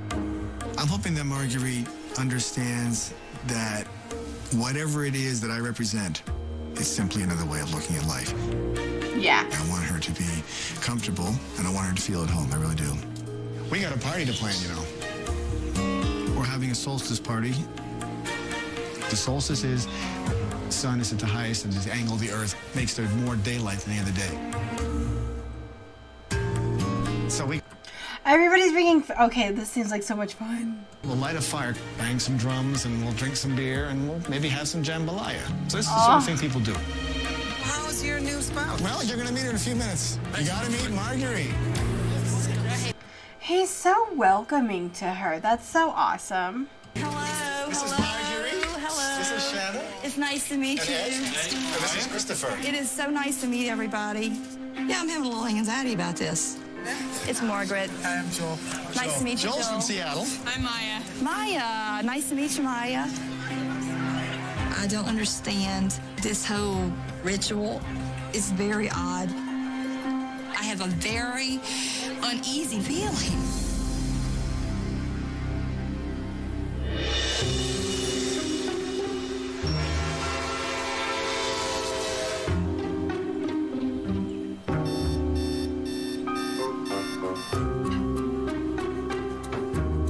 I'm 0.79 0.87
hoping 0.87 1.15
that 1.15 1.25
Marguerite 1.25 1.89
understands 2.19 3.13
that 3.49 3.87
whatever 4.55 5.05
it 5.05 5.15
is 5.15 5.41
that 5.41 5.51
I 5.51 5.59
represent, 5.59 6.23
is 6.77 6.87
simply 6.87 7.23
another 7.23 7.45
way 7.47 7.61
of 7.61 7.73
looking 7.75 7.97
at 7.97 8.07
life. 8.07 8.92
Yeah. 9.23 9.49
I 9.49 9.71
want 9.71 9.85
her 9.85 10.01
to 10.01 10.11
be 10.13 10.25
comfortable, 10.81 11.33
and 11.57 11.65
I 11.65 11.71
want 11.73 11.87
her 11.87 11.95
to 11.95 12.03
feel 12.03 12.25
at 12.25 12.31
home. 12.31 12.53
I 12.53 12.57
really 12.57 12.75
do. 12.75 12.93
We 13.71 13.79
got 13.79 13.95
a 13.95 13.99
party 13.99 14.25
to 14.25 14.33
plan, 14.33 14.57
you 14.61 14.69
know. 14.69 16.35
We're 16.37 16.45
having 16.45 16.73
a 16.73 16.75
solstice 16.75 17.21
party. 17.21 17.55
The 19.11 19.17
solstice 19.17 19.63
is 19.63 19.87
the 19.87 20.73
sun 20.73 20.99
is 21.01 21.13
at 21.13 21.21
the 21.21 21.27
highest, 21.27 21.65
and 21.65 21.73
the 21.73 21.93
angle 21.93 22.15
of 22.15 22.21
the 22.21 22.33
earth 22.33 22.57
makes 22.75 22.95
there 22.95 23.09
more 23.25 23.37
daylight 23.37 23.79
than 23.79 23.95
the 23.95 24.03
other 24.03 24.11
day. 24.11 24.39
So 27.29 27.47
we 27.47 27.63
Everybody's 28.25 28.73
bringing. 28.73 29.05
Okay, 29.21 29.53
this 29.53 29.69
seems 29.69 29.93
like 29.93 30.03
so 30.03 30.17
much 30.17 30.35
fun. 30.35 30.85
We'll 31.05 31.15
light 31.15 31.37
a 31.37 31.41
fire, 31.41 31.77
bang 31.97 32.19
some 32.19 32.37
drums, 32.37 32.87
and 32.87 33.05
we'll 33.05 33.15
drink 33.15 33.37
some 33.37 33.55
beer, 33.55 33.85
and 33.87 34.09
we'll 34.09 34.21
maybe 34.29 34.49
have 34.49 34.67
some 34.67 34.83
jambalaya. 34.83 35.47
So 35.71 35.77
this 35.77 35.87
is 35.87 35.93
the 35.93 36.05
sort 36.07 36.17
of 36.17 36.23
oh. 36.23 36.27
thing 36.27 36.39
people 36.39 36.61
do. 36.61 36.75
How's 38.03 38.09
your 38.11 38.19
new 38.19 38.41
spouse? 38.43 38.81
Well, 38.83 39.05
you're 39.05 39.17
gonna 39.17 39.31
meet 39.31 39.45
her 39.45 39.51
in 39.51 39.55
a 39.55 39.59
few 39.61 39.77
minutes. 39.77 40.19
You 40.37 40.45
gotta 40.45 40.69
meet 40.71 40.91
Marguerite. 40.91 41.55
He's 43.39 43.71
so 43.71 44.09
welcoming 44.17 44.91
to 44.95 45.05
her. 45.05 45.39
That's 45.39 45.65
so 45.69 45.91
awesome. 45.91 46.67
Hello. 46.97 47.69
This 47.69 47.81
is 47.81 47.93
hello. 47.93 48.03
Marguerite. 48.03 48.65
Hello. 48.83 49.19
This 49.19 49.31
is 49.31 49.51
Shannon. 49.53 49.87
It's 50.03 50.17
nice 50.17 50.49
to 50.49 50.57
meet 50.57 50.81
And 50.81 50.89
you. 50.89 50.97
Ed. 50.97 51.13
And 51.13 51.75
this 51.85 51.97
is 51.97 52.07
Christopher. 52.09 52.59
It 52.67 52.75
is 52.75 52.91
so 52.91 53.09
nice 53.09 53.41
to 53.43 53.47
meet 53.47 53.69
everybody. 53.69 54.33
Yeah, 54.75 54.99
I'm 55.01 55.09
having 55.09 55.25
a 55.25 55.29
little 55.29 55.47
anxiety 55.47 55.95
about 55.95 56.17
this. 56.17 56.59
It's 57.29 57.41
Margaret. 57.41 57.89
Hi, 58.03 58.17
I'm 58.19 58.29
Joel. 58.33 58.59
Nice 58.97 58.97
Joel. 58.97 59.19
to 59.19 59.25
meet 59.25 59.45
you, 59.45 59.51
Joel's 59.51 59.59
Joel. 59.59 59.73
from 59.75 59.81
Seattle. 59.81 60.27
I'm 60.45 60.65
Maya. 60.65 61.01
Maya. 61.21 62.03
Nice 62.03 62.31
to 62.31 62.35
meet 62.35 62.57
you, 62.59 62.65
Maya. 62.65 63.07
I 64.77 64.89
don't 64.89 65.07
understand 65.07 66.01
this 66.21 66.45
whole 66.45 66.93
ritual. 67.23 67.81
It's 68.33 68.51
very 68.51 68.89
odd. 68.91 69.29
I 70.59 70.65
have 70.65 70.81
a 70.81 70.87
very 70.87 71.61
uneasy 72.23 72.81
feeling. 72.81 73.63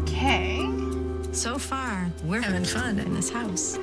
Okay. 0.03 0.69
So 1.33 1.59
far, 1.59 2.11
we're 2.25 2.41
having 2.41 2.65
fun 2.65 2.99
in 2.99 3.15
this 3.15 3.31
house. 3.31 3.79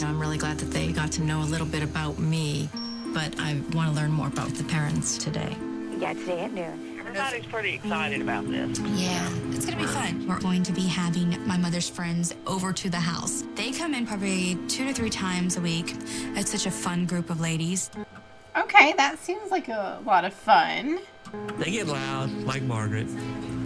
And 0.00 0.10
I'm 0.10 0.20
really 0.20 0.38
glad 0.38 0.58
that 0.58 0.70
they 0.70 0.90
got 0.92 1.12
to 1.12 1.22
know 1.22 1.40
a 1.40 1.44
little 1.44 1.66
bit 1.66 1.82
about 1.82 2.18
me, 2.18 2.68
but 3.12 3.38
I 3.38 3.60
want 3.72 3.90
to 3.90 3.94
learn 3.94 4.10
more 4.10 4.28
about 4.28 4.48
the 4.54 4.64
parents 4.64 5.18
today. 5.18 5.56
Yeah, 5.98 6.14
today 6.14 6.44
at 6.44 6.52
noon. 6.52 6.98
Everybody's 7.00 7.46
pretty 7.46 7.74
excited 7.74 8.22
about 8.22 8.48
this. 8.48 8.78
Yeah, 8.80 9.28
it's 9.50 9.66
gonna 9.66 9.76
be 9.76 9.86
fun. 9.86 10.26
We're 10.26 10.40
going 10.40 10.62
to 10.62 10.72
be 10.72 10.86
having 10.86 11.46
my 11.46 11.58
mother's 11.58 11.88
friends 11.88 12.34
over 12.46 12.72
to 12.72 12.88
the 12.88 13.00
house. 13.00 13.44
They 13.54 13.70
come 13.70 13.92
in 13.92 14.06
probably 14.06 14.56
two 14.66 14.86
to 14.86 14.94
three 14.94 15.10
times 15.10 15.56
a 15.56 15.60
week. 15.60 15.94
It's 16.36 16.50
such 16.50 16.66
a 16.66 16.70
fun 16.70 17.04
group 17.04 17.28
of 17.28 17.40
ladies. 17.40 17.90
Okay, 18.56 18.94
that 18.96 19.18
seems 19.18 19.50
like 19.50 19.68
a 19.68 20.00
lot 20.06 20.24
of 20.24 20.32
fun. 20.32 21.00
They 21.58 21.70
get 21.70 21.86
loud, 21.86 22.30
like 22.44 22.62
Margaret. 22.62 23.08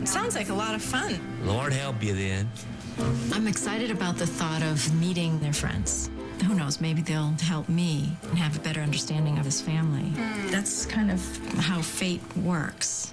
Sounds 0.05 0.35
like 0.35 0.49
a 0.49 0.55
lot 0.55 0.75
of 0.75 0.83
fun. 0.83 1.21
Lord 1.45 1.73
help 1.73 2.03
you 2.03 2.15
then. 2.15 2.49
I'm 2.99 3.47
excited 3.47 3.91
about 3.91 4.17
the 4.17 4.27
thought 4.27 4.63
of 4.63 4.95
meeting 5.01 5.39
their 5.41 5.53
friends. 5.53 6.11
Who 6.47 6.55
knows, 6.55 6.81
maybe 6.81 7.03
they'll 7.03 7.35
help 7.43 7.69
me 7.69 8.17
and 8.25 8.39
have 8.39 8.57
a 8.57 8.61
better 8.61 8.81
understanding 8.81 9.39
of 9.39 9.45
this 9.45 9.61
family. 9.61 10.13
That's 10.51 10.87
kind 10.87 11.11
of 11.11 11.21
how 11.59 11.83
fate 11.83 12.23
works. 12.37 13.13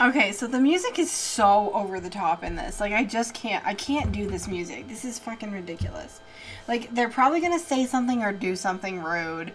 Okay, 0.00 0.32
so 0.32 0.46
the 0.46 0.58
music 0.58 0.98
is 0.98 1.10
so 1.10 1.70
over 1.74 2.00
the 2.00 2.08
top 2.08 2.42
in 2.42 2.56
this. 2.56 2.80
Like 2.80 2.92
I 2.92 3.04
just 3.04 3.34
can't 3.34 3.64
I 3.66 3.74
can't 3.74 4.10
do 4.12 4.26
this 4.26 4.48
music. 4.48 4.88
This 4.88 5.04
is 5.04 5.18
fucking 5.18 5.52
ridiculous. 5.52 6.20
Like 6.66 6.94
they're 6.94 7.10
probably 7.10 7.40
gonna 7.40 7.58
say 7.58 7.84
something 7.84 8.22
or 8.22 8.32
do 8.32 8.56
something 8.56 9.02
rude. 9.02 9.52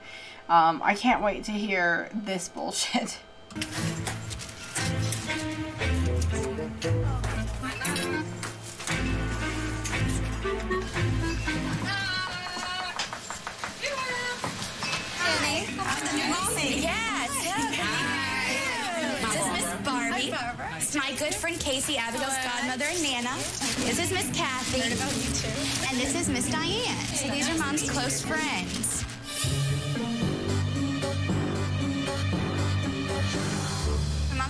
Um, 0.47 0.81
I 0.83 0.93
can't 0.93 1.23
wait 1.23 1.45
to 1.45 1.51
hear 1.51 2.09
this 2.13 2.47
bullshit. 2.47 3.19
Yes. 16.67 17.31
This 19.21 19.35
is 19.35 19.47
Miss 19.53 19.69
Barbie. 19.85 20.33
It's 20.77 20.95
my 20.95 21.11
good 21.13 21.33
friend 21.33 21.59
Casey, 21.59 21.97
Abigail's 21.97 22.33
godmother 22.43 22.85
and 22.85 23.01
Nana. 23.01 23.35
This 23.85 23.99
is 23.99 24.11
Miss 24.11 24.29
Kathy. 24.37 24.81
And 25.89 25.97
this 25.99 26.15
is 26.19 26.27
Miss 26.29 26.51
Diane. 26.51 27.05
So 27.13 27.29
these 27.29 27.49
are 27.49 27.57
mom's 27.57 27.89
close 27.89 28.21
friends. 28.21 28.94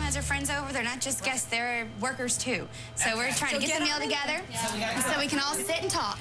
Has 0.06 0.16
her 0.16 0.22
friends 0.22 0.52
over. 0.52 0.72
They're 0.72 0.84
not 0.84 1.02
just 1.02 1.24
guests, 1.24 1.48
they're 1.48 1.88
workers 2.00 2.38
too. 2.38 2.68
So 2.94 3.18
we're 3.18 3.32
trying 3.32 3.60
to 3.60 3.66
get 3.66 3.80
the 3.80 3.86
meal 3.86 3.98
together 4.00 4.40
so 5.02 5.20
we 5.20 5.26
can 5.26 5.40
all 5.40 5.56
sit 5.56 5.82
and 5.82 5.90
talk. 5.90 6.20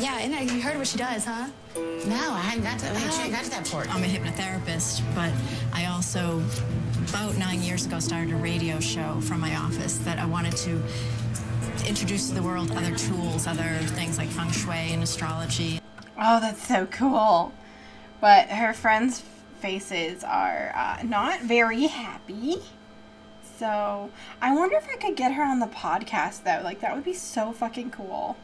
Yeah, 0.00 0.18
and 0.18 0.50
you 0.50 0.62
heard 0.62 0.78
what 0.78 0.86
she 0.86 0.96
does, 0.96 1.26
huh? 1.26 1.48
No, 1.76 2.32
I 2.32 2.40
hadn't 2.40 2.64
got 2.64 2.78
to, 2.78 2.86
we 2.92 3.00
hadn't 3.00 3.34
uh, 3.34 3.36
got 3.36 3.44
to 3.44 3.50
that 3.50 3.70
part. 3.70 3.94
I'm 3.94 4.02
a 4.02 4.06
hypnotherapist, 4.06 5.02
but 5.14 5.30
I 5.74 5.86
also, 5.86 6.42
about 7.10 7.36
nine 7.36 7.60
years 7.60 7.84
ago, 7.84 7.98
started 7.98 8.32
a 8.32 8.36
radio 8.36 8.80
show 8.80 9.20
from 9.20 9.40
my 9.40 9.54
office 9.56 9.98
that 9.98 10.18
I 10.18 10.24
wanted 10.24 10.56
to 10.56 10.82
introduce 11.86 12.30
to 12.30 12.34
the 12.34 12.42
world 12.42 12.70
other 12.70 12.96
tools, 12.96 13.46
other 13.46 13.76
things 13.88 14.16
like 14.16 14.28
feng 14.28 14.50
shui 14.50 14.94
and 14.94 15.02
astrology. 15.02 15.82
Oh, 16.18 16.40
that's 16.40 16.66
so 16.66 16.86
cool. 16.86 17.52
But 18.22 18.48
her 18.48 18.72
friends' 18.72 19.22
faces 19.60 20.24
are 20.24 20.72
uh, 20.74 21.02
not 21.04 21.40
very 21.42 21.86
happy. 21.86 22.56
So 23.58 24.10
I 24.40 24.54
wonder 24.54 24.76
if 24.76 24.88
I 24.88 24.96
could 24.96 25.16
get 25.16 25.32
her 25.32 25.42
on 25.42 25.58
the 25.58 25.66
podcast 25.66 26.44
though. 26.44 26.60
Like 26.64 26.80
that 26.80 26.94
would 26.94 27.04
be 27.04 27.14
so 27.14 27.52
fucking 27.52 27.90
cool. 27.90 28.36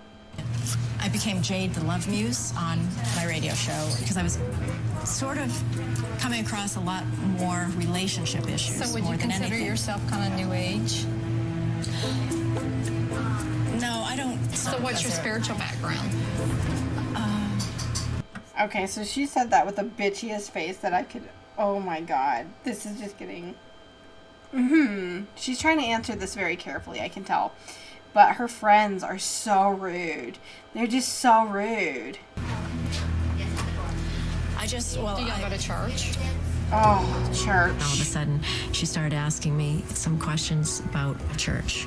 I 1.01 1.09
became 1.09 1.41
Jade 1.41 1.73
the 1.75 1.85
Love 1.85 2.09
Muse 2.09 2.53
on 2.57 2.87
my 3.15 3.27
radio 3.27 3.55
show 3.55 3.89
because 3.99 4.17
I 4.17 4.23
was 4.23 4.39
sort 5.05 5.39
of 5.39 5.63
coming 6.19 6.45
across 6.45 6.77
a 6.77 6.81
lot 6.81 7.05
more 7.39 7.69
relationship 7.77 8.49
issues. 8.49 8.77
So 8.85 8.93
would 8.95 9.05
more 9.05 9.13
you 9.13 9.19
than 9.19 9.31
consider 9.31 9.55
anything. 9.55 9.67
yourself 9.67 10.07
kind 10.09 10.33
of 10.33 10.39
new 10.39 10.53
age? 10.53 11.05
No, 13.81 14.03
I 14.05 14.17
don't. 14.17 14.39
So 14.55 14.79
what's 14.79 15.03
your 15.03 15.13
spiritual 15.13 15.57
background? 15.57 16.11
Okay, 18.61 18.87
so 18.87 19.05
she 19.05 19.27
said 19.27 19.51
that 19.51 19.67
with 19.67 19.77
the 19.77 19.85
bitchiest 19.85 20.51
face 20.51 20.79
that 20.79 20.95
I 20.95 21.03
could. 21.03 21.29
Oh 21.59 21.79
my 21.81 22.01
god, 22.01 22.47
this 22.65 22.87
is 22.87 22.99
just 22.99 23.19
getting. 23.19 23.55
Hmm. 24.53 25.23
She's 25.35 25.61
trying 25.61 25.79
to 25.79 25.85
answer 25.85 26.15
this 26.15 26.35
very 26.35 26.57
carefully. 26.57 27.01
I 27.01 27.09
can 27.09 27.25
tell, 27.25 27.53
but 28.15 28.37
her 28.37 28.49
friends 28.49 29.03
are 29.03 29.19
so 29.19 29.71
rude. 29.71 30.39
They're 30.75 30.87
just 30.87 31.15
so 31.19 31.45
rude. 31.47 32.19
I 34.59 34.67
just 34.67 34.99
well, 34.99 35.17
Do 35.17 35.23
you 35.23 35.31
I 35.31 35.41
go 35.41 35.49
to 35.51 35.63
church? 35.63 36.17
Oh, 36.73 37.31
church. 37.33 37.71
All 37.71 37.93
of 37.93 38.01
a 38.01 38.05
sudden, 38.05 38.41
she 38.73 38.87
started 38.87 39.15
asking 39.15 39.57
me 39.57 39.85
some 39.89 40.19
questions 40.19 40.81
about 40.81 41.17
church. 41.37 41.87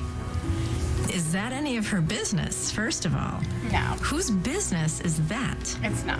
Is 1.08 1.32
that 1.32 1.52
any 1.52 1.76
of 1.76 1.88
her 1.88 2.00
business, 2.00 2.70
first 2.70 3.04
of 3.06 3.14
all? 3.14 3.40
No. 3.72 3.78
Whose 4.02 4.30
business 4.30 5.00
is 5.00 5.26
that? 5.28 5.56
It's 5.82 6.04
not. 6.04 6.18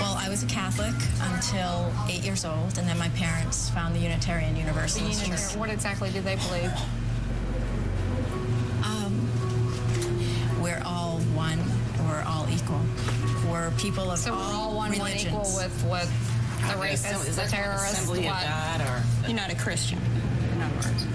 Well, 0.00 0.14
I 0.18 0.28
was 0.28 0.42
a 0.42 0.46
Catholic 0.46 0.94
until 1.32 1.92
eight 2.08 2.22
years 2.24 2.44
old, 2.44 2.78
and 2.78 2.86
then 2.88 2.98
my 2.98 3.08
parents 3.10 3.70
found 3.70 3.94
the 3.94 4.00
Unitarian 4.00 4.54
The 4.54 4.60
Universalist 4.60 5.20
Unitarian- 5.22 5.36
Church. 5.48 5.56
What 5.56 5.70
exactly 5.70 6.10
do 6.10 6.20
they 6.20 6.36
believe? 6.36 6.70
Um, 8.84 9.28
we're 10.62 10.82
all 10.84 11.18
one. 11.34 11.58
We're 12.06 12.22
all 12.22 12.46
equal. 12.50 12.80
We're 13.50 13.70
people 13.72 14.10
of 14.10 14.18
So 14.18 14.32
we're 14.32 14.38
all 14.38 14.52
all 14.70 14.76
one, 14.76 14.96
one 14.98 15.12
equal 15.12 15.40
with 15.56 15.84
with 15.90 16.10
the 16.60 16.74
rapists, 16.74 17.34
the 17.36 17.48
terrorists, 17.48 18.06
what? 18.06 18.18
You're 19.26 19.36
not 19.36 19.50
a 19.52 19.56
Christian, 19.56 19.98
in 20.52 20.62
other 20.62 20.74
words. 20.76 21.06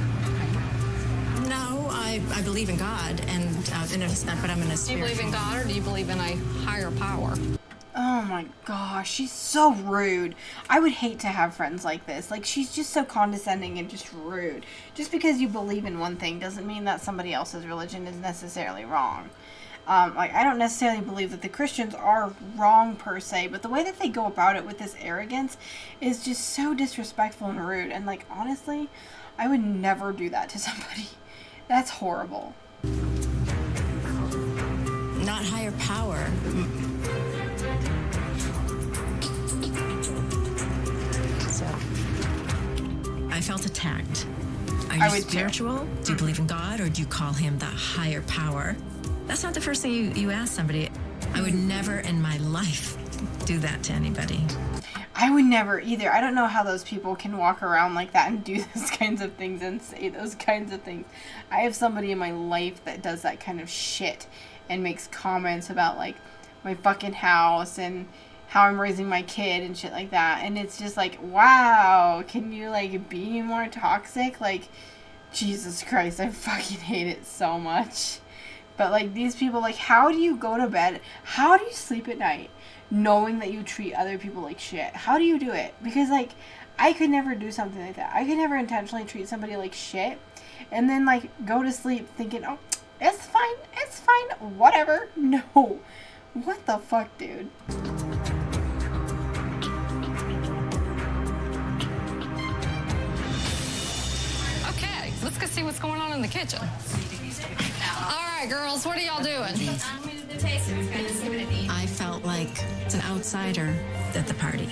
No, 2.31 2.37
I, 2.37 2.39
I 2.39 2.41
believe 2.41 2.69
in 2.69 2.77
God, 2.77 3.21
and 3.27 3.71
uh, 3.73 3.87
in 3.93 4.01
a, 4.03 4.07
but 4.41 4.49
I'm 4.49 4.61
in 4.61 4.71
a 4.71 4.77
Do 4.77 4.91
you 4.91 4.99
believe 4.99 5.19
in 5.19 5.31
God 5.31 5.61
or 5.61 5.67
do 5.67 5.73
you 5.73 5.81
believe 5.81 6.09
in 6.09 6.19
a 6.19 6.35
higher 6.65 6.91
power? 6.91 7.33
Oh 7.93 8.21
my 8.21 8.45
gosh, 8.63 9.11
she's 9.11 9.31
so 9.31 9.73
rude. 9.73 10.35
I 10.69 10.79
would 10.79 10.93
hate 10.93 11.19
to 11.19 11.27
have 11.27 11.53
friends 11.53 11.83
like 11.83 12.05
this. 12.05 12.31
Like, 12.31 12.45
she's 12.45 12.73
just 12.73 12.91
so 12.91 13.03
condescending 13.03 13.79
and 13.79 13.89
just 13.89 14.11
rude. 14.13 14.65
Just 14.95 15.11
because 15.11 15.41
you 15.41 15.49
believe 15.49 15.85
in 15.85 15.99
one 15.99 16.15
thing 16.15 16.39
doesn't 16.39 16.65
mean 16.65 16.85
that 16.85 17.01
somebody 17.01 17.33
else's 17.33 17.65
religion 17.65 18.07
is 18.07 18.15
necessarily 18.15 18.85
wrong. 18.85 19.29
Um, 19.87 20.15
like, 20.15 20.33
I 20.33 20.43
don't 20.43 20.57
necessarily 20.57 21.01
believe 21.01 21.31
that 21.31 21.41
the 21.41 21.49
Christians 21.49 21.93
are 21.93 22.31
wrong 22.55 22.95
per 22.95 23.19
se, 23.19 23.47
but 23.47 23.61
the 23.61 23.69
way 23.69 23.83
that 23.83 23.99
they 23.99 24.07
go 24.07 24.25
about 24.25 24.55
it 24.55 24.65
with 24.65 24.77
this 24.77 24.95
arrogance 25.01 25.57
is 25.99 26.23
just 26.23 26.49
so 26.49 26.73
disrespectful 26.73 27.47
and 27.49 27.67
rude. 27.67 27.91
And, 27.91 28.05
like, 28.05 28.25
honestly, 28.29 28.89
I 29.37 29.49
would 29.49 29.63
never 29.63 30.13
do 30.13 30.29
that 30.29 30.47
to 30.49 30.59
somebody. 30.59 31.09
That's 31.71 31.89
horrible. 31.89 32.53
Not 35.23 35.45
higher 35.45 35.71
power. 35.79 36.17
So 41.47 41.65
I 43.29 43.39
felt 43.39 43.65
attacked. 43.65 44.27
Are 44.89 44.97
you 44.97 45.01
I 45.01 45.09
would 45.11 45.23
spiritual? 45.23 45.79
Too. 45.79 45.85
Do 46.03 46.11
you 46.11 46.15
mm. 46.15 46.17
believe 46.17 46.39
in 46.39 46.47
God 46.47 46.81
or 46.81 46.89
do 46.89 47.01
you 47.01 47.07
call 47.07 47.31
him 47.31 47.57
the 47.57 47.63
higher 47.67 48.21
power? 48.23 48.75
That's 49.27 49.43
not 49.43 49.53
the 49.53 49.61
first 49.61 49.81
thing 49.81 49.93
you, 49.93 50.11
you 50.11 50.29
ask 50.29 50.51
somebody. 50.51 50.91
I 51.33 51.41
would 51.41 51.55
never 51.55 51.99
in 51.99 52.21
my 52.21 52.35
life 52.39 52.97
do 53.45 53.59
that 53.59 53.81
to 53.83 53.93
anybody. 53.93 54.41
I 55.15 55.29
would 55.29 55.45
never 55.45 55.79
either. 55.79 56.11
I 56.11 56.21
don't 56.21 56.35
know 56.35 56.47
how 56.47 56.63
those 56.63 56.83
people 56.83 57.15
can 57.15 57.37
walk 57.37 57.61
around 57.61 57.95
like 57.95 58.13
that 58.13 58.29
and 58.29 58.43
do 58.43 58.63
those 58.75 58.89
kinds 58.91 59.21
of 59.21 59.33
things 59.33 59.61
and 59.61 59.81
say 59.81 60.09
those 60.09 60.35
kinds 60.35 60.71
of 60.71 60.81
things. 60.81 61.05
I 61.49 61.61
have 61.61 61.75
somebody 61.75 62.11
in 62.11 62.17
my 62.17 62.31
life 62.31 62.83
that 62.85 63.01
does 63.01 63.21
that 63.23 63.39
kind 63.39 63.59
of 63.59 63.69
shit 63.69 64.27
and 64.69 64.83
makes 64.83 65.07
comments 65.07 65.69
about 65.69 65.97
like 65.97 66.15
my 66.63 66.75
fucking 66.75 67.13
house 67.13 67.77
and 67.77 68.07
how 68.47 68.63
I'm 68.63 68.79
raising 68.79 69.07
my 69.07 69.21
kid 69.21 69.63
and 69.63 69.77
shit 69.77 69.91
like 69.91 70.11
that. 70.11 70.41
And 70.43 70.57
it's 70.57 70.77
just 70.77 70.97
like, 70.97 71.21
wow, 71.21 72.23
can 72.27 72.51
you 72.51 72.69
like 72.69 73.09
be 73.09 73.41
more 73.41 73.67
toxic? 73.67 74.41
Like, 74.41 74.67
Jesus 75.33 75.83
Christ, 75.83 76.19
I 76.19 76.29
fucking 76.29 76.79
hate 76.79 77.07
it 77.07 77.25
so 77.25 77.57
much. 77.57 78.19
But 78.77 78.91
like 78.91 79.13
these 79.13 79.35
people, 79.35 79.61
like, 79.61 79.75
how 79.75 80.11
do 80.11 80.17
you 80.17 80.35
go 80.35 80.57
to 80.57 80.67
bed? 80.67 81.01
How 81.23 81.57
do 81.57 81.63
you 81.63 81.73
sleep 81.73 82.07
at 82.07 82.17
night 82.17 82.49
knowing 82.91 83.39
that 83.39 83.51
you 83.51 83.63
treat 83.63 83.93
other 83.93 84.17
people 84.17 84.43
like 84.43 84.59
shit? 84.59 84.93
How 84.93 85.17
do 85.17 85.23
you 85.23 85.39
do 85.39 85.51
it? 85.51 85.73
Because 85.81 86.09
like, 86.09 86.31
I 86.77 86.93
could 86.93 87.09
never 87.09 87.33
do 87.33 87.51
something 87.51 87.83
like 87.83 87.95
that. 87.95 88.11
I 88.13 88.25
could 88.25 88.37
never 88.37 88.57
intentionally 88.57 89.05
treat 89.05 89.27
somebody 89.27 89.55
like 89.55 89.73
shit 89.73 90.19
and 90.71 90.89
then 90.89 91.05
like 91.05 91.29
go 91.45 91.63
to 91.63 91.71
sleep 91.71 92.07
thinking, 92.15 92.43
oh, 92.45 92.59
it's 92.99 93.25
fine, 93.25 93.55
it's 93.73 93.99
fine, 93.99 94.57
whatever. 94.57 95.07
No. 95.15 95.79
What 96.33 96.65
the 96.65 96.77
fuck, 96.77 97.17
dude? 97.17 97.49
Okay, 104.69 105.11
let's 105.23 105.37
go 105.37 105.45
see 105.47 105.63
what's 105.63 105.79
going 105.79 105.99
on 105.99 106.13
in 106.13 106.21
the 106.21 106.27
kitchen. 106.29 106.61
All 106.61 108.23
right, 108.39 108.47
girls, 108.49 108.85
what 108.85 108.97
are 108.97 109.01
y'all 109.01 109.21
doing? 109.21 110.20
I 110.33 111.85
felt 111.87 112.23
like 112.23 112.63
an 112.93 113.01
outsider 113.01 113.73
at 114.15 114.27
the 114.27 114.33
party. 114.35 114.69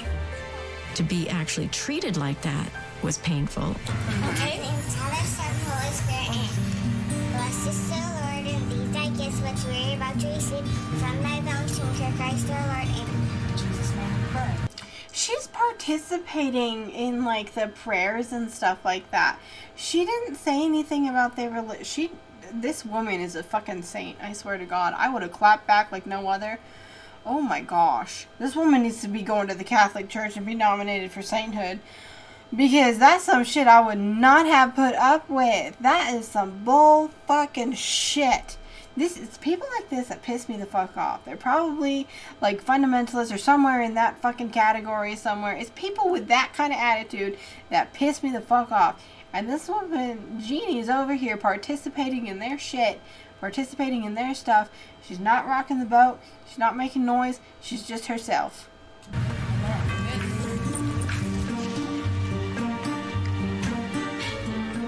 To 0.96 1.04
be 1.04 1.30
actually 1.30 1.68
treated 1.68 2.18
like 2.18 2.42
that 2.42 2.70
was 3.04 3.18
painful. 3.20 3.76
Okay. 4.32 4.62
Father, 4.96 5.26
Son, 5.26 5.54
Holy 5.66 5.92
Spirit, 5.94 6.30
and 6.36 7.32
blessed 7.32 7.92
Lord, 7.92 8.46
and 8.48 8.72
these 8.72 8.92
thy 8.92 9.10
gifts 9.10 9.42
which 9.42 9.74
we 9.74 9.94
are 9.94 9.96
about 9.98 10.20
to 10.20 10.28
receive 10.28 10.68
from 11.00 11.22
thy 11.24 11.42
bounty 11.42 11.82
Christ 12.18 12.50
our 12.50 12.68
Lord. 12.68 12.88
Amen. 12.88 13.20
She's 15.12 15.48
participating 15.48 16.90
in 16.92 17.26
like 17.26 17.54
the 17.54 17.68
prayers 17.68 18.32
and 18.32 18.50
stuff 18.50 18.86
like 18.86 19.12
that. 19.12 19.38
She 19.76 20.06
didn't 20.06 20.36
say 20.36 20.64
anything 20.64 21.10
about 21.10 21.36
their 21.36 21.50
religion. 21.50 21.84
She, 21.84 22.12
this 22.54 22.86
woman 22.86 23.22
is 23.22 23.36
a 23.36 23.44
fucking 23.44 23.84
saint. 23.84 24.18
I 24.22 24.34
swear 24.34 24.58
to 24.58 24.66
God, 24.66 24.94
I 24.98 25.10
would 25.10 25.22
have 25.22 25.32
clapped 25.32 25.68
back 25.68 25.92
like 25.92 26.06
no 26.06 26.28
other. 26.28 26.60
Oh 27.26 27.42
my 27.42 27.62
gosh, 27.62 28.28
this 28.40 28.56
woman 28.56 28.84
needs 28.84 29.02
to 29.02 29.08
be 29.08 29.22
going 29.22 29.48
to 29.48 29.56
the 29.56 29.64
Catholic 29.64 30.10
Church 30.10 30.38
and 30.38 30.46
be 30.46 30.56
nominated 30.56 31.12
for 31.12 31.22
sainthood. 31.22 31.80
Because 32.56 32.98
that's 32.98 33.26
some 33.26 33.44
shit 33.44 33.68
I 33.68 33.80
would 33.80 34.00
not 34.00 34.48
have 34.48 34.76
put 34.76 34.96
up 34.96 35.30
with. 35.30 35.78
That 35.80 36.14
is 36.14 36.28
some 36.28 36.64
bull 36.64 37.12
fucking 37.28 37.74
shit. 37.74 38.58
This 38.98 39.18
is 39.18 39.38
people 39.38 39.68
like 39.78 39.90
this 39.90 40.08
that 40.08 40.24
piss 40.24 40.50
me 40.50 40.58
the 40.58 40.66
fuck 40.66 40.98
off. 40.98 41.24
They're 41.24 41.38
probably 41.38 42.08
like 42.42 42.66
fundamentalists 42.66 43.34
or 43.34 43.38
somewhere 43.38 43.82
in 43.82 43.94
that 43.94 44.20
fucking 44.22 44.50
category 44.50 45.16
somewhere. 45.16 45.54
It's 45.54 45.72
people 45.76 46.10
with 46.10 46.28
that 46.28 46.54
kind 46.54 46.74
of 46.74 46.80
attitude 46.80 47.38
that 47.70 47.94
piss 47.94 48.24
me 48.24 48.32
the 48.32 48.42
fuck 48.42 48.72
off. 48.72 49.02
And 49.32 49.50
this 49.50 49.68
woman, 49.70 50.42
Jeannie's 50.42 50.90
over 50.90 51.14
here 51.14 51.38
participating 51.38 52.28
in 52.28 52.40
their 52.40 52.58
shit, 52.58 53.00
participating 53.40 54.04
in 54.04 54.16
their 54.16 54.34
stuff. 54.34 54.70
She's 55.04 55.20
not 55.20 55.46
rocking 55.46 55.80
the 55.80 55.86
boat. 55.86 56.20
She's 56.48 56.58
not 56.58 56.76
making 56.76 57.06
noise. 57.06 57.40
She's 57.62 57.88
just 57.88 58.08
herself. 58.08 58.70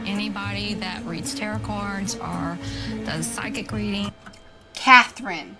Anybody 0.06 0.74
that 0.76 1.04
reads 1.06 1.36
tarot 1.36 1.60
cards 1.60 2.16
or 2.16 2.58
does 3.06 3.28
psychic 3.28 3.72
reading 3.72 4.12
Catherine. 4.74 5.58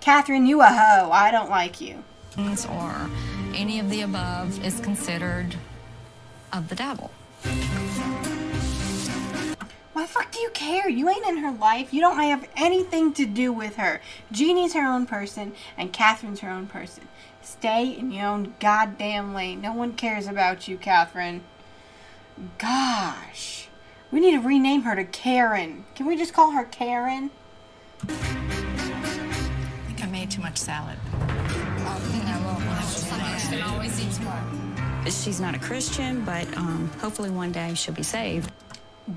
Catherine, 0.00 0.46
you 0.46 0.60
a 0.60 0.66
hoe. 0.66 1.10
I 1.10 1.30
don't 1.30 1.50
like 1.50 1.80
you. 1.80 2.02
or 2.36 3.10
any 3.54 3.78
of 3.78 3.90
the 3.90 4.02
above 4.02 4.64
is 4.64 4.80
considered 4.80 5.56
of 6.52 6.68
the 6.68 6.74
devil. 6.74 7.10
Why 9.92 10.02
the 10.02 10.08
fuck 10.08 10.30
do 10.30 10.38
you 10.40 10.50
care? 10.50 10.88
You 10.88 11.08
ain't 11.08 11.26
in 11.26 11.38
her 11.38 11.52
life. 11.52 11.94
You 11.94 12.00
don't 12.00 12.18
have 12.18 12.48
anything 12.56 13.12
to 13.14 13.24
do 13.24 13.52
with 13.52 13.76
her. 13.76 14.00
Jeannie's 14.30 14.74
her 14.74 14.86
own 14.86 15.06
person, 15.06 15.54
and 15.78 15.92
Catherine's 15.92 16.40
her 16.40 16.50
own 16.50 16.66
person. 16.66 17.08
Stay 17.40 17.90
in 17.90 18.10
your 18.10 18.26
own 18.26 18.54
goddamn 18.60 19.32
lane. 19.32 19.60
No 19.60 19.72
one 19.72 19.94
cares 19.94 20.26
about 20.26 20.68
you, 20.68 20.76
Catherine. 20.76 21.42
Gosh. 22.58 23.68
We 24.10 24.20
need 24.20 24.32
to 24.32 24.46
rename 24.46 24.82
her 24.82 24.94
to 24.94 25.04
Karen. 25.04 25.86
Can 25.94 26.06
we 26.06 26.16
just 26.16 26.34
call 26.34 26.50
her 26.50 26.64
Karen? 26.64 27.30
I 28.02 28.12
think 29.86 30.02
I 30.02 30.06
made 30.10 30.30
too 30.30 30.42
much 30.42 30.58
salad. 30.58 30.98
can 33.48 33.62
always 33.62 34.00
eat 34.00 34.20
more. 34.22 34.55
She's 35.10 35.40
not 35.40 35.54
a 35.54 35.58
Christian, 35.58 36.24
but 36.24 36.46
um, 36.56 36.90
hopefully 36.98 37.30
one 37.30 37.52
day 37.52 37.74
she'll 37.74 37.94
be 37.94 38.02
saved. 38.02 38.50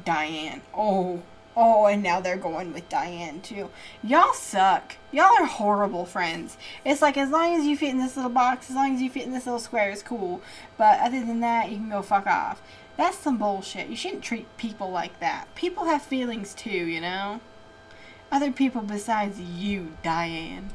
Diane. 0.05 0.61
Oh. 0.73 1.21
Oh, 1.55 1.87
and 1.87 2.03
now 2.03 2.21
they're 2.21 2.37
going 2.37 2.73
with 2.73 2.87
Diane 2.89 3.41
too. 3.41 3.69
Y'all 4.03 4.33
suck. 4.33 4.95
Y'all 5.11 5.35
are 5.39 5.45
horrible 5.45 6.05
friends. 6.05 6.57
It's 6.85 7.01
like 7.01 7.17
as 7.17 7.31
long 7.31 7.55
as 7.55 7.65
you 7.65 7.75
fit 7.75 7.89
in 7.89 7.97
this 7.97 8.15
little 8.15 8.31
box, 8.31 8.69
as 8.69 8.75
long 8.75 8.95
as 8.95 9.01
you 9.01 9.09
fit 9.09 9.25
in 9.25 9.33
this 9.33 9.45
little 9.45 9.59
square, 9.59 9.89
it's 9.89 10.03
cool. 10.03 10.41
But 10.77 10.99
other 10.99 11.19
than 11.19 11.39
that, 11.41 11.69
you 11.69 11.77
can 11.77 11.89
go 11.89 12.01
fuck 12.01 12.27
off. 12.27 12.61
That's 12.95 13.17
some 13.17 13.37
bullshit. 13.37 13.89
You 13.89 13.95
shouldn't 13.95 14.23
treat 14.23 14.45
people 14.57 14.91
like 14.91 15.19
that. 15.19 15.53
People 15.55 15.85
have 15.85 16.01
feelings 16.01 16.53
too, 16.53 16.69
you 16.69 17.01
know? 17.01 17.41
Other 18.31 18.51
people 18.51 18.81
besides 18.81 19.39
you, 19.39 19.93
Diane. 20.03 20.69